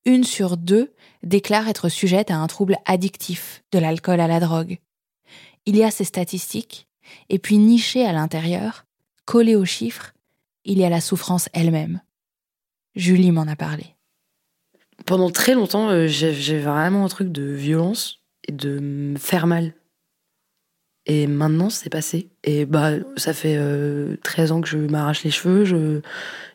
Une 0.05 0.25
sur 0.25 0.57
deux 0.57 0.95
déclare 1.23 1.69
être 1.69 1.89
sujette 1.89 2.31
à 2.31 2.37
un 2.37 2.47
trouble 2.47 2.77
addictif, 2.87 3.63
de 3.73 3.79
l'alcool 3.79 4.21
à 4.21 4.29
la 4.29 4.41
drogue 4.41 4.79
il 5.67 5.77
y 5.77 5.85
a 5.85 5.91
ces 5.91 6.05
statistiques, 6.05 6.89
et 7.29 7.39
puis 7.39 7.59
niché 7.59 8.05
à 8.05 8.13
l'intérieur, 8.13 8.87
collé 9.25 9.57
aux 9.57 9.65
chiffres, 9.65 10.13
il 10.65 10.79
y 10.79 10.85
a 10.85 10.91
la 10.91 11.01
souffrance 11.01 11.49
elle-même. 11.53 12.01
Julie 12.95 13.33
m'en 13.33 13.47
a 13.47 13.57
parlé. 13.57 13.95
Pendant 15.07 15.31
très 15.31 15.55
longtemps, 15.55 15.89
euh, 15.89 16.07
j'ai 16.07 16.59
vraiment 16.59 17.05
un 17.05 17.09
truc 17.09 17.33
de 17.33 17.45
violence 17.45 18.21
et 18.49 18.53
de 18.53 19.15
faire 19.19 19.47
mal. 19.47 19.75
Et 21.11 21.27
maintenant, 21.27 21.71
c'est 21.71 21.91
passé. 21.91 22.29
Et 22.45 22.67
bah, 22.67 22.93
ça 23.17 23.33
fait 23.33 23.59
13 24.23 24.53
euh, 24.53 24.55
ans 24.55 24.61
que 24.61 24.69
je 24.69 24.79
m'arrache 24.79 25.25
les 25.25 25.33
cheveux. 25.33 25.65
Je... 25.65 26.03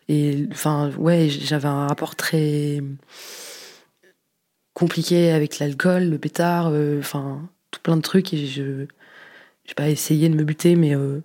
Et 0.07 0.47
enfin, 0.49 0.91
ouais, 0.97 1.27
j'avais 1.27 1.67
un 1.67 1.87
rapport 1.87 2.15
très 2.15 2.81
compliqué 4.73 5.31
avec 5.31 5.59
l'alcool, 5.59 6.05
le 6.05 6.17
pétard, 6.17 6.69
euh, 6.71 6.99
enfin, 6.99 7.41
tout 7.71 7.81
plein 7.81 7.97
de 7.97 8.01
trucs. 8.01 8.33
Et 8.33 8.47
je, 8.47 8.85
j'ai 9.65 9.73
pas 9.75 9.89
essayé 9.89 10.29
de 10.29 10.35
me 10.35 10.45
buter, 10.45 10.77
mais 10.77 10.95
euh, 10.95 11.19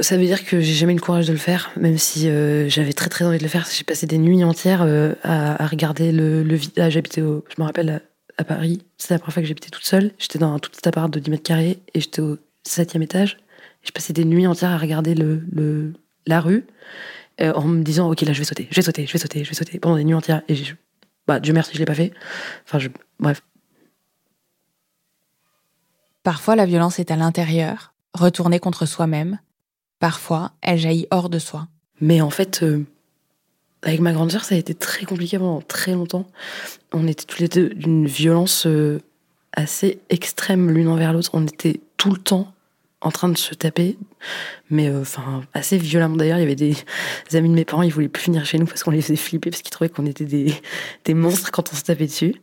ça 0.00 0.16
veut 0.16 0.24
dire 0.24 0.46
que 0.46 0.58
j'ai 0.58 0.72
jamais 0.72 0.94
eu 0.94 0.96
le 0.96 1.02
courage 1.02 1.26
de 1.26 1.32
le 1.32 1.38
faire, 1.38 1.70
même 1.76 1.98
si 1.98 2.30
j'avais 2.70 2.94
très 2.94 3.10
très 3.10 3.26
envie 3.26 3.36
de 3.36 3.42
le 3.42 3.50
faire. 3.50 3.68
J'ai 3.70 3.84
passé 3.84 4.06
des 4.06 4.16
nuits 4.16 4.42
entières 4.42 4.86
à, 5.22 5.66
regarder 5.66 6.12
le, 6.12 6.42
le 6.42 6.54
vide. 6.54 6.72
j'habitais, 6.88 7.20
je 7.20 7.60
me 7.60 7.64
rappelle, 7.64 8.00
à, 8.38 8.44
Paris. 8.44 8.84
C'était 8.98 9.14
la 9.14 9.18
première 9.18 9.34
fois 9.34 9.42
que 9.42 9.48
j'habitais 9.48 9.70
toute 9.70 9.84
seule. 9.84 10.12
J'étais 10.18 10.38
dans 10.38 10.52
un 10.52 10.58
tout 10.58 10.70
petit 10.70 10.86
appart 10.88 11.10
de 11.12 11.18
10 11.18 11.30
mètres 11.30 11.42
carrés 11.42 11.80
et 11.94 12.00
j'étais 12.00 12.20
au 12.20 12.38
septième 12.64 13.02
étage. 13.02 13.38
Et 13.82 13.86
je 13.86 13.92
passais 13.92 14.12
des 14.12 14.24
nuits 14.24 14.46
entières 14.46 14.70
à 14.70 14.78
regarder 14.78 15.14
le, 15.14 15.42
le 15.52 15.92
la 16.26 16.40
rue 16.40 16.64
en 17.40 17.66
me 17.66 17.82
disant 17.82 18.08
ok 18.08 18.20
là 18.20 18.32
je 18.32 18.38
vais 18.38 18.44
sauter, 18.44 18.68
je 18.70 18.76
vais 18.76 18.82
sauter, 18.82 19.04
je 19.04 19.12
vais 19.12 19.18
sauter, 19.18 19.42
je 19.42 19.48
vais 19.48 19.56
sauter 19.56 19.80
pendant 19.80 19.96
des 19.96 20.04
nuits 20.04 20.14
entières. 20.14 20.42
Et 20.46 20.54
je, 20.54 20.74
bah 21.26 21.40
Dieu 21.40 21.52
merci 21.52 21.72
je 21.74 21.78
l'ai 21.80 21.84
pas 21.84 21.94
fait. 21.94 22.12
Enfin 22.64 22.78
je, 22.78 22.88
bref. 23.18 23.42
Parfois, 26.22 26.54
la 26.54 26.66
violence 26.66 26.98
est 26.98 27.10
à 27.10 27.16
l'intérieur, 27.16 27.94
retournée 28.14 28.60
contre 28.60 28.86
soi-même. 28.86 29.38
Parfois, 29.98 30.52
elle 30.60 30.78
jaillit 30.78 31.06
hors 31.10 31.28
de 31.28 31.38
soi. 31.38 31.66
Mais 32.00 32.20
en 32.20 32.30
fait, 32.30 32.62
euh, 32.62 32.84
avec 33.82 34.00
ma 34.00 34.12
grande 34.12 34.30
sœur, 34.30 34.44
ça 34.44 34.54
a 34.54 34.58
été 34.58 34.74
très 34.74 35.04
compliqué 35.04 35.38
pendant 35.38 35.60
très 35.60 35.92
longtemps. 35.92 36.26
On 36.92 37.06
était 37.08 37.24
tous 37.24 37.40
les 37.40 37.48
deux 37.48 37.70
d'une 37.70 38.06
violence 38.06 38.66
euh, 38.66 39.00
assez 39.52 40.00
extrême 40.08 40.70
l'une 40.70 40.88
envers 40.88 41.12
l'autre. 41.12 41.30
On 41.32 41.44
était 41.46 41.80
tout 41.96 42.10
le 42.10 42.18
temps 42.18 42.54
en 43.00 43.10
train 43.10 43.28
de 43.28 43.36
se 43.36 43.54
taper, 43.54 43.98
mais 44.70 44.88
euh, 44.88 45.00
enfin 45.00 45.42
assez 45.52 45.78
violemment. 45.78 46.16
D'ailleurs, 46.16 46.38
il 46.38 46.42
y 46.42 46.44
avait 46.44 46.54
des, 46.54 46.76
amis 47.34 47.48
de 47.48 47.54
mes 47.54 47.64
parents, 47.64 47.82
ils 47.82 47.92
voulaient 47.92 48.08
plus 48.08 48.26
venir 48.26 48.44
chez 48.46 48.58
nous 48.58 48.66
parce 48.66 48.84
qu'on 48.84 48.92
les 48.92 49.02
faisait 49.02 49.16
flipper 49.16 49.50
parce 49.50 49.62
qu'ils 49.62 49.72
trouvaient 49.72 49.88
qu'on 49.90 50.06
était 50.06 50.24
des, 50.24 50.54
des 51.04 51.14
monstres 51.14 51.50
quand 51.50 51.72
on 51.72 51.76
se 51.76 51.82
tapait 51.82 52.06
dessus. 52.06 52.36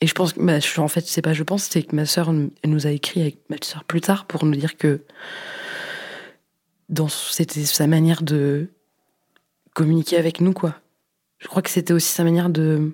Et 0.00 0.06
je 0.06 0.14
pense 0.14 0.32
que, 0.32 0.40
bah, 0.40 0.58
en 0.78 0.88
fait, 0.88 1.06
c'est 1.06 1.22
pas 1.22 1.32
je 1.32 1.42
pense, 1.44 1.64
c'est 1.64 1.82
que 1.82 1.94
ma 1.94 2.06
sœur 2.06 2.32
nous 2.32 2.86
a 2.86 2.90
écrit 2.90 3.20
avec 3.20 3.38
ma 3.50 3.56
sœur 3.62 3.84
plus 3.84 4.00
tard 4.00 4.24
pour 4.24 4.44
nous 4.44 4.56
dire 4.56 4.76
que 4.76 5.02
dans 6.88 7.08
c'était 7.08 7.64
sa 7.64 7.86
manière 7.86 8.22
de 8.22 8.68
communiquer 9.74 10.16
avec 10.16 10.40
nous, 10.40 10.52
quoi. 10.52 10.76
Je 11.38 11.48
crois 11.48 11.62
que 11.62 11.70
c'était 11.70 11.92
aussi 11.92 12.12
sa 12.12 12.24
manière 12.24 12.50
de 12.50 12.92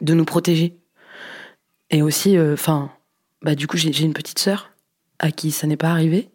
de 0.00 0.14
nous 0.14 0.24
protéger. 0.24 0.76
Et 1.90 2.02
aussi, 2.02 2.36
euh, 2.36 2.54
enfin, 2.54 2.90
bah 3.40 3.54
du 3.54 3.66
coup, 3.66 3.76
j'ai 3.76 4.04
une 4.04 4.14
petite 4.14 4.38
sœur 4.38 4.72
à 5.18 5.30
qui 5.30 5.50
ça 5.50 5.66
n'est 5.66 5.76
pas 5.76 5.90
arrivé. 5.90 6.28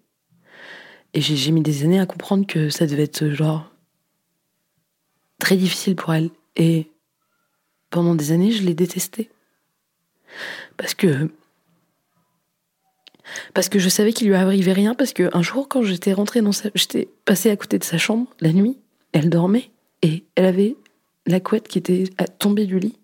Et 1.13 1.21
j'ai 1.21 1.51
mis 1.51 1.61
des 1.61 1.83
années 1.83 1.99
à 1.99 2.05
comprendre 2.05 2.45
que 2.45 2.69
ça 2.69 2.85
devait 2.85 3.03
être 3.03 3.29
genre 3.29 3.71
très 5.39 5.57
difficile 5.57 5.95
pour 5.95 6.13
elle. 6.13 6.29
Et 6.55 6.91
pendant 7.89 8.15
des 8.15 8.31
années, 8.31 8.51
je 8.51 8.63
l'ai 8.63 8.73
détestée. 8.73 9.29
Parce 10.77 10.93
que. 10.93 11.29
Parce 13.53 13.67
que 13.67 13.79
je 13.79 13.89
savais 13.89 14.13
qu'il 14.13 14.27
lui 14.27 14.35
arrivait 14.35 14.73
rien, 14.73 14.95
parce 14.95 15.11
qu'un 15.11 15.41
jour, 15.41 15.67
quand 15.67 15.81
j'étais 15.81 16.13
rentrée 16.13 16.41
dans 16.41 16.51
sa. 16.51 16.69
J'étais 16.75 17.09
passée 17.25 17.49
à 17.49 17.57
côté 17.57 17.79
de 17.79 17.83
sa 17.83 17.97
chambre, 17.97 18.27
la 18.39 18.53
nuit, 18.53 18.77
elle 19.17 19.29
dormait, 19.29 19.71
et 20.01 20.25
elle 20.35 20.45
avait 20.45 20.75
la 21.25 21.39
couette 21.39 21.67
qui 21.67 21.77
était 21.77 22.05
tombée 22.39 22.65
du 22.65 22.79
lit. 22.79 22.97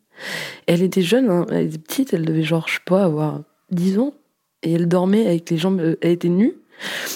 Elle 0.67 0.84
était 0.84 1.02
jeune, 1.02 1.30
hein, 1.30 1.45
elle 1.49 1.67
était 1.67 1.78
petite, 1.78 2.13
elle 2.13 2.26
devait 2.26 2.43
genre, 2.43 2.67
je 2.67 2.76
sais 2.76 2.80
pas, 2.86 3.04
avoir 3.04 3.41
10 3.71 3.99
ans, 3.99 4.13
et 4.62 4.73
elle 4.73 4.88
dormait 4.88 5.26
avec 5.28 5.49
les 5.49 5.58
jambes. 5.58 5.80
Euh, 5.80 5.97
elle 6.02 6.12
était 6.12 6.30
nue, 6.30 6.54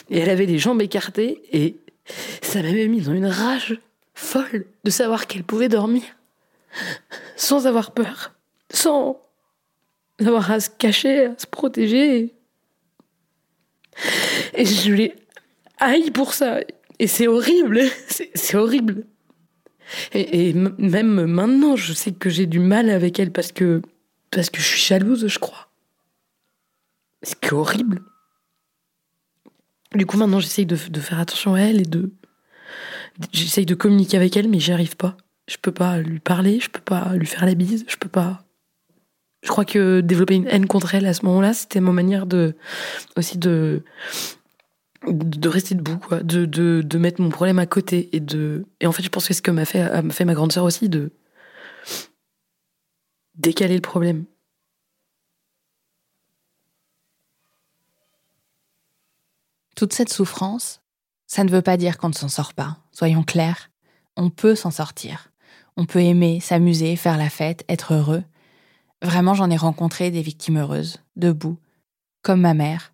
et 0.09 0.19
elle 0.19 0.29
avait 0.29 0.45
les 0.45 0.57
jambes 0.57 0.81
écartées, 0.81 1.41
et 1.51 1.77
ça 2.41 2.61
m'avait 2.61 2.87
mis 2.87 3.01
dans 3.01 3.13
une 3.13 3.25
rage 3.25 3.79
folle 4.13 4.65
de 4.83 4.89
savoir 4.89 5.27
qu'elle 5.27 5.43
pouvait 5.43 5.69
dormir 5.69 6.03
sans 7.35 7.67
avoir 7.67 7.91
peur, 7.91 8.33
sans 8.71 9.21
d'avoir 10.19 10.51
à 10.51 10.59
se 10.59 10.69
cacher, 10.69 11.25
à 11.25 11.37
se 11.37 11.45
protéger. 11.45 12.33
Et 14.53 14.65
je 14.65 14.91
l'ai 14.91 15.15
haï 15.79 16.11
pour 16.11 16.33
ça. 16.33 16.59
Et 16.99 17.07
c'est 17.07 17.27
horrible, 17.27 17.81
c'est 18.35 18.55
horrible. 18.55 19.05
Et, 20.13 20.53
même 20.53 21.25
maintenant, 21.25 21.75
je 21.75 21.93
sais 21.93 22.11
que 22.11 22.29
j'ai 22.29 22.45
du 22.45 22.59
mal 22.59 22.89
avec 22.89 23.19
elle 23.19 23.31
parce 23.31 23.51
que, 23.51 23.81
parce 24.31 24.49
que 24.49 24.59
je 24.59 24.67
suis 24.67 24.81
jalouse, 24.81 25.27
je 25.27 25.39
crois. 25.39 25.69
C'est 27.21 27.53
horrible. 27.53 28.01
Du 29.95 30.05
coup, 30.05 30.17
maintenant, 30.17 30.39
j'essaye 30.39 30.65
de, 30.65 30.75
faire 30.75 31.19
attention 31.19 31.53
à 31.55 31.61
elle 31.61 31.81
et 31.81 31.85
de. 31.85 32.11
J'essaye 33.31 33.65
de 33.65 33.75
communiquer 33.75 34.17
avec 34.17 34.35
elle, 34.35 34.49
mais 34.49 34.59
j'y 34.59 34.71
arrive 34.71 34.97
pas. 34.97 35.15
Je 35.47 35.57
peux 35.61 35.71
pas 35.71 35.99
lui 35.99 36.19
parler, 36.19 36.59
je 36.59 36.69
peux 36.69 36.81
pas 36.81 37.15
lui 37.15 37.25
faire 37.25 37.45
la 37.45 37.55
bise, 37.55 37.85
je 37.87 37.95
peux 37.95 38.09
pas. 38.09 38.43
Je 39.43 39.49
crois 39.49 39.65
que 39.65 40.01
développer 40.01 40.35
une 40.35 40.47
haine 40.47 40.67
contre 40.67 40.93
elle 40.93 41.05
à 41.05 41.13
ce 41.13 41.25
moment-là, 41.25 41.53
c'était 41.53 41.79
ma 41.79 41.93
manière 41.93 42.25
de 42.25 42.55
aussi 43.15 43.37
de 43.37 43.83
de 45.11 45.49
rester 45.49 45.75
debout, 45.75 45.97
quoi, 45.97 46.21
de, 46.21 46.45
de, 46.45 46.81
de, 46.83 46.97
mettre 46.97 47.21
mon 47.21 47.29
problème 47.29 47.59
à 47.59 47.65
côté 47.65 48.09
et 48.15 48.19
de 48.19 48.65
et 48.81 48.87
en 48.87 48.91
fait, 48.91 49.03
je 49.03 49.09
pense 49.09 49.27
que 49.27 49.33
ce 49.33 49.41
que 49.41 49.51
m'a 49.51 49.65
fait 49.65 49.89
fait 50.11 50.25
ma 50.25 50.33
grande 50.33 50.51
sœur 50.51 50.63
aussi 50.63 50.89
de 50.89 51.11
décaler 53.35 53.75
le 53.75 53.81
problème. 53.81 54.25
Toute 59.75 59.93
cette 59.93 60.11
souffrance, 60.11 60.81
ça 61.27 61.43
ne 61.43 61.51
veut 61.51 61.61
pas 61.61 61.77
dire 61.77 61.97
qu'on 61.97 62.09
ne 62.09 62.13
s'en 62.13 62.29
sort 62.29 62.53
pas. 62.53 62.77
Soyons 62.91 63.23
clairs, 63.23 63.69
on 64.15 64.31
peut 64.31 64.55
s'en 64.55 64.71
sortir. 64.71 65.31
On 65.75 65.85
peut 65.85 66.01
aimer, 66.01 66.39
s'amuser, 66.39 66.95
faire 66.95 67.17
la 67.17 67.29
fête, 67.29 67.63
être 67.69 67.93
heureux. 67.93 68.23
Vraiment, 69.03 69.35
j'en 69.35 69.51
ai 69.51 69.57
rencontré 69.57 70.09
des 70.09 70.23
victimes 70.23 70.57
heureuses, 70.57 70.97
debout, 71.15 71.59
comme 72.23 72.41
ma 72.41 72.55
mère. 72.55 72.91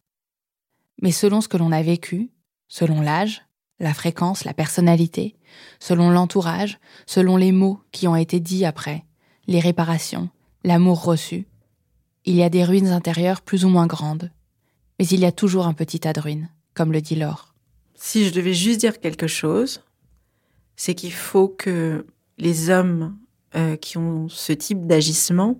Mais 1.04 1.12
selon 1.12 1.42
ce 1.42 1.50
que 1.50 1.58
l'on 1.58 1.74
a 1.74 1.82
vécu, 1.84 2.32
selon 2.70 3.02
l'âge, 3.02 3.44
la 3.80 3.94
fréquence, 3.94 4.46
la 4.46 4.54
personnalité, 4.54 5.36
selon 5.80 6.10
l'entourage, 6.10 6.80
selon 7.06 7.36
les 7.36 7.52
mots 7.52 7.82
qui 7.92 8.08
ont 8.08 8.16
été 8.16 8.40
dits 8.40 8.64
après, 8.64 9.04
les 9.46 9.60
réparations, 9.60 10.30
l'amour 10.64 11.04
reçu, 11.04 11.46
il 12.24 12.36
y 12.36 12.42
a 12.42 12.50
des 12.50 12.64
ruines 12.64 12.88
intérieures 12.88 13.42
plus 13.42 13.66
ou 13.66 13.70
moins 13.70 13.86
grandes. 13.86 14.32
Mais 14.98 15.06
il 15.06 15.20
y 15.20 15.26
a 15.26 15.34
toujours 15.34 15.68
un 15.68 15.74
petit 15.74 16.00
tas 16.00 16.14
de 16.14 16.22
ruines, 16.22 16.50
comme 16.74 16.94
le 16.94 17.02
dit 17.02 17.16
Laure. 17.16 17.54
Si 17.96 18.26
je 18.26 18.34
devais 18.34 18.54
juste 18.54 18.80
dire 18.80 19.02
quelque 19.02 19.28
chose, 19.28 19.84
c'est 20.78 20.96
qu'il 20.96 21.12
faut 21.12 21.50
que 21.50 22.08
les 22.38 22.70
hommes 22.70 23.18
euh, 23.56 23.76
qui 23.76 23.98
ont 23.98 24.30
ce 24.30 24.54
type 24.54 24.88
d'agissement, 24.88 25.60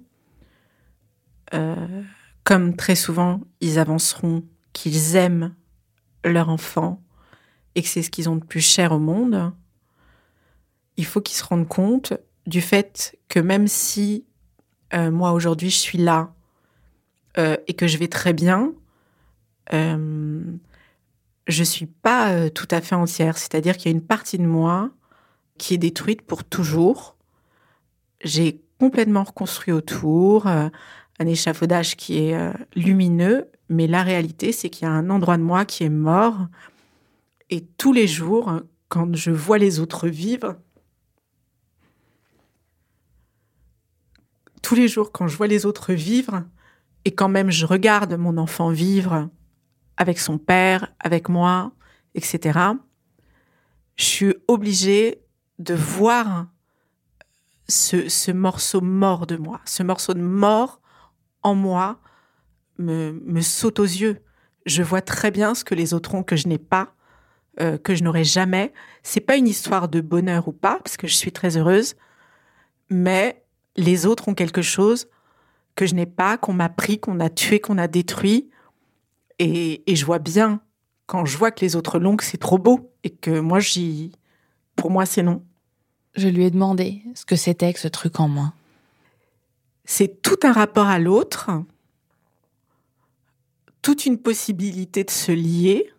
euh, 1.54 2.02
comme 2.46 2.78
très 2.78 2.96
souvent 2.96 3.42
ils 3.60 3.78
avanceront, 3.78 4.44
qu'ils 4.74 5.16
aiment 5.16 5.56
leur 6.26 6.50
enfant 6.50 7.02
et 7.76 7.82
que 7.82 7.88
c'est 7.88 8.04
ce 8.04 8.10
qu'ils 8.10 8.30
ont 8.30 8.36
de 8.36 8.44
plus 8.44 8.62
cher 8.62 8.92
au 8.92 9.00
monde, 9.00 9.52
il 10.98 11.06
faut 11.06 11.22
qu'ils 11.22 11.38
se 11.38 11.44
rendent 11.44 11.68
compte 11.68 12.14
du 12.46 12.62
fait 12.62 13.18
que 13.30 13.40
même 13.40 13.68
si 13.68 14.26
euh, 14.94 15.10
moi 15.12 15.32
aujourd'hui 15.32 15.70
je 15.70 15.78
suis 15.78 15.98
là 15.98 16.34
et 17.66 17.74
que 17.74 17.88
je 17.88 17.98
vais 17.98 18.10
très 18.10 18.32
bien, 18.32 18.74
euh, 19.74 20.44
je 21.48 21.64
suis 21.64 21.88
pas 21.88 22.52
tout 22.52 22.68
à 22.70 22.80
fait 22.80 22.94
entière. 22.94 23.40
C'est-à-dire 23.40 23.76
qu'il 23.76 23.92
y 23.92 23.94
a 23.96 23.98
une 23.98 24.06
partie 24.06 24.38
de 24.38 24.46
moi 24.46 24.92
qui 25.58 25.74
est 25.74 25.80
détruite 25.80 26.22
pour 26.22 26.44
toujours. 26.44 27.16
J'ai 28.24 28.62
complètement 28.80 29.24
reconstruit 29.24 29.74
autour 29.74 30.46
un 30.46 30.72
échafaudage 31.20 31.96
qui 31.96 32.20
est 32.20 32.54
lumineux, 32.76 33.50
mais 33.74 33.88
la 33.88 34.04
réalité, 34.04 34.52
c'est 34.52 34.70
qu'il 34.70 34.88
y 34.88 34.90
a 34.90 34.94
un 34.94 35.10
endroit 35.10 35.38
de 35.38 35.44
moi 35.44 35.66
qui 35.66 35.84
est 35.84 35.90
mort. 35.90 36.48
Et 37.50 37.62
tous 37.62 37.92
les 37.92 38.08
jours, 38.08 38.62
quand 38.88 39.16
je 39.16 39.32
vois 39.32 39.58
les 39.58 39.80
autres 39.80 40.08
vivre, 40.08 40.56
tous 44.62 44.76
les 44.76 44.88
jours, 44.88 45.12
quand 45.12 45.28
je 45.28 45.36
vois 45.36 45.48
les 45.48 45.66
autres 45.66 45.94
vivre, 45.94 46.44
et 47.06 47.12
quand 47.12 47.30
même 47.30 47.52
je 47.52 47.66
regarde 47.66 48.14
mon 48.14 48.38
enfant 48.38 48.70
vivre 48.70 49.30
avec 49.98 50.20
son 50.20 50.38
père, 50.38 50.94
avec 51.00 51.28
moi, 51.28 51.74
etc., 52.16 52.60
je 53.96 54.06
suis 54.06 54.36
obligée 54.48 55.22
de 55.60 55.74
voir 55.74 56.48
ce, 57.68 58.10
ce, 58.10 58.32
morceau 58.32 58.82
mort 58.82 59.28
de 59.28 59.36
moi, 59.36 59.62
ce 59.66 59.84
morceau 59.84 60.14
de 60.14 60.22
mort 60.22 60.80
en 61.44 61.56
moi 61.56 62.00
me, 62.78 63.20
me 63.26 63.42
saute 63.42 63.80
aux 63.80 63.84
yeux. 63.84 64.20
Je 64.66 64.84
vois 64.84 65.02
très 65.02 65.32
bien 65.32 65.56
ce 65.56 65.64
que 65.64 65.76
les 65.76 65.94
autres 65.94 66.16
ont 66.16 66.24
que 66.24 66.36
je 66.36 66.48
n'ai 66.48 66.58
pas, 66.58 66.96
euh, 67.60 67.78
que 67.78 67.96
je 67.96 68.04
n'aurai 68.04 68.24
jamais. 68.24 68.74
C'est 69.04 69.22
pas 69.22 69.36
une 69.36 69.48
histoire 69.48 69.90
de 69.90 70.02
bonheur 70.02 70.48
ou 70.48 70.52
pas, 70.52 70.80
parce 70.84 70.98
que 70.98 71.08
je 71.08 71.16
suis 71.16 71.32
très 71.32 71.58
heureuse, 71.58 71.96
mais 72.90 73.44
les 73.76 74.06
autres 74.06 74.28
ont 74.28 74.34
quelque 74.34 74.62
chose 74.62 75.08
que 75.76 75.86
je 75.86 75.96
n'ai 75.96 76.06
pas, 76.06 76.38
qu'on 76.38 76.54
m'a 76.54 76.70
pris, 76.70 77.00
qu'on 77.00 77.20
a 77.20 77.30
tué, 77.30 77.60
qu'on 77.60 77.78
a 77.78 77.88
détruit. 77.88 78.50
Et, 79.40 79.90
et, 79.92 79.96
je 79.96 80.06
vois 80.06 80.20
bien, 80.20 80.62
quand 81.08 81.26
je 81.26 81.38
vois 81.38 81.52
que 81.52 81.62
les 81.62 81.76
autres 81.76 82.00
l'ont, 82.00 82.16
que 82.16 82.24
c'est 82.24 82.38
trop 82.38 82.58
beau 82.58 82.92
et 83.04 83.10
que 83.10 83.40
moi, 83.40 83.60
j'y. 83.60 84.12
Pour 84.76 84.92
moi, 84.92 85.06
c'est 85.06 85.24
non. 85.24 85.44
Je 86.16 86.28
lui 86.28 86.46
ai 86.46 86.52
demandé 86.52 87.02
ce 87.16 87.26
que 87.26 87.36
c'était 87.36 87.74
que 87.74 87.80
ce 87.80 87.88
truc 87.88 88.20
en 88.20 88.28
moi. 88.28 88.54
C'est 89.86 90.22
tout 90.22 90.38
un 90.44 90.52
rapport 90.52 90.88
à 90.88 91.00
l'autre, 91.00 91.50
toute 93.84 94.08
une 94.08 94.18
possibilité 94.18 95.04
de 95.04 95.12
se 95.12 95.32
lier 95.32 95.94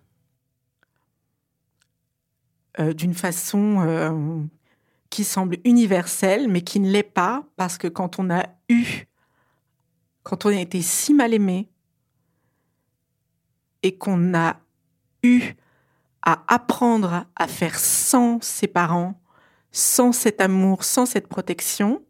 euh, 2.81 2.93
d'une 2.93 3.15
façon 3.15 3.81
euh, 3.83 4.43
qui 5.11 5.23
semble 5.23 5.59
universelle, 5.65 6.49
mais 6.49 6.63
qui 6.63 6.81
ne 6.81 6.91
l'est 6.91 7.05
pas, 7.05 7.45
parce 7.57 7.79
que 7.79 7.87
quand 7.87 8.19
on 8.19 8.31
a 8.31 8.47
eu, 8.69 9.07
quand 10.25 10.47
on 10.47 10.49
a 10.49 10.61
été 10.61 10.83
si 10.83 11.15
mal 11.15 11.35
aimé, 11.35 11.69
et 13.85 13.97
qu'on 13.97 14.35
a 14.35 14.57
eu 15.23 15.53
à 16.23 16.43
apprendre 16.53 17.27
à 17.37 17.47
faire 17.47 17.79
sans 17.79 18.43
ses 18.43 18.67
parents, 18.67 19.21
sans 19.73 20.13
cet 20.13 20.41
amour, 20.41 20.85
sans 20.85 21.05
cette 21.05 21.29
protection, 21.29 22.03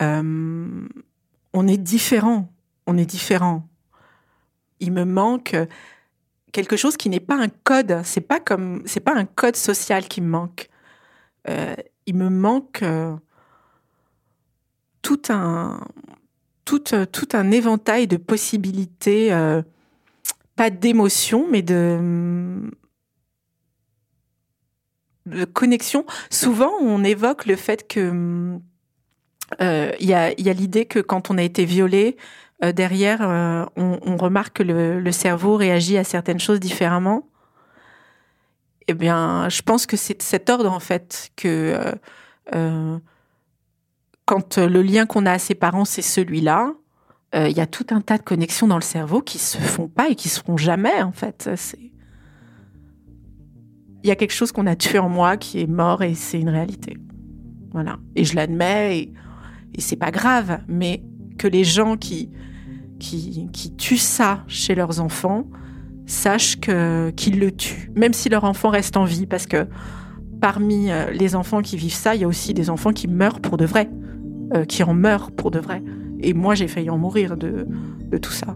euh, 0.00 0.88
on 1.52 1.68
est 1.68 1.76
différent. 1.76 2.50
On 2.86 2.96
est 2.96 3.06
différent. 3.06 3.68
Il 4.80 4.92
me 4.92 5.04
manque 5.04 5.56
quelque 6.52 6.76
chose 6.76 6.96
qui 6.96 7.10
n'est 7.10 7.20
pas 7.20 7.36
un 7.36 7.48
code. 7.48 8.00
C'est 8.04 8.20
pas 8.22 8.40
comme, 8.40 8.82
c'est 8.86 9.00
pas 9.00 9.14
un 9.14 9.26
code 9.26 9.56
social 9.56 10.08
qui 10.08 10.20
me 10.20 10.28
manque. 10.28 10.70
Euh, 11.48 11.76
il 12.06 12.14
me 12.14 12.30
manque 12.30 12.82
euh, 12.82 13.14
tout 15.02 15.22
un, 15.28 15.80
tout, 16.64 16.80
tout 16.80 17.28
un 17.32 17.50
éventail 17.50 18.06
de 18.06 18.16
possibilités, 18.16 19.32
euh, 19.32 19.62
pas 20.56 20.70
d'émotions, 20.70 21.46
mais 21.50 21.62
de, 21.62 22.70
de 25.26 25.44
connexion. 25.44 26.06
Souvent, 26.30 26.72
on 26.80 27.04
évoque 27.04 27.46
le 27.46 27.56
fait 27.56 27.86
que 27.86 28.58
il 29.60 30.06
y 30.06 30.14
a, 30.14 30.40
y 30.40 30.50
a 30.50 30.52
l'idée 30.52 30.86
que 30.86 30.98
quand 30.98 31.30
on 31.30 31.38
a 31.38 31.42
été 31.42 31.64
violé, 31.64 32.16
euh, 32.64 32.72
derrière, 32.72 33.18
euh, 33.20 33.66
on, 33.76 34.16
remarque 34.16 34.58
que 34.58 34.62
le, 34.62 35.12
cerveau 35.12 35.56
réagit 35.56 35.98
à 35.98 36.04
certaines 36.04 36.40
choses 36.40 36.58
différemment. 36.58 37.28
Eh 38.88 38.94
bien, 38.94 39.48
je 39.50 39.60
pense 39.62 39.84
que 39.84 39.96
c'est 39.96 40.22
cet 40.22 40.48
ordre, 40.48 40.70
en 40.70 40.80
fait, 40.80 41.30
que 41.36 41.78
euh, 42.54 42.98
quand 44.24 44.58
le 44.58 44.80
lien 44.82 45.04
qu'on 45.04 45.26
a 45.26 45.32
à 45.32 45.38
ses 45.38 45.54
parents, 45.54 45.84
c'est 45.84 46.02
celui-là, 46.02 46.72
il 47.34 47.52
y 47.52 47.60
a 47.60 47.66
tout 47.66 47.84
un 47.90 48.00
tas 48.00 48.16
de 48.16 48.22
connexions 48.22 48.66
dans 48.66 48.76
le 48.76 48.82
cerveau 48.82 49.20
qui 49.20 49.36
se 49.36 49.58
font 49.58 49.88
pas 49.88 50.08
et 50.08 50.14
qui 50.14 50.30
se 50.30 50.40
feront 50.40 50.56
jamais, 50.56 51.02
en 51.02 51.12
fait. 51.12 51.50
Il 54.02 54.08
y 54.08 54.10
a 54.10 54.16
quelque 54.16 54.32
chose 54.32 54.52
qu'on 54.52 54.66
a 54.66 54.74
tué 54.74 54.98
en 54.98 55.10
moi 55.10 55.36
qui 55.36 55.60
est 55.60 55.66
mort 55.66 56.02
et 56.02 56.14
c'est 56.14 56.40
une 56.40 56.48
réalité. 56.48 56.96
Voilà. 57.72 57.98
Et 58.14 58.24
je 58.24 58.36
l'admets 58.36 59.00
et, 59.00 59.12
et 59.74 59.80
c'est 59.82 59.96
pas 59.96 60.10
grave, 60.10 60.60
mais 60.66 61.02
que 61.36 61.46
les 61.46 61.64
gens 61.64 61.98
qui, 61.98 62.30
qui, 62.98 63.48
qui 63.52 63.74
tuent 63.74 63.96
ça 63.96 64.44
chez 64.46 64.74
leurs 64.74 65.00
enfants 65.00 65.44
sachent 66.06 66.58
qu'ils 66.60 67.40
le 67.40 67.50
tuent, 67.50 67.90
même 67.96 68.12
si 68.12 68.28
leur 68.28 68.44
enfant 68.44 68.68
reste 68.68 68.96
en 68.96 69.04
vie, 69.04 69.26
parce 69.26 69.46
que 69.46 69.66
parmi 70.40 70.90
euh, 70.90 71.10
les 71.10 71.34
enfants 71.34 71.62
qui 71.62 71.76
vivent 71.76 71.92
ça, 71.92 72.14
il 72.14 72.20
y 72.20 72.24
a 72.24 72.28
aussi 72.28 72.54
des 72.54 72.70
enfants 72.70 72.92
qui 72.92 73.08
meurent 73.08 73.40
pour 73.40 73.56
de 73.56 73.64
vrai, 73.64 73.90
euh, 74.54 74.64
qui 74.64 74.82
en 74.82 74.94
meurent 74.94 75.32
pour 75.32 75.50
de 75.50 75.58
vrai. 75.58 75.82
Et 76.20 76.32
moi, 76.32 76.54
j'ai 76.54 76.68
failli 76.68 76.90
en 76.90 76.98
mourir 76.98 77.36
de, 77.36 77.66
de 78.10 78.18
tout 78.18 78.32
ça. 78.32 78.54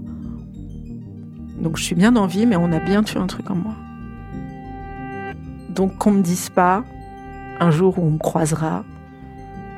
Donc 1.60 1.76
je 1.76 1.82
suis 1.82 1.94
bien 1.94 2.16
en 2.16 2.26
vie, 2.26 2.46
mais 2.46 2.56
on 2.56 2.72
a 2.72 2.78
bien 2.78 3.02
tué 3.02 3.18
un 3.18 3.26
truc 3.26 3.50
en 3.50 3.56
moi. 3.56 3.74
Donc 5.68 5.98
qu'on 5.98 6.12
me 6.12 6.22
dise 6.22 6.50
pas, 6.50 6.84
un 7.58 7.70
jour 7.70 7.98
où 7.98 8.02
on 8.02 8.10
me 8.12 8.18
croisera, 8.18 8.84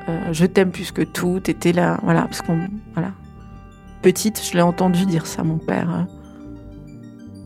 euh, 0.09 0.33
je 0.33 0.45
t'aime 0.45 0.71
plus 0.71 0.91
que 0.91 1.01
tout, 1.01 1.39
t'étais 1.39 1.73
là, 1.73 1.99
voilà, 2.03 2.23
parce 2.23 2.41
qu'on, 2.41 2.59
voilà. 2.93 3.11
Petite, 4.03 4.41
je 4.43 4.57
l'ai 4.57 4.61
entendu 4.61 5.05
dire 5.05 5.25
ça, 5.25 5.43
mon 5.43 5.57
père, 5.57 5.89
hein, 5.89 6.07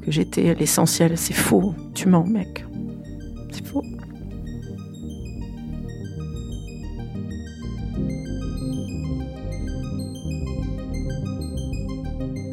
que 0.01 0.12
j'étais 0.12 0.55
l'essentiel. 0.55 1.16
C'est 1.16 1.36
faux, 1.36 1.76
tu 1.93 2.10
mens, 2.10 2.26
mec. 2.26 2.66
C'est 3.51 3.64
faux. 3.64 3.84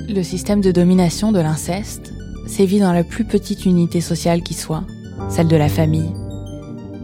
Le 0.07 0.23
système 0.23 0.61
de 0.61 0.71
domination 0.71 1.33
de 1.33 1.41
l'inceste 1.41 2.13
sévit 2.47 2.81
dans 2.81 2.93
la 2.93 3.05
plus 3.05 3.25
petite 3.25 3.65
unité 3.65 4.03
sociale 4.03 4.43
qui 4.43 4.53
soit, 4.53 4.85
celle 5.31 5.49
de 5.49 5.57
la 5.57 5.71
famille. 5.71 6.13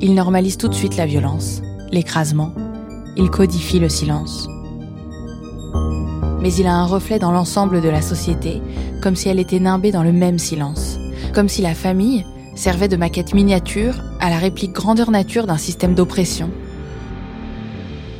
Il 0.03 0.15
normalise 0.15 0.59
tout 0.59 0.69
de 0.69 0.75
suite 0.75 0.99
la 0.99 1.07
violence, 1.07 1.63
l'écrasement, 1.91 2.53
il 3.17 3.31
codifie 3.31 3.79
le 3.79 3.89
silence. 3.89 4.47
Mais 6.41 6.53
il 6.55 6.67
a 6.67 6.75
un 6.75 6.87
reflet 6.87 7.19
dans 7.19 7.33
l'ensemble 7.33 7.81
de 7.81 7.89
la 7.89 8.03
société, 8.03 8.63
comme 9.03 9.17
si 9.17 9.29
elle 9.29 9.39
était 9.39 9.61
nimbée 9.61 9.93
dans 9.93 10.03
le 10.03 10.13
même 10.13 10.39
silence, 10.39 10.99
comme 11.35 11.49
si 11.49 11.63
la 11.63 11.75
famille 11.75 12.25
servait 12.55 12.89
de 12.89 12.97
maquette 12.97 13.35
miniature 13.35 13.95
à 14.21 14.31
la 14.31 14.39
réplique 14.39 14.73
grandeur 14.73 15.11
nature 15.11 15.47
d'un 15.47 15.59
système 15.59 15.95
d'oppression. 15.95 16.51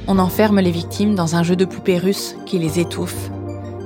On 0.07 0.19
enferme 0.19 0.61
les 0.61 0.71
victimes 0.71 1.15
dans 1.15 1.37
un 1.37 1.43
jeu 1.43 1.57
de 1.57 1.65
poupées 1.65 1.99
russes 1.99 2.37
qui 2.47 2.59
les 2.59 2.79
étouffe. 2.79 3.31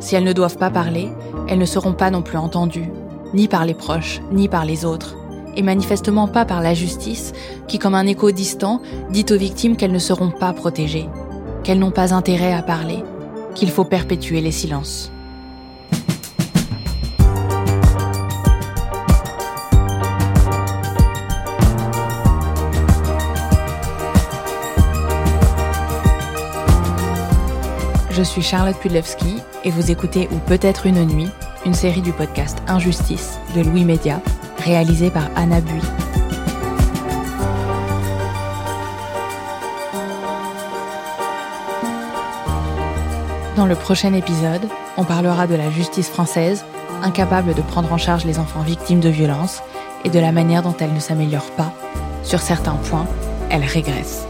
Si 0.01 0.15
elles 0.15 0.25
ne 0.25 0.33
doivent 0.33 0.59
pas 0.59 0.71
parler, 0.71 1.09
elles 1.49 1.59
ne 1.59 1.65
seront 1.65 1.93
pas 1.93 2.11
non 2.11 2.23
plus 2.23 2.39
entendues, 2.39 2.91
ni 3.35 3.49
par 3.49 3.65
les 3.65 3.75
proches, 3.75 4.21
ni 4.33 4.49
par 4.49 4.65
les 4.65 4.85
autres 4.85 5.17
et 5.57 5.63
manifestement 5.63 6.29
pas 6.29 6.45
par 6.45 6.63
la 6.63 6.75
justice, 6.75 7.33
qui, 7.69 7.79
comme 7.79 7.95
un 7.95 8.07
écho 8.07 8.31
distant, 8.31 8.81
dit 9.11 9.27
aux 9.31 9.37
victimes 9.37 9.77
qu'elles 9.77 9.93
ne 9.93 9.99
seront 9.99 10.31
pas 10.31 10.53
protégées, 10.53 11.09
qu'elles 11.63 11.79
n'ont 11.79 11.91
pas 11.91 12.15
intérêt 12.15 12.53
à 12.53 12.63
parler, 12.63 13.03
qu'il 13.55 13.71
faut 13.71 13.85
perpétuer 13.85 14.41
les 14.41 14.53
silences. 14.53 15.11
Je 28.11 28.23
suis 28.23 28.43
Charlotte 28.43 28.79
Pudlewski 28.79 29.39
et 29.65 29.71
vous 29.71 29.91
écoutez 29.91 30.29
Ou 30.31 30.39
peut-être 30.47 30.87
une 30.87 31.05
nuit, 31.05 31.29
une 31.67 31.75
série 31.75 32.01
du 32.01 32.13
podcast 32.13 32.59
Injustice 32.69 33.39
de 33.57 33.63
Louis 33.63 33.85
Média, 33.85 34.21
réalisée 34.59 35.11
par 35.11 35.29
Anna 35.35 35.61
Buis. 35.61 36.14
Dans 43.57 43.67
le 43.67 43.77
prochain 43.77 44.13
épisode, 44.15 44.69
on 44.97 45.05
parlera 45.05 45.47
de 45.47 45.55
la 45.55 45.71
justice 45.71 46.09
française, 46.09 46.65
incapable 47.03 47.55
de 47.55 47.63
prendre 47.63 47.93
en 47.93 47.99
charge 47.99 48.25
les 48.25 48.41
enfants 48.41 48.63
victimes 48.63 48.99
de 48.99 49.09
violences, 49.09 49.63
et 50.05 50.11
de 50.11 50.19
la 50.19 50.33
manière 50.33 50.63
dont 50.63 50.75
elle 50.81 50.93
ne 50.93 50.99
s'améliore 50.99 51.51
pas. 51.53 51.73
Sur 52.25 52.41
certains 52.41 52.75
points, 52.75 53.07
elle 53.51 53.63
régresse. 53.63 54.27